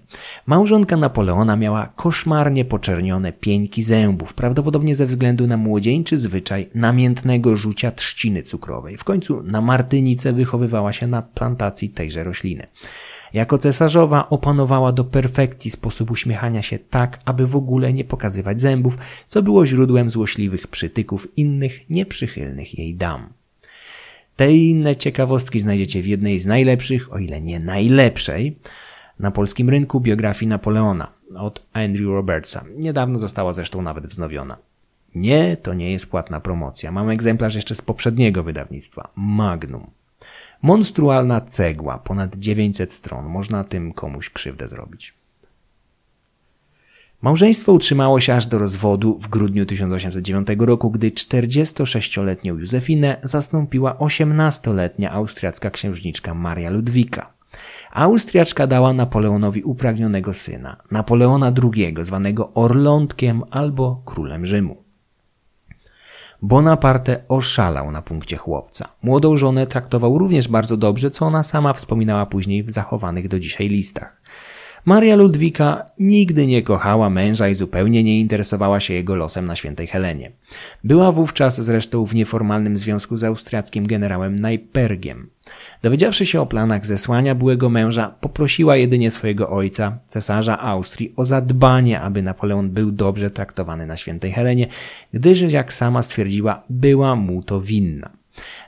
Małżonka 0.45 0.97
Napoleona 0.97 1.55
miała 1.55 1.93
koszmarnie 1.95 2.65
poczernione 2.65 3.33
pieńki 3.33 3.83
zębów, 3.83 4.33
prawdopodobnie 4.33 4.95
ze 4.95 5.05
względu 5.05 5.47
na 5.47 5.57
młodzieńczy 5.57 6.17
zwyczaj 6.17 6.69
namiętnego 6.75 7.55
rzucia 7.55 7.91
trzciny 7.91 8.43
cukrowej. 8.43 8.97
W 8.97 9.03
końcu 9.03 9.43
na 9.43 9.61
Martynice 9.61 10.33
wychowywała 10.33 10.93
się 10.93 11.07
na 11.07 11.21
plantacji 11.21 11.89
tejże 11.89 12.23
rośliny. 12.23 12.67
Jako 13.33 13.57
cesarzowa 13.57 14.29
opanowała 14.29 14.91
do 14.91 15.03
perfekcji 15.03 15.71
sposób 15.71 16.11
uśmiechania 16.11 16.61
się 16.61 16.79
tak, 16.79 17.19
aby 17.25 17.47
w 17.47 17.55
ogóle 17.55 17.93
nie 17.93 18.03
pokazywać 18.03 18.61
zębów, 18.61 18.97
co 19.27 19.43
było 19.43 19.65
źródłem 19.65 20.09
złośliwych 20.09 20.67
przytyków 20.67 21.27
innych 21.37 21.89
nieprzychylnych 21.89 22.79
jej 22.79 22.95
dam. 22.95 23.40
Te 24.35 24.53
i 24.53 24.69
inne 24.69 24.95
ciekawostki 24.95 25.59
znajdziecie 25.59 26.01
w 26.01 26.07
jednej 26.07 26.39
z 26.39 26.45
najlepszych, 26.45 27.13
o 27.13 27.17
ile 27.17 27.41
nie 27.41 27.59
najlepszej, 27.59 28.55
na 29.19 29.31
polskim 29.31 29.69
rynku 29.69 29.99
biografii 29.99 30.49
Napoleona 30.49 31.11
od 31.37 31.67
Andrew 31.73 32.07
Robertsa. 32.07 32.63
Niedawno 32.77 33.19
została 33.19 33.53
zresztą 33.53 33.81
nawet 33.81 34.07
wznowiona. 34.07 34.57
Nie, 35.15 35.57
to 35.57 35.73
nie 35.73 35.91
jest 35.91 36.09
płatna 36.09 36.39
promocja. 36.39 36.91
Mam 36.91 37.09
egzemplarz 37.09 37.55
jeszcze 37.55 37.75
z 37.75 37.81
poprzedniego 37.81 38.43
wydawnictwa. 38.43 39.09
Magnum. 39.15 39.87
Monstrualna 40.61 41.41
cegła, 41.41 41.97
ponad 41.97 42.35
900 42.35 42.93
stron. 42.93 43.25
Można 43.25 43.63
tym 43.63 43.93
komuś 43.93 44.29
krzywdę 44.29 44.69
zrobić. 44.69 45.13
Małżeństwo 47.21 47.73
utrzymało 47.73 48.19
się 48.19 48.33
aż 48.33 48.47
do 48.47 48.57
rozwodu 48.57 49.19
w 49.19 49.27
grudniu 49.27 49.65
1809 49.65 50.47
roku, 50.59 50.91
gdy 50.91 51.11
46-letnią 51.11 52.59
Józefinę 52.59 53.17
zastąpiła 53.23 53.93
18-letnia 53.93 55.11
austriacka 55.11 55.69
księżniczka 55.69 56.33
Maria 56.33 56.69
Ludwika. 56.69 57.33
Austriaczka 57.91 58.67
dała 58.67 58.93
Napoleonowi 58.93 59.63
upragnionego 59.63 60.33
syna, 60.33 60.77
Napoleona 60.91 61.53
II, 61.63 61.95
zwanego 62.01 62.53
Orlątkiem 62.53 63.43
albo 63.51 64.01
królem 64.05 64.45
Rzymu. 64.45 64.83
Bonaparte 66.41 67.23
oszalał 67.29 67.91
na 67.91 68.01
punkcie 68.01 68.37
chłopca. 68.37 68.89
Młodą 69.03 69.37
żonę 69.37 69.67
traktował 69.67 70.17
również 70.17 70.47
bardzo 70.47 70.77
dobrze, 70.77 71.11
co 71.11 71.25
ona 71.25 71.43
sama 71.43 71.73
wspominała 71.73 72.25
później 72.25 72.63
w 72.63 72.71
zachowanych 72.71 73.27
do 73.27 73.39
dzisiaj 73.39 73.67
listach. 73.67 74.20
Maria 74.85 75.15
Ludwika 75.15 75.85
nigdy 75.99 76.47
nie 76.47 76.61
kochała 76.61 77.09
męża 77.09 77.49
i 77.49 77.55
zupełnie 77.55 78.03
nie 78.03 78.19
interesowała 78.19 78.79
się 78.79 78.93
jego 78.93 79.15
losem 79.15 79.45
na 79.45 79.55
świętej 79.55 79.87
Helenie. 79.87 80.31
Była 80.83 81.11
wówczas 81.11 81.61
zresztą 81.61 82.05
w 82.05 82.15
nieformalnym 82.15 82.77
związku 82.77 83.17
z 83.17 83.23
austriackim 83.23 83.87
generałem 83.87 84.39
Najpergiem. 84.39 85.29
Dowiedziawszy 85.81 86.25
się 86.25 86.41
o 86.41 86.45
planach 86.45 86.85
zesłania 86.85 87.35
byłego 87.35 87.69
męża, 87.69 88.15
poprosiła 88.21 88.75
jedynie 88.75 89.11
swojego 89.11 89.49
ojca, 89.49 89.99
cesarza 90.05 90.59
Austrii, 90.59 91.13
o 91.15 91.25
zadbanie, 91.25 92.01
aby 92.01 92.21
Napoleon 92.21 92.69
był 92.69 92.91
dobrze 92.91 93.31
traktowany 93.31 93.85
na 93.85 93.97
świętej 93.97 94.31
Helenie, 94.31 94.67
gdyż, 95.13 95.41
jak 95.41 95.73
sama 95.73 96.03
stwierdziła, 96.03 96.63
była 96.69 97.15
mu 97.15 97.43
to 97.43 97.61
winna. 97.61 98.09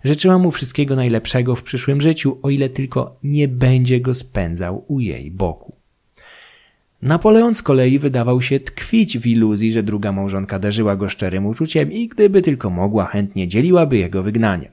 Życzyła 0.03 0.38
mu 0.38 0.51
wszystkiego 0.51 0.95
najlepszego 0.95 1.55
w 1.55 1.64
przyszłym 1.64 2.01
życiu, 2.01 2.39
o 2.41 2.49
ile 2.49 2.70
tylko 2.70 3.16
nie 3.24 3.47
będzie 3.47 4.01
go 4.01 4.14
spędzał 4.14 4.86
u 4.88 4.99
jej 4.99 5.32
boku. 5.32 5.82
Napoleon 7.03 7.53
z 7.53 7.63
kolei 7.63 7.99
wydawał 7.99 8.41
się 8.41 8.59
tkwić 8.59 9.19
w 9.19 9.27
iluzji, 9.27 9.71
że 9.71 9.83
druga 9.83 10.11
małżonka 10.11 10.59
darzyła 10.59 10.95
go 10.95 11.09
szczerym 11.09 11.45
uczuciem 11.45 11.91
i 11.91 12.07
gdyby 12.07 12.41
tylko 12.41 12.69
mogła, 12.69 13.05
chętnie 13.05 13.47
dzieliłaby 13.47 13.97
jego 13.97 14.23
wygnanie. 14.23 14.71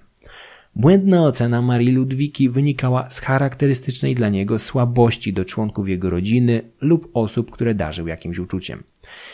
Błędna 0.77 1.23
ocena 1.23 1.63
Marii 1.63 1.93
Ludwiki 1.93 2.49
wynikała 2.49 3.11
z 3.11 3.21
charakterystycznej 3.21 4.15
dla 4.15 4.29
niego 4.29 4.59
słabości 4.59 5.33
do 5.33 5.45
członków 5.45 5.89
jego 5.89 6.11
rodziny 6.11 6.63
lub 6.81 7.11
osób, 7.15 7.51
które 7.51 7.75
darzył 7.75 8.07
jakimś 8.07 8.39
uczuciem. 8.39 8.83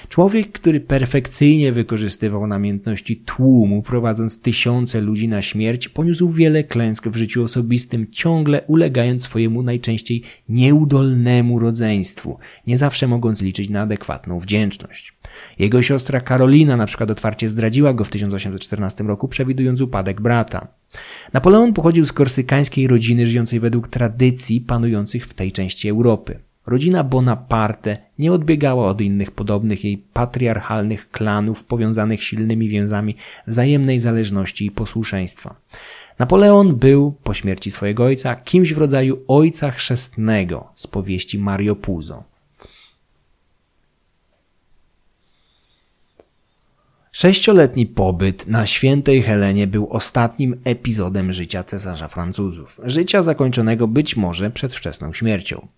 Człowiek, 0.09 0.53
który 0.53 0.81
perfekcyjnie 0.81 1.73
wykorzystywał 1.73 2.47
namiętności 2.47 3.17
tłumu, 3.17 3.83
prowadząc 3.83 4.41
tysiące 4.41 5.01
ludzi 5.01 5.29
na 5.29 5.43
śmierć, 5.43 5.89
poniósł 5.89 6.31
wiele 6.31 6.65
klęsk 6.65 7.09
w 7.09 7.17
życiu 7.17 7.45
osobistym, 7.45 8.07
ciągle 8.11 8.63
ulegając 8.67 9.23
swojemu 9.23 9.63
najczęściej 9.63 10.23
nieudolnemu 10.49 11.59
rodzeństwu, 11.59 12.39
nie 12.67 12.79
zawsze 12.79 13.07
mogąc 13.07 13.43
liczyć 13.43 13.71
na 13.71 13.81
adekwatną 13.81 14.41
wdzięczność. 14.41 15.17
Jego 15.59 15.83
siostra 15.83 16.21
Karolina 16.21 16.77
na 16.77 16.87
przykład 16.87 17.11
otwarcie 17.11 17.49
zdradziła 17.49 17.95
go 17.95 18.05
w 18.05 18.11
1814 18.11 19.05
roku, 19.05 19.29
przewidując 19.29 19.81
upadek 19.81 20.21
brata. 20.21 20.69
Napoleon 21.33 21.73
pochodził 21.73 22.05
z 22.05 22.13
korsykańskiej 22.13 22.87
rodziny 22.87 23.27
żyjącej 23.27 23.61
według 23.61 23.89
tradycji 23.89 24.61
panujących 24.61 25.27
w 25.27 25.35
tej 25.35 25.53
części 25.53 25.89
Europy. 25.89 26.39
Rodzina 26.67 27.05
Bonaparte 27.05 27.97
nie 28.19 28.33
odbiegała 28.33 28.89
od 28.89 29.01
innych 29.01 29.31
podobnych 29.31 29.85
jej 29.85 29.99
patriarchalnych 29.99 31.11
klanów 31.11 31.65
powiązanych 31.65 32.25
silnymi 32.25 32.69
więzami 32.69 33.17
wzajemnej 33.47 34.01
zależności 34.01 34.67
i 34.67 34.71
posłuszeństwa. 34.71 35.55
Napoleon 36.19 36.77
był, 36.77 37.15
po 37.25 37.35
śmierci 37.35 37.71
swojego 37.71 38.05
ojca, 38.05 38.37
kimś 38.37 38.73
w 38.73 38.79
rodzaju 38.79 39.19
ojca 39.29 39.71
chrzestnego 39.71 40.69
z 40.75 40.87
powieści 40.87 41.39
Mario 41.39 41.77
Puzo. 41.77 42.25
Sześcioletni 47.13 47.87
pobyt 47.87 48.47
na 48.47 48.67
świętej 48.67 49.23
Helenie 49.23 49.67
był 49.67 49.89
ostatnim 49.91 50.61
epizodem 50.65 51.33
życia 51.33 51.65
cesarza 51.65 52.09
Francuzów, 52.09 52.81
życia 52.85 53.23
zakończonego 53.23 53.89
być 53.89 54.17
może 54.17 54.51
przedwczesną 54.51 55.13
śmiercią. 55.13 55.69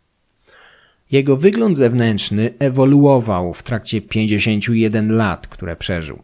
Jego 1.12 1.36
wygląd 1.36 1.76
zewnętrzny 1.76 2.54
ewoluował 2.59 3.54
w 3.54 3.62
trakcie 3.62 4.00
51 4.00 5.16
lat, 5.16 5.46
które 5.46 5.76
przeżył. 5.76 6.22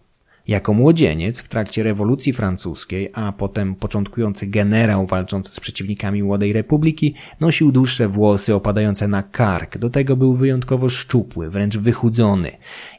Jako 0.49 0.75
młodzieniec 0.75 1.41
w 1.41 1.49
trakcie 1.49 1.83
rewolucji 1.83 2.33
francuskiej, 2.33 3.11
a 3.15 3.33
potem 3.33 3.75
początkujący 3.75 4.47
generał 4.47 5.07
walczący 5.07 5.53
z 5.53 5.61
przeciwnikami 5.61 6.23
Młodej 6.23 6.53
Republiki, 6.53 7.15
nosił 7.41 7.73
dłuższe 7.73 8.09
włosy 8.09 8.55
opadające 8.55 9.09
na 9.09 9.23
kark, 9.23 9.79
do 9.79 9.91
tego 9.91 10.17
był 10.17 10.35
wyjątkowo 10.35 10.89
szczupły, 10.89 11.51
wręcz 11.51 11.77
wychudzony. 11.77 12.53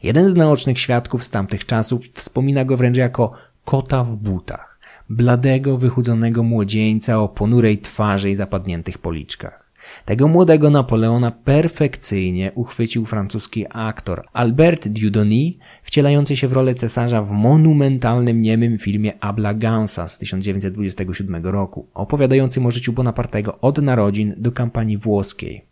Jeden 0.04 0.30
z 0.30 0.36
naocznych 0.36 0.80
świadków 0.80 1.24
z 1.24 1.30
tamtych 1.30 1.66
czasów 1.66 2.06
wspomina 2.14 2.66
go 2.66 2.78
wręcz 2.78 2.98
jako 2.98 3.32
kota 3.66 4.04
w 4.04 4.16
butach. 4.16 4.80
bladego, 5.10 5.78
wychudzonego 5.78 6.44
młodzieńca 6.44 7.20
o 7.20 7.30
ponurej 7.30 7.78
twarzy 7.78 8.30
i 8.30 8.36
zapadniętych 8.36 8.98
policzkach. 8.98 9.65
Tego 10.06 10.28
młodego 10.28 10.70
Napoleona 10.70 11.32
perfekcyjnie 11.32 12.52
uchwycił 12.56 13.06
francuski 13.06 13.66
aktor 13.70 14.28
Albert 14.34 14.88
Dieudonné, 14.88 15.54
wcielający 15.84 16.36
się 16.36 16.48
w 16.48 16.54
rolę 16.54 16.76
cesarza 16.76 17.22
w 17.22 17.32
monumentalnym 17.32 18.42
niemym 18.42 18.78
filmie 18.78 19.14
Abla 19.20 19.54
Gansa 19.54 20.08
z 20.08 20.18
1927 20.18 21.46
roku, 21.46 21.88
opowiadającym 21.94 22.66
o 22.66 22.72
życiu 22.72 22.94
Bonapartego 22.94 23.60
od 23.62 23.78
narodzin 23.78 24.34
do 24.38 24.52
kampanii 24.52 24.98
włoskiej. 24.98 25.66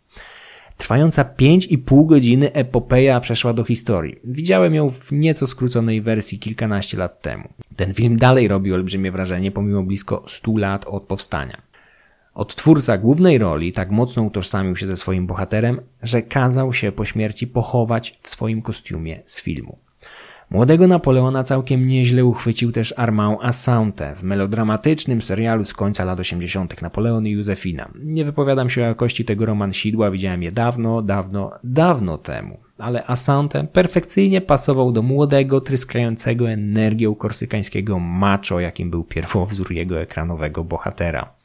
Trwająca 0.76 1.24
5,5 1.24 2.06
godziny 2.06 2.52
epopeja 2.52 3.20
przeszła 3.20 3.52
do 3.52 3.64
historii. 3.64 4.16
Widziałem 4.24 4.74
ją 4.74 4.90
w 4.90 5.12
nieco 5.12 5.46
skróconej 5.46 6.02
wersji 6.02 6.38
kilkanaście 6.38 6.96
lat 6.96 7.22
temu. 7.22 7.48
Ten 7.76 7.94
film 7.94 8.16
dalej 8.16 8.48
robi 8.48 8.72
olbrzymie 8.72 9.12
wrażenie 9.12 9.50
pomimo 9.50 9.82
blisko 9.82 10.24
100 10.26 10.56
lat 10.56 10.84
od 10.84 11.02
powstania. 11.02 11.73
Odtwórca 12.34 12.98
głównej 12.98 13.38
roli 13.38 13.72
tak 13.72 13.90
mocno 13.90 14.22
utożsamił 14.22 14.76
się 14.76 14.86
ze 14.86 14.96
swoim 14.96 15.26
bohaterem, 15.26 15.80
że 16.02 16.22
kazał 16.22 16.72
się 16.72 16.92
po 16.92 17.04
śmierci 17.04 17.46
pochować 17.46 18.18
w 18.22 18.28
swoim 18.28 18.62
kostiumie 18.62 19.22
z 19.24 19.42
filmu. 19.42 19.78
Młodego 20.50 20.86
Napoleona 20.86 21.44
całkiem 21.44 21.86
nieźle 21.86 22.24
uchwycił 22.24 22.72
też 22.72 22.94
Armand 22.96 23.38
Assante 23.42 24.14
w 24.14 24.22
melodramatycznym 24.22 25.20
serialu 25.20 25.64
z 25.64 25.72
końca 25.72 26.04
lat 26.04 26.20
80. 26.20 26.82
Napoleon 26.82 27.26
i 27.26 27.30
Józefina. 27.30 27.88
Nie 28.04 28.24
wypowiadam 28.24 28.70
się 28.70 28.82
o 28.82 28.86
jakości 28.86 29.24
tego 29.24 29.46
romansidła, 29.46 30.10
widziałem 30.10 30.42
je 30.42 30.52
dawno, 30.52 31.02
dawno, 31.02 31.50
dawno 31.64 32.18
temu. 32.18 32.58
Ale 32.78 33.06
Assante 33.06 33.66
perfekcyjnie 33.72 34.40
pasował 34.40 34.92
do 34.92 35.02
młodego, 35.02 35.60
tryskającego 35.60 36.50
energią 36.50 37.14
korsykańskiego 37.14 37.98
macho, 37.98 38.60
jakim 38.60 38.90
był 38.90 39.04
pierwowzór 39.04 39.72
jego 39.72 40.00
ekranowego 40.00 40.64
bohatera. 40.64 41.43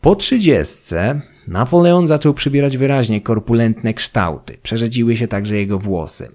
Po 0.00 0.14
trzydziestce 0.16 1.20
Napoleon 1.48 2.06
zaczął 2.06 2.34
przybierać 2.34 2.76
wyraźnie 2.76 3.20
korpulentne 3.20 3.94
kształty. 3.94 4.58
Przerzedziły 4.62 5.16
się 5.16 5.28
także 5.28 5.56
jego 5.56 5.78
włosy. 5.78 6.28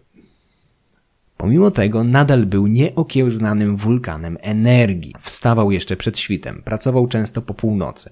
Pomimo 1.37 1.71
tego 1.71 2.03
nadal 2.03 2.45
był 2.45 2.67
nieokiełznanym 2.67 3.75
wulkanem 3.75 4.37
energii. 4.41 5.15
Wstawał 5.19 5.71
jeszcze 5.71 5.97
przed 5.97 6.19
świtem, 6.19 6.61
pracował 6.65 7.07
często 7.07 7.41
po 7.41 7.53
północy. 7.53 8.09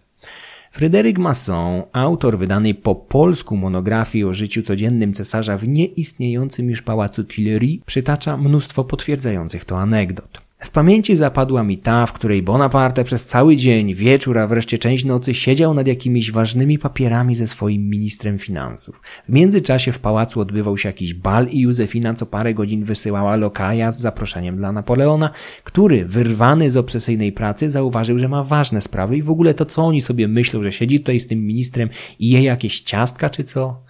Fryderyk 0.72 1.20
Masson, 1.20 1.84
autor 1.94 2.38
wydanej 2.38 2.76
po 2.76 2.96
polsku 2.96 3.58
monografii 3.58 4.24
o 4.24 4.34
życiu 4.34 4.62
codziennym 4.62 5.14
cesarza 5.14 5.58
w 5.58 5.68
nieistniejącym 5.68 6.70
już 6.70 6.82
pałacu 6.82 7.24
Tuileries, 7.24 7.82
przytacza 7.86 8.38
mnóstwo 8.38 8.84
potwierdzających 8.84 9.66
to 9.66 9.80
anegdot. 9.80 10.42
W 10.64 10.70
pamięci 10.70 11.16
zapadła 11.16 11.64
mi 11.64 11.78
ta, 11.78 12.06
w 12.06 12.14
której 12.14 12.44
Bonaparte 12.44 13.04
przez 13.04 13.26
cały 13.26 13.56
dzień, 13.56 13.96
wieczór, 13.96 14.40
a 14.40 14.48
wreszcie 14.48 14.78
część 14.78 15.06
nocy 15.06 15.34
siedział 15.34 15.74
nad 15.74 15.88
jakimiś 15.88 16.32
ważnymi 16.32 16.80
papierami 16.80 17.36
ze 17.36 17.48
swoim 17.48 17.90
ministrem 17.90 18.40
finansów. 18.40 19.02
W 19.30 19.34
międzyczasie 19.34 19.92
w 19.92 20.00
pałacu 20.00 20.42
odbywał 20.42 20.78
się 20.78 20.90
jakiś 20.90 21.14
bal 21.14 21.48
i 21.48 21.60
Józefina 21.60 22.14
co 22.14 22.26
parę 22.26 22.54
godzin 22.54 22.84
wysyłała 22.84 23.36
lokaja 23.36 23.92
z 23.92 24.00
zaproszeniem 24.00 24.58
dla 24.58 24.72
Napoleona, 24.72 25.30
który, 25.64 26.06
wyrwany 26.06 26.72
z 26.72 26.78
obsesyjnej 26.78 27.32
pracy, 27.32 27.70
zauważył, 27.70 28.20
że 28.20 28.30
ma 28.30 28.44
ważne 28.44 28.82
sprawy 28.82 29.18
i 29.18 29.24
w 29.24 29.32
ogóle 29.32 29.54
to, 29.54 29.66
co 29.66 29.86
oni 29.86 30.02
sobie 30.02 30.28
myślą, 30.28 30.64
że 30.64 30.72
siedzi 30.72 31.00
tutaj 31.00 31.20
z 31.20 31.28
tym 31.28 31.46
ministrem 31.46 31.90
i 32.20 32.30
je 32.30 32.44
jakieś 32.44 32.82
ciastka 32.82 33.30
czy 33.30 33.44
co. 33.44 33.84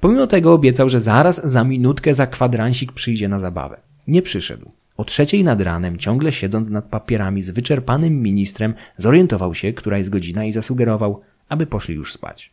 Pomimo 0.00 0.26
tego 0.26 0.52
obiecał, 0.52 0.88
że 0.88 1.00
zaraz 1.00 1.50
za 1.50 1.64
minutkę 1.64 2.14
za 2.14 2.26
kwadransik 2.26 2.92
przyjdzie 2.92 3.28
na 3.28 3.38
zabawę. 3.38 3.80
Nie 4.06 4.22
przyszedł. 4.22 4.70
O 4.96 5.04
trzeciej 5.04 5.44
nad 5.44 5.60
ranem, 5.60 5.96
ciągle 5.96 6.32
siedząc 6.32 6.70
nad 6.70 6.84
papierami 6.84 7.42
z 7.42 7.50
wyczerpanym 7.50 8.22
ministrem, 8.22 8.74
zorientował 8.98 9.54
się, 9.54 9.72
która 9.72 9.98
jest 9.98 10.10
godzina 10.10 10.44
i 10.44 10.52
zasugerował, 10.52 11.20
aby 11.48 11.66
poszli 11.66 11.94
już 11.94 12.12
spać. 12.12 12.52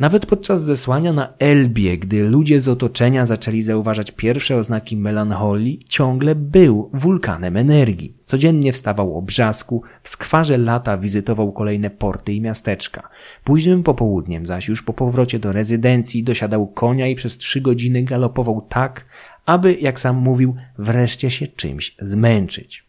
Nawet 0.00 0.26
podczas 0.26 0.64
zesłania 0.64 1.12
na 1.12 1.32
Elbie, 1.38 1.98
gdy 1.98 2.22
ludzie 2.22 2.60
z 2.60 2.68
otoczenia 2.68 3.26
zaczęli 3.26 3.62
zauważać 3.62 4.10
pierwsze 4.10 4.56
oznaki 4.56 4.96
melancholii, 4.96 5.80
ciągle 5.88 6.34
był 6.34 6.90
wulkanem 6.94 7.56
energii. 7.56 8.14
Codziennie 8.24 8.72
wstawał 8.72 9.18
o 9.18 9.22
brzasku, 9.22 9.82
w 10.02 10.08
skwarze 10.08 10.58
lata 10.58 10.96
wizytował 10.96 11.52
kolejne 11.52 11.90
porty 11.90 12.32
i 12.32 12.40
miasteczka. 12.40 13.08
Późnym 13.44 13.82
popołudniem 13.82 14.46
zaś 14.46 14.68
już 14.68 14.82
po 14.82 14.92
powrocie 14.92 15.38
do 15.38 15.52
rezydencji 15.52 16.24
dosiadał 16.24 16.66
konia 16.66 17.08
i 17.08 17.14
przez 17.14 17.38
trzy 17.38 17.60
godziny 17.60 18.02
galopował 18.02 18.66
tak, 18.68 19.04
aby, 19.46 19.74
jak 19.80 20.00
sam 20.00 20.16
mówił, 20.16 20.56
wreszcie 20.78 21.30
się 21.30 21.46
czymś 21.46 21.96
zmęczyć. 22.00 22.84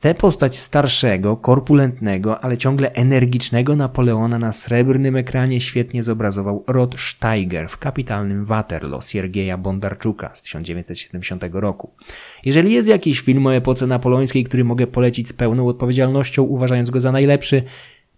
Tę 0.00 0.14
postać 0.14 0.56
starszego, 0.56 1.36
korpulentnego, 1.36 2.40
ale 2.40 2.58
ciągle 2.58 2.92
energicznego 2.92 3.76
Napoleona 3.76 4.38
na 4.38 4.52
srebrnym 4.52 5.16
ekranie 5.16 5.60
świetnie 5.60 6.02
zobrazował 6.02 6.64
Rod 6.66 7.00
Steiger 7.00 7.68
w 7.68 7.78
kapitalnym 7.78 8.44
Waterloo 8.44 9.00
Siergieja 9.00 9.58
Bondarczuka 9.58 10.30
z 10.34 10.42
1970 10.42 11.44
roku. 11.52 11.90
Jeżeli 12.44 12.72
jest 12.72 12.88
jakiś 12.88 13.20
film 13.20 13.46
o 13.46 13.54
epoce 13.54 13.86
napoleońskiej, 13.86 14.44
który 14.44 14.64
mogę 14.64 14.86
polecić 14.86 15.28
z 15.28 15.32
pełną 15.32 15.68
odpowiedzialnością, 15.68 16.42
uważając 16.42 16.90
go 16.90 17.00
za 17.00 17.12
najlepszy, 17.12 17.62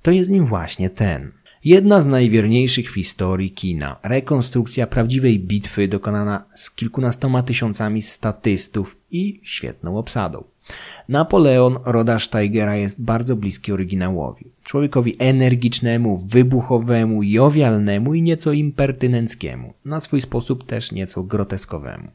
to 0.03 0.11
jest 0.11 0.31
nim 0.31 0.47
właśnie 0.47 0.91
ten. 0.91 1.33
Jedna 1.69 2.01
z 2.01 2.07
najwierniejszych 2.07 2.91
w 2.91 2.95
historii 2.95 3.51
kina. 3.51 3.97
Rekonstrukcja 4.03 4.87
prawdziwej 4.87 5.41
bitwy 5.41 5.89
dokonana 5.89 6.45
z 6.55 6.71
kilkunastoma 6.71 7.43
tysiącami 7.43 8.03
statystów 8.03 8.97
i 9.11 9.41
świetną 9.43 9.99
obsadą. 9.99 10.45
Napoleon 11.09 11.79
Roda 11.85 12.19
Steigera 12.19 12.77
jest 12.77 13.03
bardzo 13.03 13.37
bliski 13.37 13.73
oryginałowi. 13.73 14.45
Człowiekowi 14.65 15.17
energicznemu, 15.19 16.19
wybuchowemu, 16.27 17.23
jowialnemu 17.23 18.15
i 18.15 18.23
nieco 18.23 18.53
impertynenckiemu. 18.53 19.73
Na 19.85 20.01
swój 20.01 20.21
sposób 20.21 20.67
też 20.67 20.93
nieco 20.93 21.23
groteskowemu. 21.23 22.09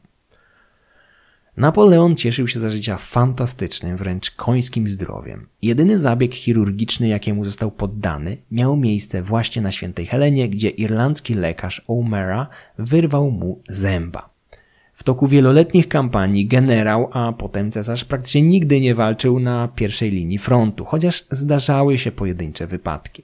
Napoleon 1.56 2.16
cieszył 2.16 2.48
się 2.48 2.60
za 2.60 2.70
życia 2.70 2.96
fantastycznym, 2.96 3.96
wręcz 3.96 4.30
końskim 4.30 4.88
zdrowiem. 4.88 5.46
Jedyny 5.62 5.98
zabieg 5.98 6.34
chirurgiczny, 6.34 7.08
jakiemu 7.08 7.44
został 7.44 7.70
poddany, 7.70 8.36
miał 8.50 8.76
miejsce 8.76 9.22
właśnie 9.22 9.62
na 9.62 9.72
Świętej 9.72 10.06
Helenie, 10.06 10.48
gdzie 10.48 10.70
irlandzki 10.70 11.34
lekarz 11.34 11.84
O'Mara 11.88 12.46
wyrwał 12.78 13.30
mu 13.30 13.60
zęba. 13.68 14.30
W 14.94 15.04
toku 15.04 15.28
wieloletnich 15.28 15.88
kampanii 15.88 16.46
generał, 16.46 17.10
a 17.12 17.32
potem 17.32 17.70
cesarz 17.70 18.04
praktycznie 18.04 18.42
nigdy 18.42 18.80
nie 18.80 18.94
walczył 18.94 19.40
na 19.40 19.68
pierwszej 19.68 20.10
linii 20.10 20.38
frontu, 20.38 20.84
chociaż 20.84 21.24
zdarzały 21.30 21.98
się 21.98 22.12
pojedyncze 22.12 22.66
wypadki. 22.66 23.22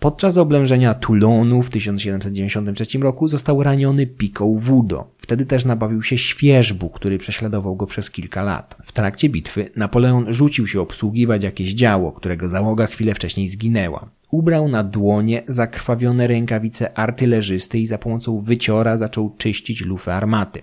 Podczas 0.00 0.36
oblężenia 0.36 0.94
Toulonu 0.94 1.62
w 1.62 1.70
1793 1.70 2.98
roku 2.98 3.28
został 3.28 3.62
raniony 3.62 4.06
piką 4.06 4.58
Wudo. 4.58 5.10
Wtedy 5.18 5.46
też 5.46 5.64
nabawił 5.64 6.02
się 6.02 6.18
świeżbu, 6.18 6.90
który 6.90 7.18
prześladował 7.18 7.76
go 7.76 7.86
przez 7.86 8.10
kilka 8.10 8.42
lat. 8.42 8.76
W 8.84 8.92
trakcie 8.92 9.28
bitwy 9.28 9.70
Napoleon 9.76 10.32
rzucił 10.32 10.66
się 10.66 10.80
obsługiwać 10.80 11.44
jakieś 11.44 11.74
działo, 11.74 12.12
którego 12.12 12.48
załoga 12.48 12.86
chwilę 12.86 13.14
wcześniej 13.14 13.48
zginęła. 13.48 14.08
Ubrał 14.30 14.68
na 14.68 14.84
dłonie 14.84 15.42
zakrwawione 15.46 16.26
rękawice 16.26 16.98
artylerzysty 16.98 17.78
i 17.78 17.86
za 17.86 17.98
pomocą 17.98 18.40
wyciora 18.40 18.98
zaczął 18.98 19.34
czyścić 19.38 19.84
lufę 19.84 20.14
armaty. 20.14 20.62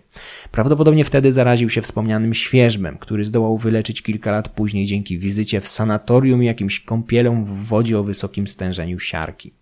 Prawdopodobnie 0.51 1.05
wtedy 1.05 1.31
zaraził 1.31 1.69
się 1.69 1.81
wspomnianym 1.81 2.33
świeżbem, 2.33 2.97
który 2.97 3.25
zdołał 3.25 3.57
wyleczyć 3.57 4.01
kilka 4.01 4.31
lat 4.31 4.49
później 4.49 4.85
dzięki 4.85 5.17
wizycie 5.19 5.61
w 5.61 5.67
sanatorium 5.67 6.43
i 6.43 6.45
jakimś 6.45 6.79
kąpielom 6.79 7.45
w 7.45 7.65
wodzie 7.65 7.99
o 7.99 8.03
wysokim 8.03 8.47
stężeniu 8.47 8.99
siarki. 8.99 9.53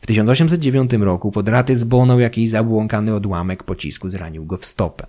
W 0.00 0.06
1809 0.06 0.92
roku 0.92 1.30
pod 1.30 1.48
raty 1.48 1.76
zbonął 1.76 2.20
jakiś 2.20 2.50
zabłąkany 2.50 3.14
odłamek 3.14 3.62
pocisku 3.62 4.10
zranił 4.10 4.44
go 4.46 4.56
w 4.56 4.64
stopę. 4.64 5.06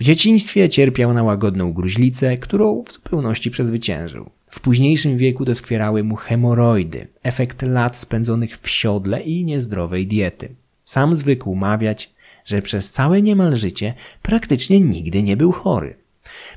W 0.00 0.04
dzieciństwie 0.04 0.68
cierpiał 0.68 1.14
na 1.14 1.22
łagodną 1.22 1.72
gruźlicę, 1.72 2.38
którą 2.38 2.82
w 2.86 2.92
zupełności 2.92 3.50
przezwyciężył. 3.50 4.30
W 4.54 4.60
późniejszym 4.60 5.16
wieku 5.16 5.44
doskwierały 5.44 6.04
mu 6.04 6.16
hemoroidy, 6.16 7.06
efekt 7.22 7.62
lat 7.62 7.96
spędzonych 7.96 8.58
w 8.58 8.68
siodle 8.68 9.22
i 9.22 9.44
niezdrowej 9.44 10.06
diety. 10.06 10.48
Sam 10.84 11.16
zwykł 11.16 11.54
mawiać, 11.54 12.10
że 12.44 12.62
przez 12.62 12.90
całe 12.90 13.22
niemal 13.22 13.56
życie 13.56 13.94
praktycznie 14.22 14.80
nigdy 14.80 15.22
nie 15.22 15.36
był 15.36 15.52
chory. 15.52 15.96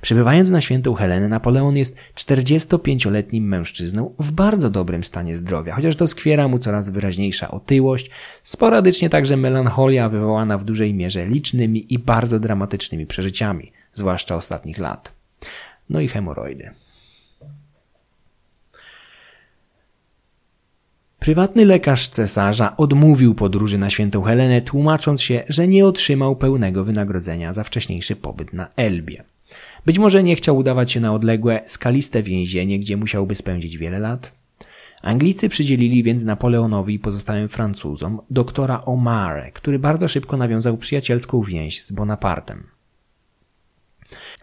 Przebywając 0.02 0.50
na 0.50 0.62
świętą 0.62 0.94
Helenę, 0.94 1.28
Napoleon 1.28 1.78
jest 1.78 1.98
45-letnim 2.16 3.42
mężczyzną 3.42 4.14
w 4.20 4.32
bardzo 4.32 4.70
dobrym 4.70 5.04
stanie 5.04 5.38
zdrowia, 5.38 5.76
chociaż 5.76 5.96
doskwiera 5.96 6.48
mu 6.48 6.60
coraz 6.60 6.90
wyraźniejsza 6.90 7.52
otyłość, 7.52 8.10
sporadycznie 8.44 9.10
także 9.10 9.38
melancholia 9.38 10.10
wywołana 10.10 10.58
w 10.58 10.64
dużej 10.64 10.94
mierze 10.94 11.26
licznymi 11.26 11.94
i 11.94 12.00
bardzo 12.00 12.40
dramatycznymi 12.40 13.06
przeżyciami, 13.06 13.72
zwłaszcza 13.94 14.36
ostatnich 14.36 14.78
lat. 14.78 15.12
No 15.90 16.02
i 16.02 16.08
hemoroidy. 16.08 16.72
Prywatny 21.28 21.66
lekarz 21.66 22.10
cesarza 22.10 22.78
odmówił 22.78 23.36
podróży 23.36 23.78
na 23.78 23.90
świętą 23.90 24.22
Helenę, 24.22 24.62
tłumacząc 24.62 25.22
się, 25.22 25.44
że 25.50 25.68
nie 25.68 25.86
otrzymał 25.86 26.36
pełnego 26.36 26.84
wynagrodzenia 26.84 27.54
za 27.54 27.64
wcześniejszy 27.64 28.16
pobyt 28.16 28.54
na 28.54 28.68
Elbie. 28.76 29.24
Być 29.86 30.00
może 30.00 30.24
nie 30.24 30.36
chciał 30.36 30.58
udawać 30.58 30.92
się 30.92 31.00
na 31.00 31.14
odległe, 31.14 31.62
skaliste 31.66 32.24
więzienie, 32.24 32.80
gdzie 32.80 32.98
musiałby 32.98 33.36
spędzić 33.36 33.78
wiele 33.78 34.00
lat. 34.00 34.32
Anglicy 35.02 35.50
przydzielili 35.50 36.04
więc 36.04 36.24
Napoleonowi 36.24 36.94
i 36.94 37.00
pozostałym 37.00 37.50
Francuzom 37.50 38.22
doktora 38.30 38.86
Omare, 38.86 39.52
który 39.52 39.80
bardzo 39.80 40.08
szybko 40.08 40.38
nawiązał 40.38 40.78
przyjacielską 40.78 41.42
więź 41.42 41.84
z 41.84 41.92
Bonapartem. 41.92 42.64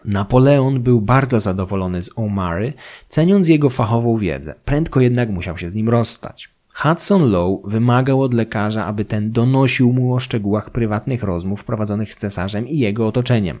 Napoleon 0.05 0.81
był 0.81 1.01
bardzo 1.01 1.39
zadowolony 1.39 2.03
z 2.03 2.09
Omary, 2.15 2.73
ceniąc 3.09 3.47
jego 3.47 3.69
fachową 3.69 4.17
wiedzę. 4.17 4.55
Prędko 4.65 5.01
jednak 5.01 5.29
musiał 5.29 5.57
się 5.57 5.71
z 5.71 5.75
nim 5.75 5.89
rozstać. 5.89 6.54
Hudson 6.77 7.31
Lowe 7.31 7.69
wymagał 7.69 8.21
od 8.21 8.33
lekarza, 8.33 8.85
aby 8.85 9.05
ten 9.05 9.31
donosił 9.31 9.93
mu 9.93 10.13
o 10.13 10.19
szczegółach 10.19 10.69
prywatnych 10.69 11.23
rozmów 11.23 11.63
prowadzonych 11.63 12.13
z 12.13 12.17
cesarzem 12.17 12.67
i 12.67 12.77
jego 12.77 13.07
otoczeniem. 13.07 13.59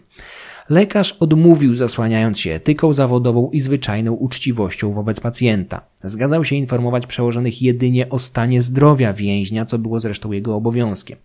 Lekarz 0.69 1.11
odmówił, 1.19 1.75
zasłaniając 1.75 2.39
się 2.39 2.51
etyką 2.53 2.93
zawodową 2.93 3.49
i 3.51 3.59
zwyczajną 3.59 4.13
uczciwością 4.13 4.93
wobec 4.93 5.19
pacjenta. 5.19 5.81
Zgadzał 6.03 6.43
się 6.43 6.55
informować 6.55 7.07
przełożonych 7.07 7.61
jedynie 7.61 8.09
o 8.09 8.19
stanie 8.19 8.61
zdrowia 8.61 9.13
więźnia, 9.13 9.65
co 9.65 9.77
było 9.77 9.99
zresztą 9.99 10.31
jego 10.31 10.55
obowiązkiem. 10.55 11.17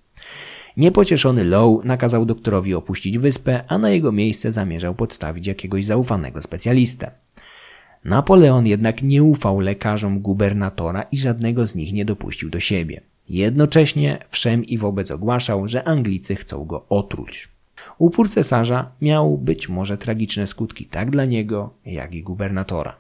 Niepocieszony 0.76 1.44
Lowe 1.44 1.86
nakazał 1.86 2.24
doktorowi 2.24 2.74
opuścić 2.74 3.18
wyspę, 3.18 3.64
a 3.68 3.78
na 3.78 3.90
jego 3.90 4.12
miejsce 4.12 4.52
zamierzał 4.52 4.94
podstawić 4.94 5.46
jakiegoś 5.46 5.84
zaufanego 5.84 6.42
specjalistę. 6.42 7.10
Napoleon 8.04 8.66
jednak 8.66 9.02
nie 9.02 9.22
ufał 9.22 9.60
lekarzom 9.60 10.20
gubernatora 10.20 11.02
i 11.02 11.18
żadnego 11.18 11.66
z 11.66 11.74
nich 11.74 11.92
nie 11.92 12.04
dopuścił 12.04 12.50
do 12.50 12.60
siebie. 12.60 13.00
Jednocześnie 13.28 14.18
wszem 14.30 14.64
i 14.64 14.78
wobec 14.78 15.10
ogłaszał, 15.10 15.68
że 15.68 15.88
Anglicy 15.88 16.36
chcą 16.36 16.64
go 16.64 16.86
otruć. 16.88 17.48
Upór 17.98 18.30
cesarza 18.30 18.90
miał 19.00 19.38
być 19.38 19.68
może 19.68 19.98
tragiczne 19.98 20.46
skutki 20.46 20.86
tak 20.86 21.10
dla 21.10 21.24
niego, 21.24 21.74
jak 21.86 22.14
i 22.14 22.22
gubernatora. 22.22 22.96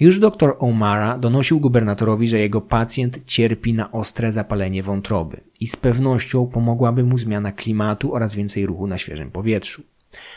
Już 0.00 0.18
dr 0.18 0.56
O'Mara 0.58 1.20
donosił 1.20 1.60
gubernatorowi, 1.60 2.28
że 2.28 2.38
jego 2.38 2.60
pacjent 2.60 3.24
cierpi 3.24 3.74
na 3.74 3.92
ostre 3.92 4.32
zapalenie 4.32 4.82
wątroby 4.82 5.40
i 5.60 5.66
z 5.66 5.76
pewnością 5.76 6.46
pomogłaby 6.46 7.04
mu 7.04 7.18
zmiana 7.18 7.52
klimatu 7.52 8.14
oraz 8.14 8.34
więcej 8.34 8.66
ruchu 8.66 8.86
na 8.86 8.98
świeżym 8.98 9.30
powietrzu. 9.30 9.82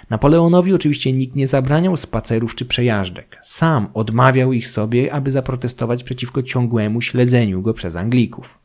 Napoleonowi 0.10 0.74
oczywiście 0.74 1.14
nikt 1.14 1.36
nie 1.36 1.48
zabraniał 1.48 1.98
spacerów 1.98 2.56
czy 2.56 2.66
przejażdżek. 2.66 3.38
Sam 3.44 3.88
odmawiał 3.94 4.54
ich 4.54 4.68
sobie, 4.68 5.14
aby 5.14 5.32
zaprotestować 5.32 6.04
przeciwko 6.04 6.44
ciągłemu 6.44 7.02
śledzeniu 7.02 7.62
go 7.62 7.74
przez 7.74 7.96
Anglików. 7.96 8.60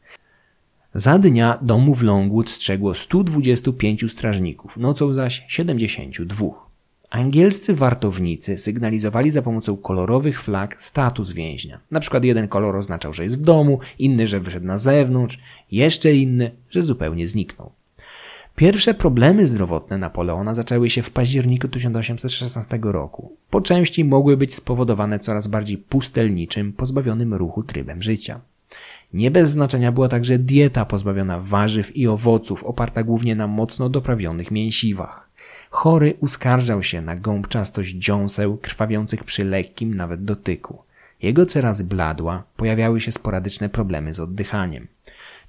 Za 0.94 1.18
dnia 1.18 1.58
domu 1.62 1.94
w 1.94 2.02
Longwood 2.02 2.50
strzegło 2.50 2.94
125 2.94 4.12
strażników, 4.12 4.76
nocą 4.76 5.14
zaś 5.14 5.44
72. 5.48 6.70
Angielscy 7.11 7.74
wartownicy 7.74 8.58
sygnalizowali 8.58 9.30
za 9.30 9.42
pomocą 9.42 9.76
kolorowych 9.76 10.42
flag 10.42 10.82
status 10.82 11.32
więźnia. 11.32 11.80
Na 11.90 12.00
przykład 12.00 12.24
jeden 12.24 12.48
kolor 12.48 12.76
oznaczał, 12.76 13.12
że 13.12 13.24
jest 13.24 13.38
w 13.38 13.42
domu, 13.42 13.78
inny, 13.98 14.26
że 14.26 14.40
wyszedł 14.40 14.66
na 14.66 14.78
zewnątrz, 14.78 15.38
jeszcze 15.70 16.12
inny, 16.14 16.50
że 16.70 16.82
zupełnie 16.82 17.28
zniknął. 17.28 17.72
Pierwsze 18.61 18.94
problemy 18.94 19.46
zdrowotne 19.46 19.98
Napoleona 19.98 20.54
zaczęły 20.54 20.90
się 20.90 21.02
w 21.02 21.11
październiku 21.11 21.68
1816 21.68 22.78
roku. 22.82 23.36
Po 23.50 23.61
części 23.61 24.04
mogły 24.04 24.36
być 24.36 24.54
spowodowane 24.54 25.18
coraz 25.18 25.46
bardziej 25.46 25.78
pustelniczym, 25.78 26.72
pozbawionym 26.72 27.34
ruchu 27.34 27.62
trybem 27.62 28.02
życia. 28.02 28.40
Nie 29.14 29.30
bez 29.30 29.50
znaczenia 29.50 29.92
była 29.92 30.08
także 30.08 30.38
dieta 30.38 30.84
pozbawiona 30.84 31.40
warzyw 31.40 31.96
i 31.96 32.06
owoców, 32.06 32.64
oparta 32.64 33.02
głównie 33.02 33.34
na 33.34 33.46
mocno 33.46 33.88
doprawionych 33.88 34.50
mięsiwach. 34.50 35.28
Chory 35.70 36.14
uskarżał 36.20 36.82
się 36.82 37.02
na 37.02 37.16
gąbczastość 37.16 37.94
dziąseł 37.94 38.56
krwawiących 38.56 39.24
przy 39.24 39.44
lekkim 39.44 39.94
nawet 39.94 40.24
dotyku. 40.24 40.82
Jego 41.22 41.46
cera 41.46 41.74
zbladła, 41.74 42.42
pojawiały 42.56 43.00
się 43.00 43.12
sporadyczne 43.12 43.68
problemy 43.68 44.14
z 44.14 44.20
oddychaniem. 44.20 44.86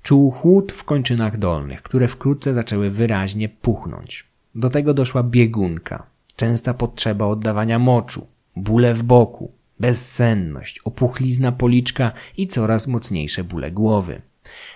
Czuł 0.04 0.32
chłód 0.32 0.72
w 0.72 0.84
kończynach 0.84 1.38
dolnych, 1.38 1.82
które 1.82 2.08
wkrótce 2.08 2.54
zaczęły 2.54 2.90
wyraźnie 2.90 3.50
puchnąć. 3.50 4.26
Do 4.56 4.70
tego 4.70 4.94
doszła 4.94 5.24
biegunka, 5.24 6.04
częsta 6.36 6.74
potrzeba 6.74 7.26
oddawania 7.26 7.80
moczu, 7.80 8.28
bóle 8.56 8.94
w 8.94 9.04
boku, 9.04 9.52
bezsenność, 9.80 10.80
opuchlizna 10.80 11.52
policzka 11.52 12.12
i 12.38 12.48
coraz 12.48 12.88
mocniejsze 12.88 13.44
bóle 13.44 13.72
głowy. 13.72 14.22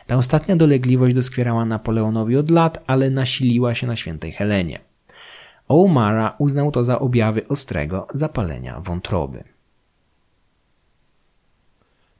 Ta 0.07 0.15
ostatnia 0.15 0.55
dolegliwość 0.55 1.15
doskwierała 1.15 1.65
Napoleonowi 1.65 2.37
od 2.37 2.49
lat, 2.49 2.83
ale 2.87 3.09
nasiliła 3.09 3.75
się 3.75 3.87
na 3.87 3.95
świętej 3.95 4.31
Helenie. 4.31 4.79
O'Mara 5.69 6.31
uznał 6.37 6.71
to 6.71 6.83
za 6.83 6.99
objawy 6.99 7.47
ostrego 7.47 8.07
zapalenia 8.13 8.79
wątroby. 8.79 9.54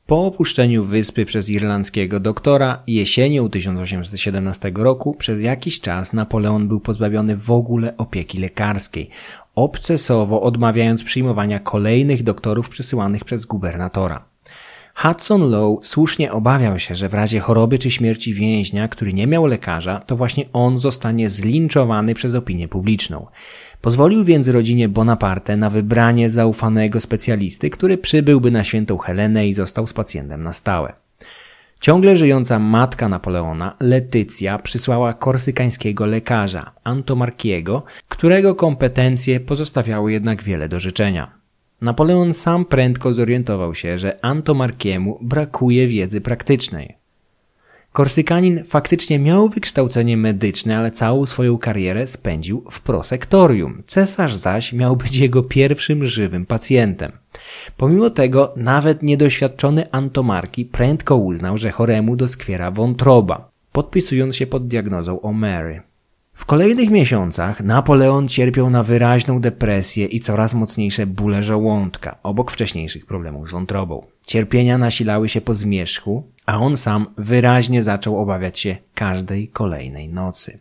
Po 0.07 0.25
opuszczeniu 0.25 0.83
wyspy 0.83 1.25
przez 1.25 1.49
irlandzkiego 1.49 2.19
doktora 2.19 2.83
jesienią 2.87 3.49
1817 3.49 4.71
roku 4.75 5.13
przez 5.13 5.41
jakiś 5.41 5.81
czas 5.81 6.13
Napoleon 6.13 6.67
był 6.67 6.79
pozbawiony 6.79 7.37
w 7.37 7.51
ogóle 7.51 7.97
opieki 7.97 8.37
lekarskiej, 8.37 9.09
obcesowo 9.55 10.41
odmawiając 10.41 11.03
przyjmowania 11.03 11.59
kolejnych 11.59 12.23
doktorów 12.23 12.69
przysyłanych 12.69 13.25
przez 13.25 13.45
gubernatora. 13.45 14.25
Hudson 14.95 15.49
Lowe 15.49 15.77
słusznie 15.83 16.31
obawiał 16.31 16.79
się, 16.79 16.95
że 16.95 17.09
w 17.09 17.13
razie 17.13 17.39
choroby 17.39 17.79
czy 17.79 17.91
śmierci 17.91 18.33
więźnia, 18.33 18.87
który 18.87 19.13
nie 19.13 19.27
miał 19.27 19.45
lekarza, 19.45 19.99
to 19.99 20.15
właśnie 20.15 20.45
on 20.53 20.77
zostanie 20.77 21.29
zlinczowany 21.29 22.13
przez 22.13 22.35
opinię 22.35 22.67
publiczną. 22.67 23.27
Pozwolił 23.85 24.23
więc 24.23 24.47
rodzinie 24.47 24.89
Bonaparte 24.89 25.57
na 25.57 25.69
wybranie 25.69 26.29
zaufanego 26.29 26.99
specjalisty, 26.99 27.69
który 27.69 27.97
przybyłby 27.97 28.51
na 28.51 28.63
świętą 28.63 28.97
Helenę 28.97 29.47
i 29.47 29.53
został 29.53 29.87
z 29.87 29.93
pacjentem 29.93 30.43
na 30.43 30.53
stałe. 30.53 30.93
Ciągle 31.81 32.17
żyjąca 32.17 32.59
matka 32.59 33.09
Napoleona, 33.09 33.75
Letycja, 33.79 34.59
przysłała 34.59 35.13
korsykańskiego 35.13 36.05
lekarza, 36.05 36.71
Antomarkiego, 36.83 37.83
którego 38.09 38.55
kompetencje 38.55 39.39
pozostawiały 39.39 40.11
jednak 40.11 40.43
wiele 40.43 40.69
do 40.69 40.79
życzenia. 40.79 41.31
Napoleon 41.81 42.33
sam 42.33 42.65
prędko 42.65 43.13
zorientował 43.13 43.75
się, 43.75 43.97
że 43.97 44.25
Antomarkiemu 44.25 45.19
brakuje 45.21 45.87
wiedzy 45.87 46.21
praktycznej. 46.21 47.04
Korsykanin 47.95 48.63
faktycznie 48.63 49.19
miał 49.19 49.49
wykształcenie 49.49 50.17
medyczne, 50.17 50.77
ale 50.77 50.91
całą 50.91 51.25
swoją 51.25 51.57
karierę 51.57 52.07
spędził 52.07 52.63
w 52.71 52.81
prosektorium. 52.81 53.83
Cesarz 53.87 54.35
zaś 54.35 54.73
miał 54.73 54.95
być 54.95 55.15
jego 55.15 55.43
pierwszym 55.43 56.05
żywym 56.05 56.45
pacjentem. 56.45 57.11
Pomimo 57.77 58.09
tego, 58.09 58.53
nawet 58.55 59.03
niedoświadczony 59.03 59.91
Antomarki 59.91 60.65
prędko 60.65 61.15
uznał, 61.15 61.57
że 61.57 61.71
choremu 61.71 62.15
doskwiera 62.15 62.71
wątroba, 62.71 63.49
podpisując 63.71 64.35
się 64.35 64.47
pod 64.47 64.67
diagnozą 64.67 65.21
o 65.21 65.33
Mary. 65.33 65.81
W 66.35 66.45
kolejnych 66.45 66.89
miesiącach 66.89 67.63
Napoleon 67.63 68.27
cierpiał 68.27 68.69
na 68.69 68.83
wyraźną 68.83 69.41
depresję 69.41 70.05
i 70.05 70.19
coraz 70.19 70.53
mocniejsze 70.53 71.05
bóle 71.05 71.43
żołądka, 71.43 72.17
obok 72.23 72.51
wcześniejszych 72.51 73.05
problemów 73.05 73.47
z 73.47 73.51
wątrobą. 73.51 74.05
Cierpienia 74.27 74.77
nasilały 74.77 75.29
się 75.29 75.41
po 75.41 75.55
zmierzchu, 75.55 76.23
a 76.45 76.57
on 76.57 76.77
sam 76.77 77.07
wyraźnie 77.17 77.83
zaczął 77.83 78.19
obawiać 78.19 78.59
się 78.59 78.77
każdej 78.93 79.47
kolejnej 79.47 80.09
nocy. 80.09 80.59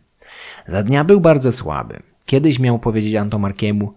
Za 0.67 0.83
dnia 0.83 1.03
był 1.03 1.21
bardzo 1.21 1.51
słaby. 1.51 1.99
Kiedyś 2.25 2.59
miał 2.59 2.79
powiedzieć 2.79 3.15
Antomarkiemu, 3.15 3.93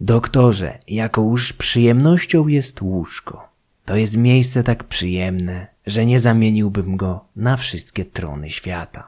doktorze, 0.00 0.78
jakąż 0.88 1.52
przyjemnością 1.52 2.48
jest 2.48 2.82
łóżko. 2.82 3.48
To 3.84 3.96
jest 3.96 4.16
miejsce 4.16 4.64
tak 4.64 4.84
przyjemne, 4.84 5.66
że 5.86 6.06
nie 6.06 6.20
zamieniłbym 6.20 6.96
go 6.96 7.24
na 7.36 7.56
wszystkie 7.56 8.04
trony 8.04 8.50
świata. 8.50 9.07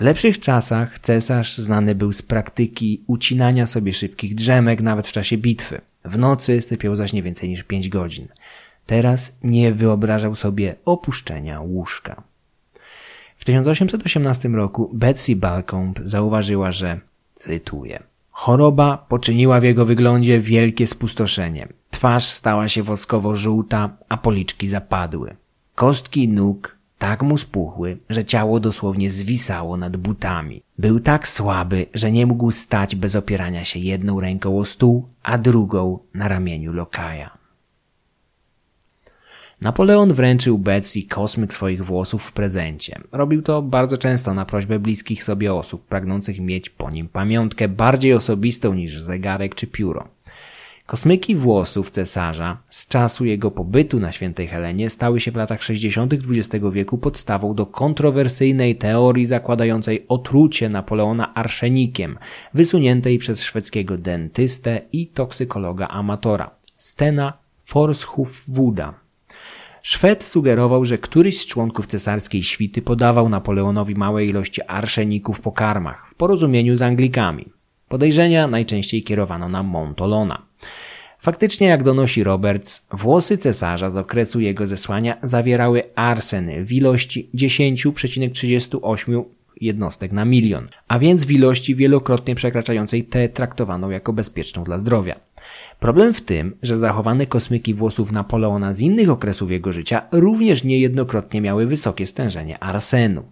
W 0.00 0.02
lepszych 0.02 0.38
czasach 0.38 0.98
cesarz 0.98 1.58
znany 1.58 1.94
był 1.94 2.12
z 2.12 2.22
praktyki 2.22 3.04
ucinania 3.06 3.66
sobie 3.66 3.92
szybkich 3.92 4.34
drzemek 4.34 4.80
nawet 4.80 5.08
w 5.08 5.12
czasie 5.12 5.38
bitwy. 5.38 5.80
W 6.04 6.18
nocy 6.18 6.60
sypiał 6.60 6.96
zaś 6.96 7.12
nie 7.12 7.22
więcej 7.22 7.48
niż 7.48 7.62
pięć 7.62 7.88
godzin. 7.88 8.28
Teraz 8.86 9.32
nie 9.42 9.72
wyobrażał 9.72 10.36
sobie 10.36 10.74
opuszczenia 10.84 11.60
łóżka. 11.60 12.22
W 13.36 13.44
1818 13.44 14.48
roku 14.48 14.90
Betsy 14.94 15.36
Balcombe 15.36 16.00
zauważyła, 16.04 16.72
że, 16.72 17.00
cytuję, 17.34 18.02
choroba 18.30 19.06
poczyniła 19.08 19.60
w 19.60 19.64
jego 19.64 19.86
wyglądzie 19.86 20.40
wielkie 20.40 20.86
spustoszenie. 20.86 21.68
Twarz 21.90 22.24
stała 22.24 22.68
się 22.68 22.82
woskowo-żółta, 22.82 23.90
a 24.08 24.16
policzki 24.16 24.68
zapadły. 24.68 25.36
Kostki 25.74 26.28
nóg 26.28 26.79
tak 27.00 27.22
mu 27.22 27.38
spuchły, 27.38 27.96
że 28.10 28.24
ciało 28.24 28.60
dosłownie 28.60 29.10
zwisało 29.10 29.76
nad 29.76 29.96
butami. 29.96 30.62
Był 30.78 31.00
tak 31.00 31.28
słaby, 31.28 31.86
że 31.94 32.12
nie 32.12 32.26
mógł 32.26 32.50
stać 32.50 32.96
bez 32.96 33.14
opierania 33.16 33.64
się 33.64 33.78
jedną 33.78 34.20
ręką 34.20 34.58
o 34.58 34.64
stół, 34.64 35.08
a 35.22 35.38
drugą 35.38 35.98
na 36.14 36.28
ramieniu 36.28 36.72
lokaja. 36.72 37.30
Napoleon 39.62 40.12
wręczył 40.12 40.58
Betsy 40.58 41.02
kosmyk 41.02 41.54
swoich 41.54 41.84
włosów 41.84 42.22
w 42.22 42.32
prezencie. 42.32 43.00
Robił 43.12 43.42
to 43.42 43.62
bardzo 43.62 43.98
często 43.98 44.34
na 44.34 44.44
prośbę 44.44 44.78
bliskich 44.78 45.24
sobie 45.24 45.54
osób, 45.54 45.86
pragnących 45.86 46.40
mieć 46.40 46.70
po 46.70 46.90
nim 46.90 47.08
pamiątkę 47.08 47.68
bardziej 47.68 48.14
osobistą 48.14 48.74
niż 48.74 49.00
zegarek 49.00 49.54
czy 49.54 49.66
pióro. 49.66 50.08
Kosmyki 50.90 51.36
włosów 51.36 51.90
cesarza 51.90 52.58
z 52.68 52.88
czasu 52.88 53.24
jego 53.24 53.50
pobytu 53.50 54.00
na 54.00 54.12
świętej 54.12 54.46
Helenie 54.46 54.90
stały 54.90 55.20
się 55.20 55.30
w 55.30 55.36
latach 55.36 55.62
60. 55.62 56.14
XX 56.14 56.64
wieku 56.72 56.98
podstawą 56.98 57.54
do 57.54 57.66
kontrowersyjnej 57.66 58.76
teorii 58.76 59.26
zakładającej 59.26 60.04
otrucie 60.08 60.68
Napoleona 60.68 61.34
arszenikiem, 61.34 62.18
wysuniętej 62.54 63.18
przez 63.18 63.42
szwedzkiego 63.42 63.98
dentystę 63.98 64.80
i 64.92 65.06
toksykologa 65.06 65.88
amatora 65.88 66.50
Stena 66.76 67.32
Forshufwuda. 67.64 68.94
Szwed 69.82 70.24
sugerował, 70.24 70.84
że 70.84 70.98
któryś 70.98 71.40
z 71.40 71.46
członków 71.46 71.86
cesarskiej 71.86 72.42
świty 72.42 72.82
podawał 72.82 73.28
Napoleonowi 73.28 73.94
małe 73.94 74.24
ilości 74.24 74.62
arszeniku 74.62 75.32
w 75.32 75.40
pokarmach 75.40 76.10
w 76.10 76.14
porozumieniu 76.14 76.76
z 76.76 76.82
Anglikami. 76.82 77.46
Podejrzenia 77.88 78.46
najczęściej 78.46 79.02
kierowano 79.02 79.48
na 79.48 79.62
Montolona. 79.62 80.49
Faktycznie, 81.20 81.66
jak 81.66 81.82
donosi 81.82 82.24
Roberts, 82.24 82.86
włosy 82.92 83.38
cesarza 83.38 83.90
z 83.90 83.96
okresu 83.96 84.40
jego 84.40 84.66
zesłania 84.66 85.16
zawierały 85.22 85.82
arseny 85.94 86.64
w 86.64 86.72
ilości 86.72 87.30
10,38 87.34 89.24
jednostek 89.60 90.12
na 90.12 90.24
milion, 90.24 90.68
a 90.88 90.98
więc 90.98 91.24
w 91.24 91.30
ilości 91.30 91.74
wielokrotnie 91.74 92.34
przekraczającej 92.34 93.04
tę 93.04 93.28
traktowaną 93.28 93.90
jako 93.90 94.12
bezpieczną 94.12 94.64
dla 94.64 94.78
zdrowia. 94.78 95.20
Problem 95.80 96.14
w 96.14 96.20
tym, 96.20 96.56
że 96.62 96.76
zachowane 96.76 97.26
kosmyki 97.26 97.74
włosów 97.74 98.12
Napoleona 98.12 98.72
z 98.72 98.80
innych 98.80 99.10
okresów 99.10 99.50
jego 99.50 99.72
życia 99.72 100.02
również 100.12 100.64
niejednokrotnie 100.64 101.40
miały 101.40 101.66
wysokie 101.66 102.06
stężenie 102.06 102.58
arsenu. 102.58 103.22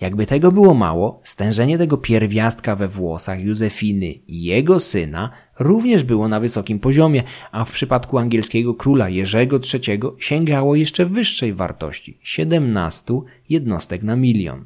Jakby 0.00 0.26
tego 0.26 0.52
było 0.52 0.74
mało, 0.74 1.20
stężenie 1.24 1.78
tego 1.78 1.96
pierwiastka 1.96 2.76
we 2.76 2.88
włosach 2.88 3.40
Józefiny 3.40 4.06
i 4.06 4.44
jego 4.44 4.80
syna 4.80 5.30
również 5.58 6.04
było 6.04 6.28
na 6.28 6.40
wysokim 6.40 6.78
poziomie, 6.78 7.22
a 7.52 7.64
w 7.64 7.72
przypadku 7.72 8.18
angielskiego 8.18 8.74
króla 8.74 9.08
Jerzego 9.08 9.60
III 9.74 10.00
sięgało 10.18 10.76
jeszcze 10.76 11.06
wyższej 11.06 11.52
wartości 11.52 12.18
17 12.22 13.14
jednostek 13.48 14.02
na 14.02 14.16
milion. 14.16 14.64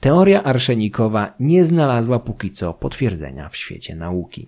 Teoria 0.00 0.42
arszenikowa 0.44 1.34
nie 1.40 1.64
znalazła 1.64 2.18
póki 2.18 2.50
co 2.50 2.74
potwierdzenia 2.74 3.48
w 3.48 3.56
świecie 3.56 3.96
nauki. 3.96 4.46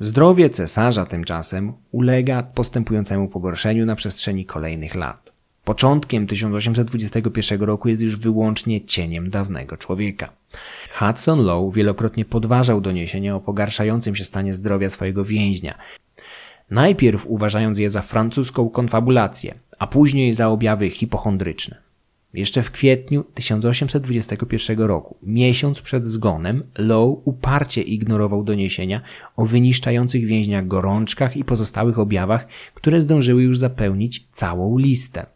Zdrowie 0.00 0.50
cesarza 0.50 1.06
tymczasem 1.06 1.72
ulega 1.92 2.42
postępującemu 2.42 3.28
pogorszeniu 3.28 3.86
na 3.86 3.96
przestrzeni 3.96 4.46
kolejnych 4.46 4.94
lat. 4.94 5.32
Początkiem 5.64 6.26
1821 6.26 7.60
roku 7.60 7.88
jest 7.88 8.02
już 8.02 8.16
wyłącznie 8.16 8.80
cieniem 8.80 9.30
dawnego 9.30 9.76
człowieka. 9.76 10.32
Hudson 10.98 11.44
Lowe 11.44 11.72
wielokrotnie 11.76 12.24
podważał 12.24 12.80
doniesienia 12.80 13.36
o 13.36 13.40
pogarszającym 13.40 14.16
się 14.16 14.24
stanie 14.24 14.54
zdrowia 14.54 14.90
swojego 14.90 15.24
więźnia. 15.24 15.78
Najpierw 16.70 17.26
uważając 17.26 17.78
je 17.78 17.90
za 17.90 18.02
francuską 18.02 18.70
konfabulację, 18.70 19.54
a 19.78 19.86
później 19.86 20.34
za 20.34 20.48
objawy 20.48 20.90
hipochondryczne. 20.90 21.87
Jeszcze 22.38 22.62
w 22.62 22.70
kwietniu 22.70 23.24
1821 23.34 24.80
roku, 24.80 25.16
miesiąc 25.22 25.80
przed 25.80 26.06
zgonem, 26.06 26.62
Lowe 26.78 27.20
uparcie 27.24 27.82
ignorował 27.82 28.44
doniesienia 28.44 29.00
o 29.36 29.46
wyniszczających 29.46 30.26
więźniach 30.26 30.66
gorączkach 30.66 31.36
i 31.36 31.44
pozostałych 31.44 31.98
objawach, 31.98 32.46
które 32.74 33.02
zdążyły 33.02 33.42
już 33.42 33.58
zapełnić 33.58 34.26
całą 34.32 34.78
listę. 34.78 35.26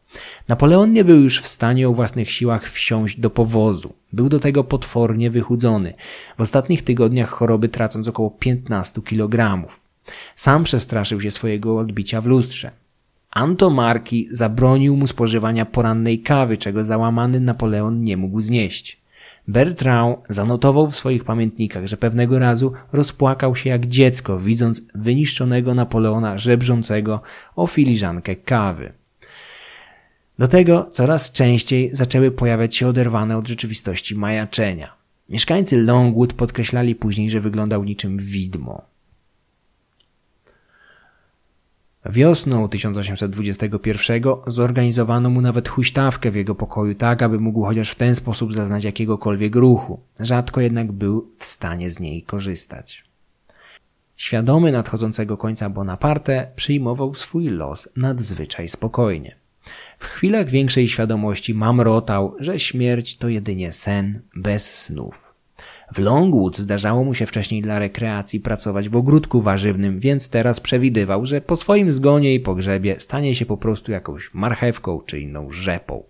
Napoleon 0.48 0.92
nie 0.92 1.05
był 1.05 1.20
już 1.20 1.40
w 1.40 1.48
stanie 1.48 1.88
o 1.88 1.92
własnych 1.92 2.30
siłach 2.30 2.70
wsiąść 2.70 3.20
do 3.20 3.30
powozu. 3.30 3.92
Był 4.12 4.28
do 4.28 4.40
tego 4.40 4.64
potwornie 4.64 5.30
wychudzony, 5.30 5.94
w 6.38 6.40
ostatnich 6.40 6.82
tygodniach 6.82 7.30
choroby 7.30 7.68
tracąc 7.68 8.09
około 8.09 8.30
15 8.30 9.03
kg. 9.03 9.62
Sam 10.36 10.64
przestraszył 10.64 11.20
się 11.20 11.30
swojego 11.30 11.78
odbicia 11.78 12.20
w 12.20 12.26
lustrze. 12.26 12.82
Antomarki 13.33 14.28
zabronił 14.30 14.97
mu 14.97 15.07
spożywania 15.07 15.66
porannej 15.66 16.20
kawy, 16.20 16.59
czego 16.59 16.85
załamany 16.85 17.41
Napoleon 17.41 18.05
nie 18.05 18.16
mógł 18.16 18.41
znieść. 18.41 19.01
Bertrand 19.49 20.16
zanotował 20.28 20.91
w 20.91 20.97
swoich 20.97 21.24
pamiętnikach, 21.24 21.87
że 21.87 21.97
pewnego 21.97 22.39
razu 22.39 22.72
rozpłakał 22.93 23.57
się 23.57 23.70
jak 23.70 23.87
dziecko, 23.87 24.39
widząc 24.39 24.83
wyniszczonego 24.95 25.74
Napoleona 25.74 26.39
żebrzącego 26.39 27.20
o 27.57 27.66
filiżankę 27.66 28.37
kawy. 28.37 28.93
Do 30.39 30.49
tego 30.49 30.89
coraz 30.91 31.33
częściej 31.33 31.91
zaczęły 31.93 32.30
pojawiać 32.30 32.76
się 32.76 32.89
oderwane 32.89 33.37
od 33.37 33.49
rzeczywistości 33.49 34.14
majaczenia. 34.14 34.93
Mieszkańcy 35.28 35.83
Longwood 35.83 36.33
podkreślali 36.33 36.95
później, 36.95 37.30
że 37.30 37.41
wyglądał 37.41 37.85
niczym 37.85 38.18
widmo. 38.18 38.91
Wiosną 42.11 42.68
1821 42.68 44.22
zorganizowano 44.46 45.30
mu 45.30 45.40
nawet 45.40 45.68
huśtawkę 45.68 46.30
w 46.30 46.34
jego 46.34 46.55
pokoju 46.55 46.94
tak, 46.94 47.22
aby 47.22 47.40
mógł 47.40 47.64
chociaż 47.64 47.90
w 47.90 47.94
ten 47.94 48.14
sposób 48.14 48.55
zaznać 48.55 48.84
jakiegokolwiek 48.84 49.57
ruchu. 49.57 50.00
Rzadko 50.20 50.61
jednak 50.61 50.92
był 50.92 51.30
w 51.38 51.44
stanie 51.44 51.90
z 51.90 52.00
niej 52.00 52.22
korzystać. 52.22 53.05
Świadomy 54.16 54.72
nadchodzącego 54.72 55.36
końca 55.36 55.70
Bonaparte 55.70 56.53
przyjmował 56.57 57.14
swój 57.14 57.48
los 57.48 57.88
nadzwyczaj 57.96 58.68
spokojnie. 58.68 59.36
W 59.98 60.05
chwilach 60.05 60.50
większej 60.50 60.88
świadomości 60.88 61.55
mamrotał, 61.55 62.36
że 62.38 62.59
śmierć 62.59 63.16
to 63.16 63.28
jedynie 63.28 63.72
sen 63.72 64.20
bez 64.36 64.74
snów. 64.74 65.32
W 65.95 65.99
Longwood 65.99 66.59
zdarzało 66.59 67.05
mu 67.05 67.14
się 67.14 67.26
wcześniej 67.26 67.62
dla 67.62 67.78
rekreacji 67.78 68.40
pracować 68.40 68.88
w 68.88 68.97
ogródku 68.97 69.43
warzywnym, 69.43 69.99
więc 69.99 70.28
teraz 70.28 70.61
przewidywał, 70.61 71.26
że 71.26 71.40
po 71.40 71.57
swoim 71.57 71.90
zgonie 71.90 72.34
i 72.34 72.40
pogrzebie 72.40 73.01
stanie 73.01 73.34
się 73.34 73.47
po 73.47 73.57
prostu 73.57 73.93
jakąś 73.93 74.34
marchewką 74.34 75.01
czy 75.07 75.20
inną 75.20 75.53
rzepą. 75.53 76.03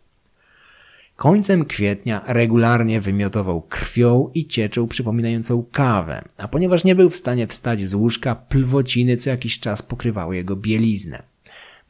Końcem 1.16 1.64
kwietnia 1.64 2.22
regularnie 2.26 3.00
wymiotował 3.00 3.62
krwią 3.62 4.30
i 4.34 4.46
cieczą 4.46 4.88
przypominającą 4.88 5.64
kawę, 5.72 6.24
a 6.36 6.48
ponieważ 6.48 6.84
nie 6.84 6.94
był 6.94 7.10
w 7.10 7.16
stanie 7.16 7.46
wstać 7.46 7.88
z 7.88 7.94
łóżka, 7.94 8.34
plwociny 8.34 9.16
co 9.16 9.30
jakiś 9.30 9.60
czas 9.60 9.82
pokrywały 9.82 10.36
jego 10.36 10.56
bieliznę. 10.56 11.22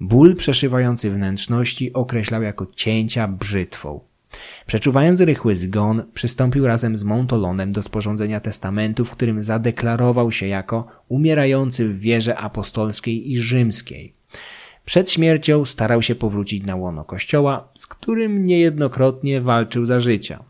Ból 0.00 0.36
przeszywający 0.36 1.10
wnętrzności 1.10 1.92
określał 1.92 2.42
jako 2.42 2.66
cięcia 2.76 3.28
brzytwą. 3.28 4.00
Przeczuwając 4.66 5.20
rychły 5.20 5.54
zgon, 5.54 6.02
przystąpił 6.14 6.66
razem 6.66 6.96
z 6.96 7.04
Montolonem 7.04 7.72
do 7.72 7.82
sporządzenia 7.82 8.40
testamentu, 8.40 9.04
w 9.04 9.10
którym 9.10 9.42
zadeklarował 9.42 10.32
się 10.32 10.46
jako 10.46 10.86
umierający 11.08 11.88
w 11.88 11.98
wierze 11.98 12.38
apostolskiej 12.38 13.30
i 13.30 13.36
rzymskiej. 13.36 14.14
Przed 14.84 15.10
śmiercią 15.10 15.64
starał 15.64 16.02
się 16.02 16.14
powrócić 16.14 16.64
na 16.64 16.76
łono 16.76 17.04
kościoła, 17.04 17.68
z 17.74 17.86
którym 17.86 18.44
niejednokrotnie 18.44 19.40
walczył 19.40 19.86
za 19.86 20.00
życia. 20.00 20.44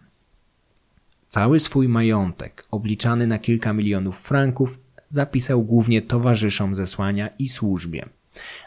Cały 1.28 1.60
swój 1.60 1.88
majątek, 1.88 2.66
obliczany 2.70 3.26
na 3.26 3.38
kilka 3.38 3.72
milionów 3.72 4.18
franków, 4.18 4.78
zapisał 5.10 5.62
głównie 5.62 6.02
towarzyszom 6.02 6.74
zesłania 6.74 7.28
i 7.38 7.48
służbie. 7.48 8.08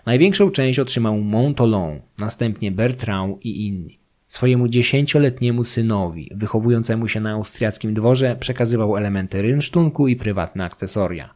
Największą 0.05 0.51
część 0.51 0.79
otrzymał 0.79 1.21
Montolon, 1.21 1.99
następnie 2.17 2.71
Bertrand 2.71 3.45
i 3.45 3.67
inni. 3.67 4.04
Swojemu 4.27 4.67
dziesięcioletniemu 4.67 5.63
synowi, 5.63 6.31
wychowującemu 6.35 7.07
się 7.07 7.19
na 7.19 7.31
austriackim 7.31 7.93
dworze, 7.93 8.35
przekazywał 8.39 8.97
elementy 8.97 9.41
rynsztunku 9.41 10.07
i 10.07 10.15
prywatne 10.15 10.65
akcesoria. 10.65 11.33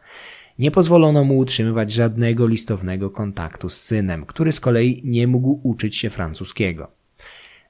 Nie 0.59 0.71
pozwolono 0.71 1.23
mu 1.23 1.37
utrzymywać 1.37 1.91
żadnego 1.91 2.47
listownego 2.47 3.09
kontaktu 3.09 3.69
z 3.69 3.81
synem, 3.81 4.25
który 4.25 4.51
z 4.51 4.59
kolei 4.59 5.01
nie 5.05 5.27
mógł 5.27 5.59
uczyć 5.63 5.97
się 5.97 6.09
francuskiego. 6.09 6.91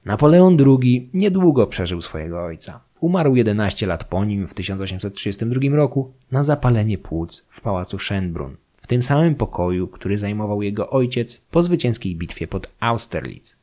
Napoleon 0.04 0.56
II 0.66 1.10
niedługo 1.14 1.66
przeżył 1.66 2.02
swojego 2.02 2.44
ojca. 2.44 2.80
Umarł 3.00 3.36
11 3.36 3.86
lat 3.86 4.04
po 4.04 4.24
nim 4.24 4.46
w 4.48 4.54
1832 4.54 5.76
roku 5.76 6.12
na 6.30 6.44
zapalenie 6.44 6.98
płuc 6.98 7.46
w 7.48 7.60
pałacu 7.60 7.96
Schönbrunn, 7.96 8.54
w 8.76 8.86
tym 8.86 9.02
samym 9.02 9.34
pokoju, 9.34 9.88
który 9.88 10.18
zajmował 10.18 10.62
jego 10.62 10.90
ojciec 10.90 11.40
po 11.50 11.62
zwycięskiej 11.62 12.16
bitwie 12.16 12.46
pod 12.46 12.70
Austerlitz. 12.80 13.59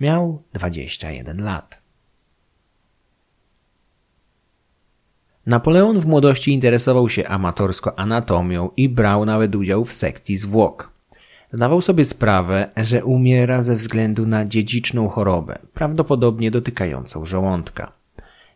Miał 0.00 0.42
21 0.52 1.44
lat. 1.44 1.78
Napoleon 5.46 6.00
w 6.00 6.06
młodości 6.06 6.52
interesował 6.52 7.08
się 7.08 7.28
amatorsko 7.28 7.98
anatomią 7.98 8.70
i 8.76 8.88
brał 8.88 9.24
nawet 9.24 9.54
udział 9.54 9.84
w 9.84 9.92
sekcji 9.92 10.36
zwłok. 10.36 10.90
Zdawał 11.52 11.80
sobie 11.80 12.04
sprawę, 12.04 12.70
że 12.76 13.04
umiera 13.04 13.62
ze 13.62 13.74
względu 13.74 14.26
na 14.26 14.44
dziedziczną 14.44 15.08
chorobę, 15.08 15.58
prawdopodobnie 15.74 16.50
dotykającą 16.50 17.24
żołądka. 17.24 17.92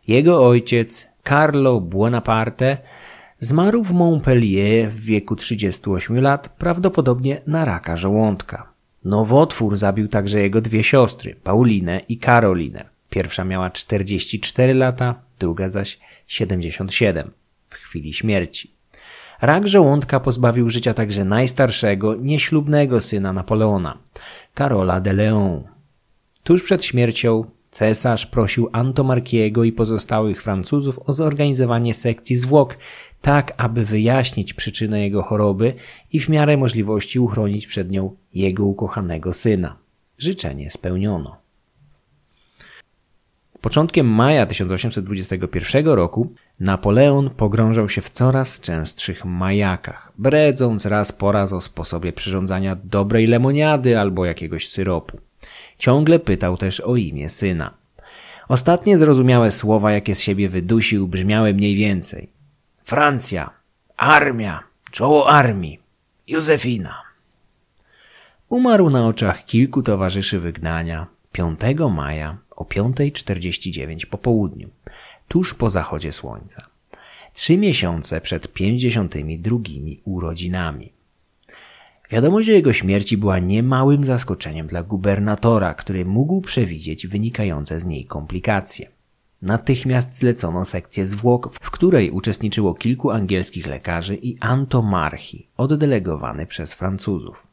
Jego 0.07 0.47
ojciec, 0.47 1.07
Carlo 1.23 1.81
Buonaparte, 1.81 2.77
zmarł 3.39 3.83
w 3.83 3.91
Montpellier 3.91 4.91
w 4.91 4.99
wieku 4.99 5.35
38 5.35 6.21
lat, 6.21 6.49
prawdopodobnie 6.49 7.41
na 7.47 7.65
raka 7.65 7.97
żołądka. 7.97 8.70
Nowotwór 9.05 9.77
zabił 9.77 10.07
także 10.07 10.39
jego 10.39 10.61
dwie 10.61 10.83
siostry, 10.83 11.35
Paulinę 11.43 12.01
i 12.09 12.17
Karolinę. 12.17 12.85
Pierwsza 13.09 13.45
miała 13.45 13.69
44 13.69 14.73
lata, 14.73 15.15
druga 15.39 15.69
zaś 15.69 15.99
77 16.27 17.31
w 17.69 17.75
chwili 17.75 18.13
śmierci. 18.13 18.71
Rak 19.41 19.67
żołądka 19.67 20.19
pozbawił 20.19 20.69
życia 20.69 20.93
także 20.93 21.25
najstarszego, 21.25 22.15
nieślubnego 22.15 23.01
syna 23.01 23.33
Napoleona, 23.33 23.97
Karola 24.53 25.01
de 25.01 25.13
Leon. 25.13 25.63
Tuż 26.43 26.63
przed 26.63 26.85
śmiercią 26.85 27.45
cesarz 27.71 28.25
prosił 28.25 28.69
Antomarkiego 28.71 29.63
i 29.63 29.71
pozostałych 29.71 30.43
Francuzów 30.43 30.99
o 31.05 31.13
zorganizowanie 31.13 31.93
sekcji 31.93 32.35
zwłok, 32.35 32.77
tak 33.21 33.53
aby 33.57 33.85
wyjaśnić 33.85 34.53
przyczynę 34.53 35.01
jego 35.01 35.23
choroby 35.23 35.73
i 36.13 36.19
w 36.19 36.29
miarę 36.29 36.57
możliwości 36.57 37.19
uchronić 37.19 37.67
przed 37.67 37.91
nią 37.91 38.15
jego 38.33 38.65
ukochanego 38.65 39.33
syna. 39.33 39.75
Życzenie 40.17 40.71
spełniono. 40.71 41.37
Początkiem 43.61 44.07
maja 44.07 44.45
1821 44.45 45.87
roku 45.87 46.33
Napoleon 46.59 47.29
pogrążał 47.29 47.89
się 47.89 48.01
w 48.01 48.09
coraz 48.09 48.59
częstszych 48.59 49.25
majakach, 49.25 50.11
bredząc 50.17 50.85
raz 50.85 51.11
po 51.11 51.31
raz 51.31 51.53
o 51.53 51.61
sposobie 51.61 52.13
przyrządzania 52.13 52.77
dobrej 52.83 53.27
lemoniady 53.27 53.99
albo 53.99 54.25
jakiegoś 54.25 54.69
syropu. 54.69 55.17
Ciągle 55.81 56.19
pytał 56.19 56.57
też 56.57 56.79
o 56.79 56.95
imię 56.95 57.29
syna. 57.29 57.73
Ostatnie 58.47 58.97
zrozumiałe 58.97 59.51
słowa, 59.51 59.91
jakie 59.91 60.15
z 60.15 60.21
siebie 60.21 60.49
wydusił, 60.49 61.07
brzmiały 61.07 61.53
mniej 61.53 61.75
więcej. 61.75 62.29
Francja, 62.83 63.49
armia, 63.97 64.63
czoło 64.91 65.29
armii, 65.29 65.79
Józefina. 66.27 67.01
Umarł 68.49 68.89
na 68.89 69.07
oczach 69.07 69.45
kilku 69.45 69.83
towarzyszy 69.83 70.39
wygnania 70.39 71.07
5 71.31 71.59
maja 71.91 72.37
o 72.55 72.63
5.49 72.63 74.05
po 74.05 74.17
południu, 74.17 74.69
tuż 75.27 75.53
po 75.53 75.69
zachodzie 75.69 76.11
słońca. 76.11 76.67
Trzy 77.33 77.57
miesiące 77.57 78.21
przed 78.21 78.53
52 78.53 79.57
urodzinami. 80.05 80.91
Wiadomość 82.11 82.49
o 82.49 82.51
jego 82.51 82.73
śmierci 82.73 83.17
była 83.17 83.39
niemałym 83.39 84.03
zaskoczeniem 84.03 84.67
dla 84.67 84.83
gubernatora, 84.83 85.73
który 85.73 86.05
mógł 86.05 86.41
przewidzieć 86.41 87.07
wynikające 87.07 87.79
z 87.79 87.85
niej 87.85 88.05
komplikacje. 88.05 88.89
Natychmiast 89.41 90.17
zlecono 90.17 90.65
sekcję 90.65 91.05
zwłok, 91.05 91.53
w 91.61 91.71
której 91.71 92.11
uczestniczyło 92.11 92.73
kilku 92.73 93.11
angielskich 93.11 93.67
lekarzy 93.67 94.15
i 94.15 94.39
antomarchi, 94.39 95.47
oddelegowany 95.57 96.45
przez 96.45 96.73
Francuzów. 96.73 97.47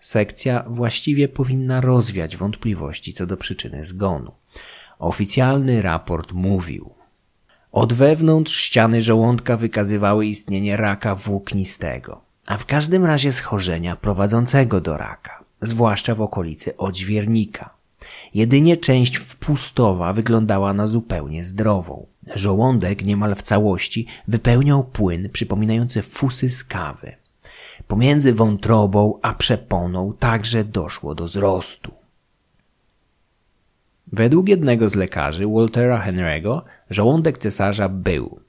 Sekcja 0.00 0.64
właściwie 0.68 1.28
powinna 1.28 1.80
rozwiać 1.80 2.36
wątpliwości 2.36 3.14
co 3.14 3.26
do 3.26 3.36
przyczyny 3.36 3.84
zgonu. 3.84 4.32
Oficjalny 4.98 5.82
raport 5.82 6.32
mówił, 6.32 6.90
od 7.72 7.92
wewnątrz 7.92 8.56
ściany 8.56 9.02
żołądka 9.02 9.56
wykazywały 9.56 10.26
istnienie 10.26 10.76
raka 10.76 11.14
włóknistego, 11.14 12.20
a 12.46 12.58
w 12.58 12.66
każdym 12.66 13.04
razie 13.04 13.32
schorzenia 13.32 13.96
prowadzącego 13.96 14.80
do 14.80 14.96
raka, 14.96 15.44
zwłaszcza 15.60 16.14
w 16.14 16.22
okolicy 16.22 16.76
odźwiernika. 16.76 17.70
Jedynie 18.34 18.76
część 18.76 19.16
wpustowa 19.16 20.12
wyglądała 20.12 20.74
na 20.74 20.86
zupełnie 20.86 21.44
zdrową. 21.44 22.06
Żołądek 22.34 23.04
niemal 23.04 23.34
w 23.34 23.42
całości 23.42 24.06
wypełniał 24.28 24.84
płyn 24.84 25.30
przypominający 25.30 26.02
fusy 26.02 26.50
z 26.50 26.64
kawy. 26.64 27.14
Pomiędzy 27.88 28.34
wątrobą 28.34 29.18
a 29.22 29.34
przeponą 29.34 30.12
także 30.18 30.64
doszło 30.64 31.14
do 31.14 31.24
wzrostu. 31.24 31.92
Według 34.12 34.48
jednego 34.48 34.88
z 34.88 34.94
lekarzy, 34.94 35.46
Waltera 35.46 36.06
Henry'ego, 36.06 36.60
żołądek 36.90 37.38
cesarza 37.38 37.88
był 37.88 38.40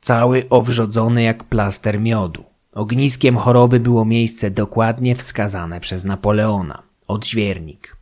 cały 0.00 0.46
owrzodzony 0.50 1.22
jak 1.22 1.44
plaster 1.44 2.00
miodu. 2.00 2.49
Ogniskiem 2.80 3.36
choroby 3.36 3.80
było 3.80 4.04
miejsce 4.04 4.50
dokładnie 4.50 5.16
wskazane 5.16 5.80
przez 5.80 6.04
Napoleona, 6.04 6.82
odźwiernik. 7.08 7.96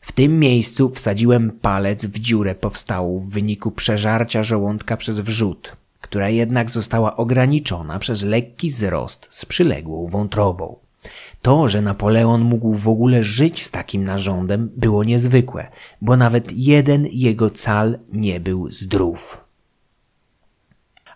W 0.00 0.12
tym 0.12 0.38
miejscu 0.38 0.90
wsadziłem 0.90 1.50
palec 1.50 2.06
w 2.06 2.18
dziurę 2.18 2.54
powstałą 2.54 3.18
w 3.18 3.30
wyniku 3.30 3.70
przeżarcia 3.70 4.42
żołądka 4.42 4.96
przez 4.96 5.20
wrzód, 5.20 5.76
która 6.00 6.28
jednak 6.28 6.70
została 6.70 7.16
ograniczona 7.16 7.98
przez 7.98 8.22
lekki 8.22 8.70
wzrost 8.70 9.28
z 9.30 9.44
przyległą 9.44 10.06
wątrobą. 10.06 10.76
To, 11.42 11.68
że 11.68 11.82
Napoleon 11.82 12.40
mógł 12.40 12.74
w 12.74 12.88
ogóle 12.88 13.22
żyć 13.22 13.64
z 13.64 13.70
takim 13.70 14.04
narządem, 14.04 14.70
było 14.76 15.04
niezwykłe, 15.04 15.68
bo 16.00 16.16
nawet 16.16 16.52
jeden 16.52 17.06
jego 17.06 17.50
cal 17.50 17.98
nie 18.12 18.40
był 18.40 18.70
zdrów. 18.70 19.43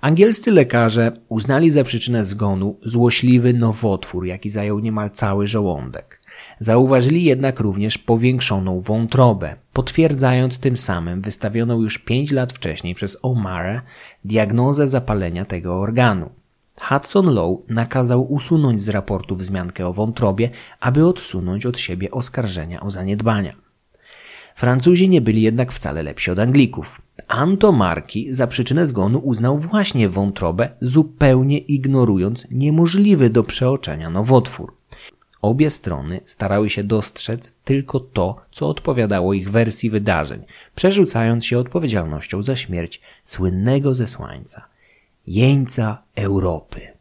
Angielscy 0.01 0.51
lekarze 0.51 1.13
uznali 1.29 1.71
za 1.71 1.85
przyczynę 1.85 2.25
zgonu 2.25 2.77
złośliwy 2.83 3.53
nowotwór, 3.53 4.27
jaki 4.27 4.51
zajął 4.51 4.79
niemal 4.79 5.11
cały 5.11 5.47
żołądek. 5.47 6.21
Zauważyli 6.61 7.25
jednak 7.25 7.61
również 7.61 7.99
powiększoną 7.99 8.81
wątrobę, 8.81 9.57
potwierdzając 9.73 10.59
tym 10.59 10.77
samym 10.77 11.21
wystawioną 11.21 11.81
już 11.81 11.99
pięć 11.99 12.31
lat 12.31 12.53
wcześniej 12.53 12.95
przez 12.95 13.23
O'Mara 13.23 13.81
diagnozę 14.25 14.89
zapalenia 14.89 15.45
tego 15.45 15.81
organu. 15.81 16.31
Hudson 16.81 17.27
Lowe 17.27 17.63
nakazał 17.69 18.33
usunąć 18.33 18.83
z 18.83 18.89
raportu 18.89 19.37
wzmiankę 19.37 19.87
o 19.87 19.93
wątrobie, 19.93 20.51
aby 20.81 21.07
odsunąć 21.07 21.67
od 21.67 21.79
siebie 21.79 22.11
oskarżenia 22.11 22.81
o 22.81 22.91
zaniedbania. 22.91 23.55
Francuzi 24.55 25.09
nie 25.09 25.21
byli 25.21 25.43
jednak 25.43 25.73
wcale 25.73 26.03
lepsi 26.03 26.31
od 26.31 26.39
Anglików. 26.39 27.01
Antomarki 27.29 28.35
za 28.35 28.47
przyczynę 28.47 28.87
zgonu 28.87 29.19
uznał 29.19 29.59
właśnie 29.59 30.09
wątrobę, 30.09 30.71
zupełnie 30.81 31.59
ignorując 31.59 32.47
niemożliwy 32.51 33.31
do 33.31 33.45
przeoczenia 33.45 34.11
nowotwór. 34.11 34.75
Obie 35.43 35.71
strony 35.71 36.21
starały 36.25 36.71
się 36.71 36.85
dostrzec 36.85 37.59
tylko 37.65 38.01
to, 38.01 38.37
co 38.53 38.69
odpowiadało 38.69 39.35
ich 39.35 39.51
wersji 39.51 39.91
wydarzeń, 39.91 40.45
przerzucając 40.75 41.47
się 41.47 41.59
odpowiedzialnością 41.59 42.43
za 42.43 42.57
śmierć 42.57 43.01
słynnego 43.25 43.95
zesłańca, 43.95 44.67
jeńca 45.27 46.03
Europy. 46.15 46.98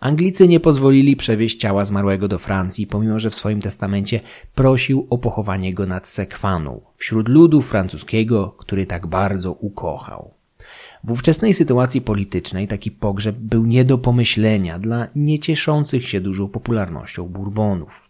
Anglicy 0.00 0.48
nie 0.48 0.60
pozwolili 0.60 1.16
przewieźć 1.16 1.60
ciała 1.60 1.84
zmarłego 1.84 2.28
do 2.28 2.38
Francji, 2.38 2.86
pomimo 2.86 3.20
że 3.20 3.30
w 3.30 3.34
swoim 3.34 3.60
testamencie 3.60 4.20
prosił 4.54 5.06
o 5.10 5.18
pochowanie 5.18 5.74
go 5.74 5.86
nad 5.86 6.08
Sekwaną, 6.08 6.80
wśród 6.96 7.28
ludu 7.28 7.62
francuskiego, 7.62 8.54
który 8.58 8.86
tak 8.86 9.06
bardzo 9.06 9.52
ukochał. 9.52 10.30
W 11.04 11.10
ówczesnej 11.10 11.54
sytuacji 11.54 12.00
politycznej 12.00 12.68
taki 12.68 12.90
pogrzeb 12.90 13.36
był 13.36 13.66
nie 13.66 13.84
do 13.84 13.98
pomyślenia 13.98 14.78
dla 14.78 15.08
niecieszących 15.16 16.08
się 16.08 16.20
dużą 16.20 16.48
popularnością 16.48 17.28
Bourbonów. 17.28 18.08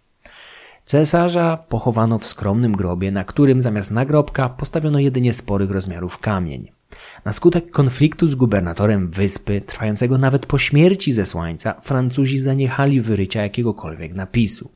Cesarza 0.85 1.57
pochowano 1.69 2.19
w 2.19 2.27
skromnym 2.27 2.73
grobie, 2.73 3.11
na 3.13 3.25
którym 3.25 3.63
zamiast 3.63 3.91
nagrobka 3.91 4.49
postawiono 4.49 4.99
jedynie 4.99 5.33
sporych 5.33 5.71
rozmiarów 5.71 6.19
kamień. 6.19 6.78
Na 7.25 7.33
skutek 7.33 7.71
konfliktu 7.71 8.29
z 8.29 8.35
gubernatorem 8.35 9.11
wyspy, 9.11 9.61
trwającego 9.61 10.19
nawet 10.19 10.47
po 10.47 10.59
śmierci 10.59 11.13
zesłańca, 11.13 11.81
Francuzi 11.81 12.39
zaniechali 12.39 13.01
wyrycia 13.01 13.43
jakiegokolwiek 13.43 14.15
napisu. 14.15 14.71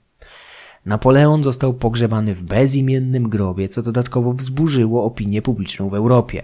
Napoleon 0.87 1.43
został 1.43 1.75
pogrzebany 1.75 2.35
w 2.35 2.43
bezimiennym 2.43 3.29
grobie, 3.29 3.69
co 3.69 3.83
dodatkowo 3.83 4.33
wzburzyło 4.33 5.05
opinię 5.05 5.43
publiczną 5.43 5.89
w 5.89 5.95
Europie. 5.95 6.43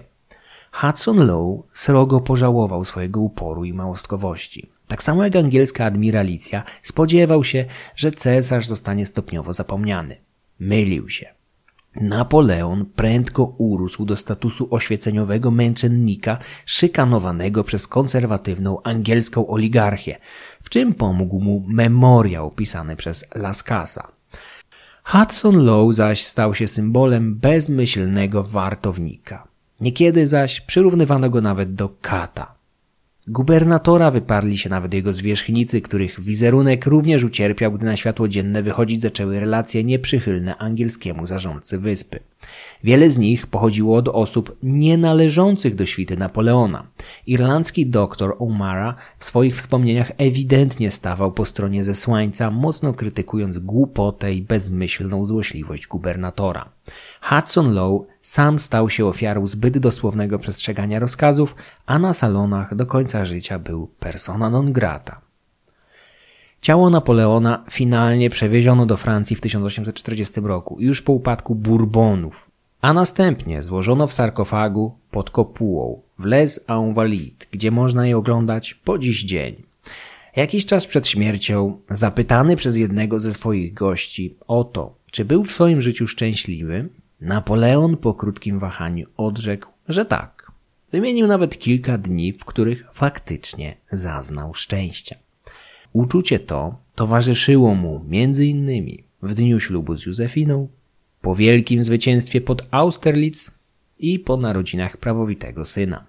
Hudson 0.71 1.17
Lowe 1.27 1.63
srogo 1.73 2.21
pożałował 2.21 2.85
swojego 2.85 3.19
uporu 3.19 3.65
i 3.65 3.73
małostkowości. 3.73 4.69
Tak 4.87 5.03
samo 5.03 5.23
jak 5.23 5.35
angielska 5.35 5.85
admiralicja 5.85 6.63
spodziewał 6.81 7.43
się, 7.43 7.65
że 7.95 8.11
cesarz 8.11 8.67
zostanie 8.67 9.05
stopniowo 9.05 9.53
zapomniany. 9.53 10.17
Mylił 10.59 11.09
się. 11.09 11.38
Napoleon 11.99 12.85
prędko 12.95 13.43
urósł 13.57 14.05
do 14.05 14.15
statusu 14.15 14.67
oświeceniowego 14.71 15.51
męczennika 15.51 16.37
szykanowanego 16.65 17.63
przez 17.63 17.87
konserwatywną 17.87 18.83
angielską 18.83 19.47
oligarchię, 19.47 20.17
w 20.63 20.69
czym 20.69 20.93
pomógł 20.93 21.39
mu 21.39 21.65
memoriał 21.67 22.51
pisany 22.51 22.95
przez 22.95 23.25
Lascasa. 23.35 24.11
Hudson 25.03 25.65
Lowe 25.65 25.93
zaś 25.93 26.25
stał 26.25 26.55
się 26.55 26.67
symbolem 26.67 27.35
bezmyślnego 27.35 28.43
wartownika. 28.43 29.47
Niekiedy 29.81 30.27
zaś 30.27 30.61
przyrównywano 30.61 31.29
go 31.29 31.41
nawet 31.41 31.75
do 31.75 31.89
kata. 32.01 32.58
Gubernatora 33.31 34.11
wyparli 34.11 34.57
się 34.57 34.69
nawet 34.69 34.93
jego 34.93 35.13
zwierzchnicy, 35.13 35.81
których 35.81 36.21
wizerunek 36.21 36.85
również 36.85 37.23
ucierpiał, 37.23 37.71
gdy 37.71 37.85
na 37.85 37.97
światło 37.97 38.27
dzienne 38.27 38.63
wychodzić 38.63 39.01
zaczęły 39.01 39.39
relacje 39.39 39.83
nieprzychylne 39.83 40.57
angielskiemu 40.57 41.27
zarządcy 41.27 41.79
wyspy. 41.79 42.19
Wiele 42.83 43.09
z 43.09 43.17
nich 43.17 43.47
pochodziło 43.47 43.97
od 43.97 44.07
osób 44.07 44.57
nienależących 44.63 45.75
do 45.75 45.85
świty 45.85 46.17
Napoleona. 46.17 46.87
Irlandzki 47.27 47.85
doktor 47.85 48.37
O'Mara 48.37 48.93
w 49.17 49.23
swoich 49.23 49.55
wspomnieniach 49.55 50.11
ewidentnie 50.17 50.91
stawał 50.91 51.31
po 51.31 51.45
stronie 51.45 51.83
zesłańca, 51.83 52.51
mocno 52.51 52.93
krytykując 52.93 53.57
głupotę 53.57 54.33
i 54.33 54.41
bezmyślną 54.41 55.25
złośliwość 55.25 55.87
gubernatora. 55.87 56.69
Hudson 57.21 57.73
Lowe 57.73 58.05
sam 58.21 58.59
stał 58.59 58.89
się 58.89 59.05
ofiarą 59.05 59.47
zbyt 59.47 59.77
dosłownego 59.77 60.39
przestrzegania 60.39 60.99
rozkazów, 60.99 61.55
a 61.85 61.99
na 61.99 62.13
salonach 62.13 62.75
do 62.75 62.85
końca 62.85 63.25
życia 63.25 63.59
był 63.59 63.87
persona 63.99 64.49
non 64.49 64.73
grata. 64.73 65.21
Ciało 66.61 66.89
Napoleona 66.89 67.63
finalnie 67.71 68.29
przewieziono 68.29 68.85
do 68.85 68.97
Francji 68.97 69.35
w 69.35 69.41
1840 69.41 70.41
roku, 70.41 70.77
już 70.79 71.01
po 71.01 71.13
upadku 71.13 71.55
Bourbonów, 71.55 72.49
a 72.81 72.93
następnie 72.93 73.63
złożono 73.63 74.07
w 74.07 74.13
sarkofagu 74.13 74.93
pod 75.11 75.29
kopułą 75.29 76.01
w 76.19 76.25
Les 76.25 76.65
Invalides, 76.69 77.47
gdzie 77.51 77.71
można 77.71 78.07
je 78.07 78.17
oglądać 78.17 78.73
po 78.73 78.97
dziś 78.97 79.23
dzień. 79.23 79.55
Jakiś 80.35 80.65
czas 80.65 80.87
przed 80.87 81.07
śmiercią, 81.07 81.79
zapytany 81.89 82.55
przez 82.55 82.75
jednego 82.75 83.19
ze 83.19 83.33
swoich 83.33 83.73
gości 83.73 84.35
o 84.47 84.63
to, 84.63 84.95
czy 85.11 85.25
był 85.25 85.43
w 85.43 85.51
swoim 85.51 85.81
życiu 85.81 86.07
szczęśliwy, 86.07 86.89
Napoleon 87.21 87.97
po 87.97 88.13
krótkim 88.13 88.59
wahaniu 88.59 89.07
odrzekł, 89.17 89.67
że 89.89 90.05
tak. 90.05 90.51
Wymienił 90.91 91.27
nawet 91.27 91.59
kilka 91.59 91.97
dni, 91.97 92.33
w 92.33 92.45
których 92.45 92.85
faktycznie 92.93 93.77
zaznał 93.91 94.53
szczęścia. 94.53 95.15
Uczucie 95.93 96.39
to 96.39 96.75
towarzyszyło 96.95 97.75
mu 97.75 98.05
między 98.07 98.45
innymi 98.45 99.03
w 99.21 99.35
dniu 99.35 99.59
ślubu 99.59 99.97
z 99.97 100.05
Józefiną, 100.05 100.67
po 101.21 101.35
wielkim 101.35 101.83
zwycięstwie 101.83 102.41
pod 102.41 102.67
Austerlitz 102.71 103.51
i 103.99 104.19
po 104.19 104.37
narodzinach 104.37 104.97
prawowitego 104.97 105.65
syna. 105.65 106.05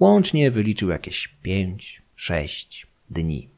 Łącznie 0.00 0.50
wyliczył 0.50 0.88
jakieś 0.88 1.28
pięć, 1.42 2.02
sześć 2.16 2.86
dni. 3.10 3.48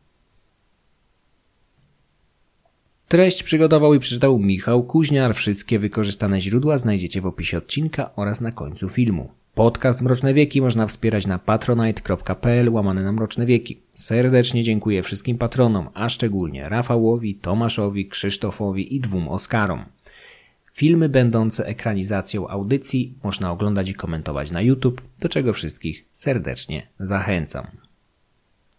Treść 3.11 3.43
przygotował 3.43 3.95
i 3.95 3.99
przeczytał 3.99 4.39
Michał 4.39 4.83
Kuźniar. 4.83 5.35
Wszystkie 5.35 5.79
wykorzystane 5.79 6.41
źródła 6.41 6.79
znajdziecie 6.79 7.21
w 7.21 7.27
opisie 7.27 7.59
odcinka 7.59 8.11
oraz 8.17 8.41
na 8.41 8.53
końcu 8.53 8.89
filmu. 8.89 9.31
Podcast 9.55 10.03
Mroczne 10.03 10.35
Wieki 10.35 10.61
można 10.61 10.87
wspierać 10.87 11.27
na 11.27 11.39
patronite.pl 11.39 12.69
łamane 12.69 13.03
na 13.03 13.13
Mroczne 13.13 13.47
Wieki. 13.47 13.79
Serdecznie 13.95 14.65
dziękuję 14.65 15.03
wszystkim 15.03 15.39
patronom, 15.39 15.89
a 15.95 16.09
szczególnie 16.09 16.69
Rafałowi, 16.69 17.35
Tomaszowi, 17.35 18.09
Krzysztofowi 18.09 18.97
i 18.97 19.01
dwóm 19.01 19.29
Oskarom. 19.29 19.85
Filmy 20.73 21.09
będące 21.09 21.67
ekranizacją 21.67 22.49
audycji 22.49 23.15
można 23.23 23.53
oglądać 23.53 23.89
i 23.89 23.95
komentować 23.95 24.51
na 24.51 24.61
YouTube, 24.63 25.03
do 25.21 25.29
czego 25.29 25.53
wszystkich 25.53 26.05
serdecznie 26.13 26.87
zachęcam. 27.01 27.67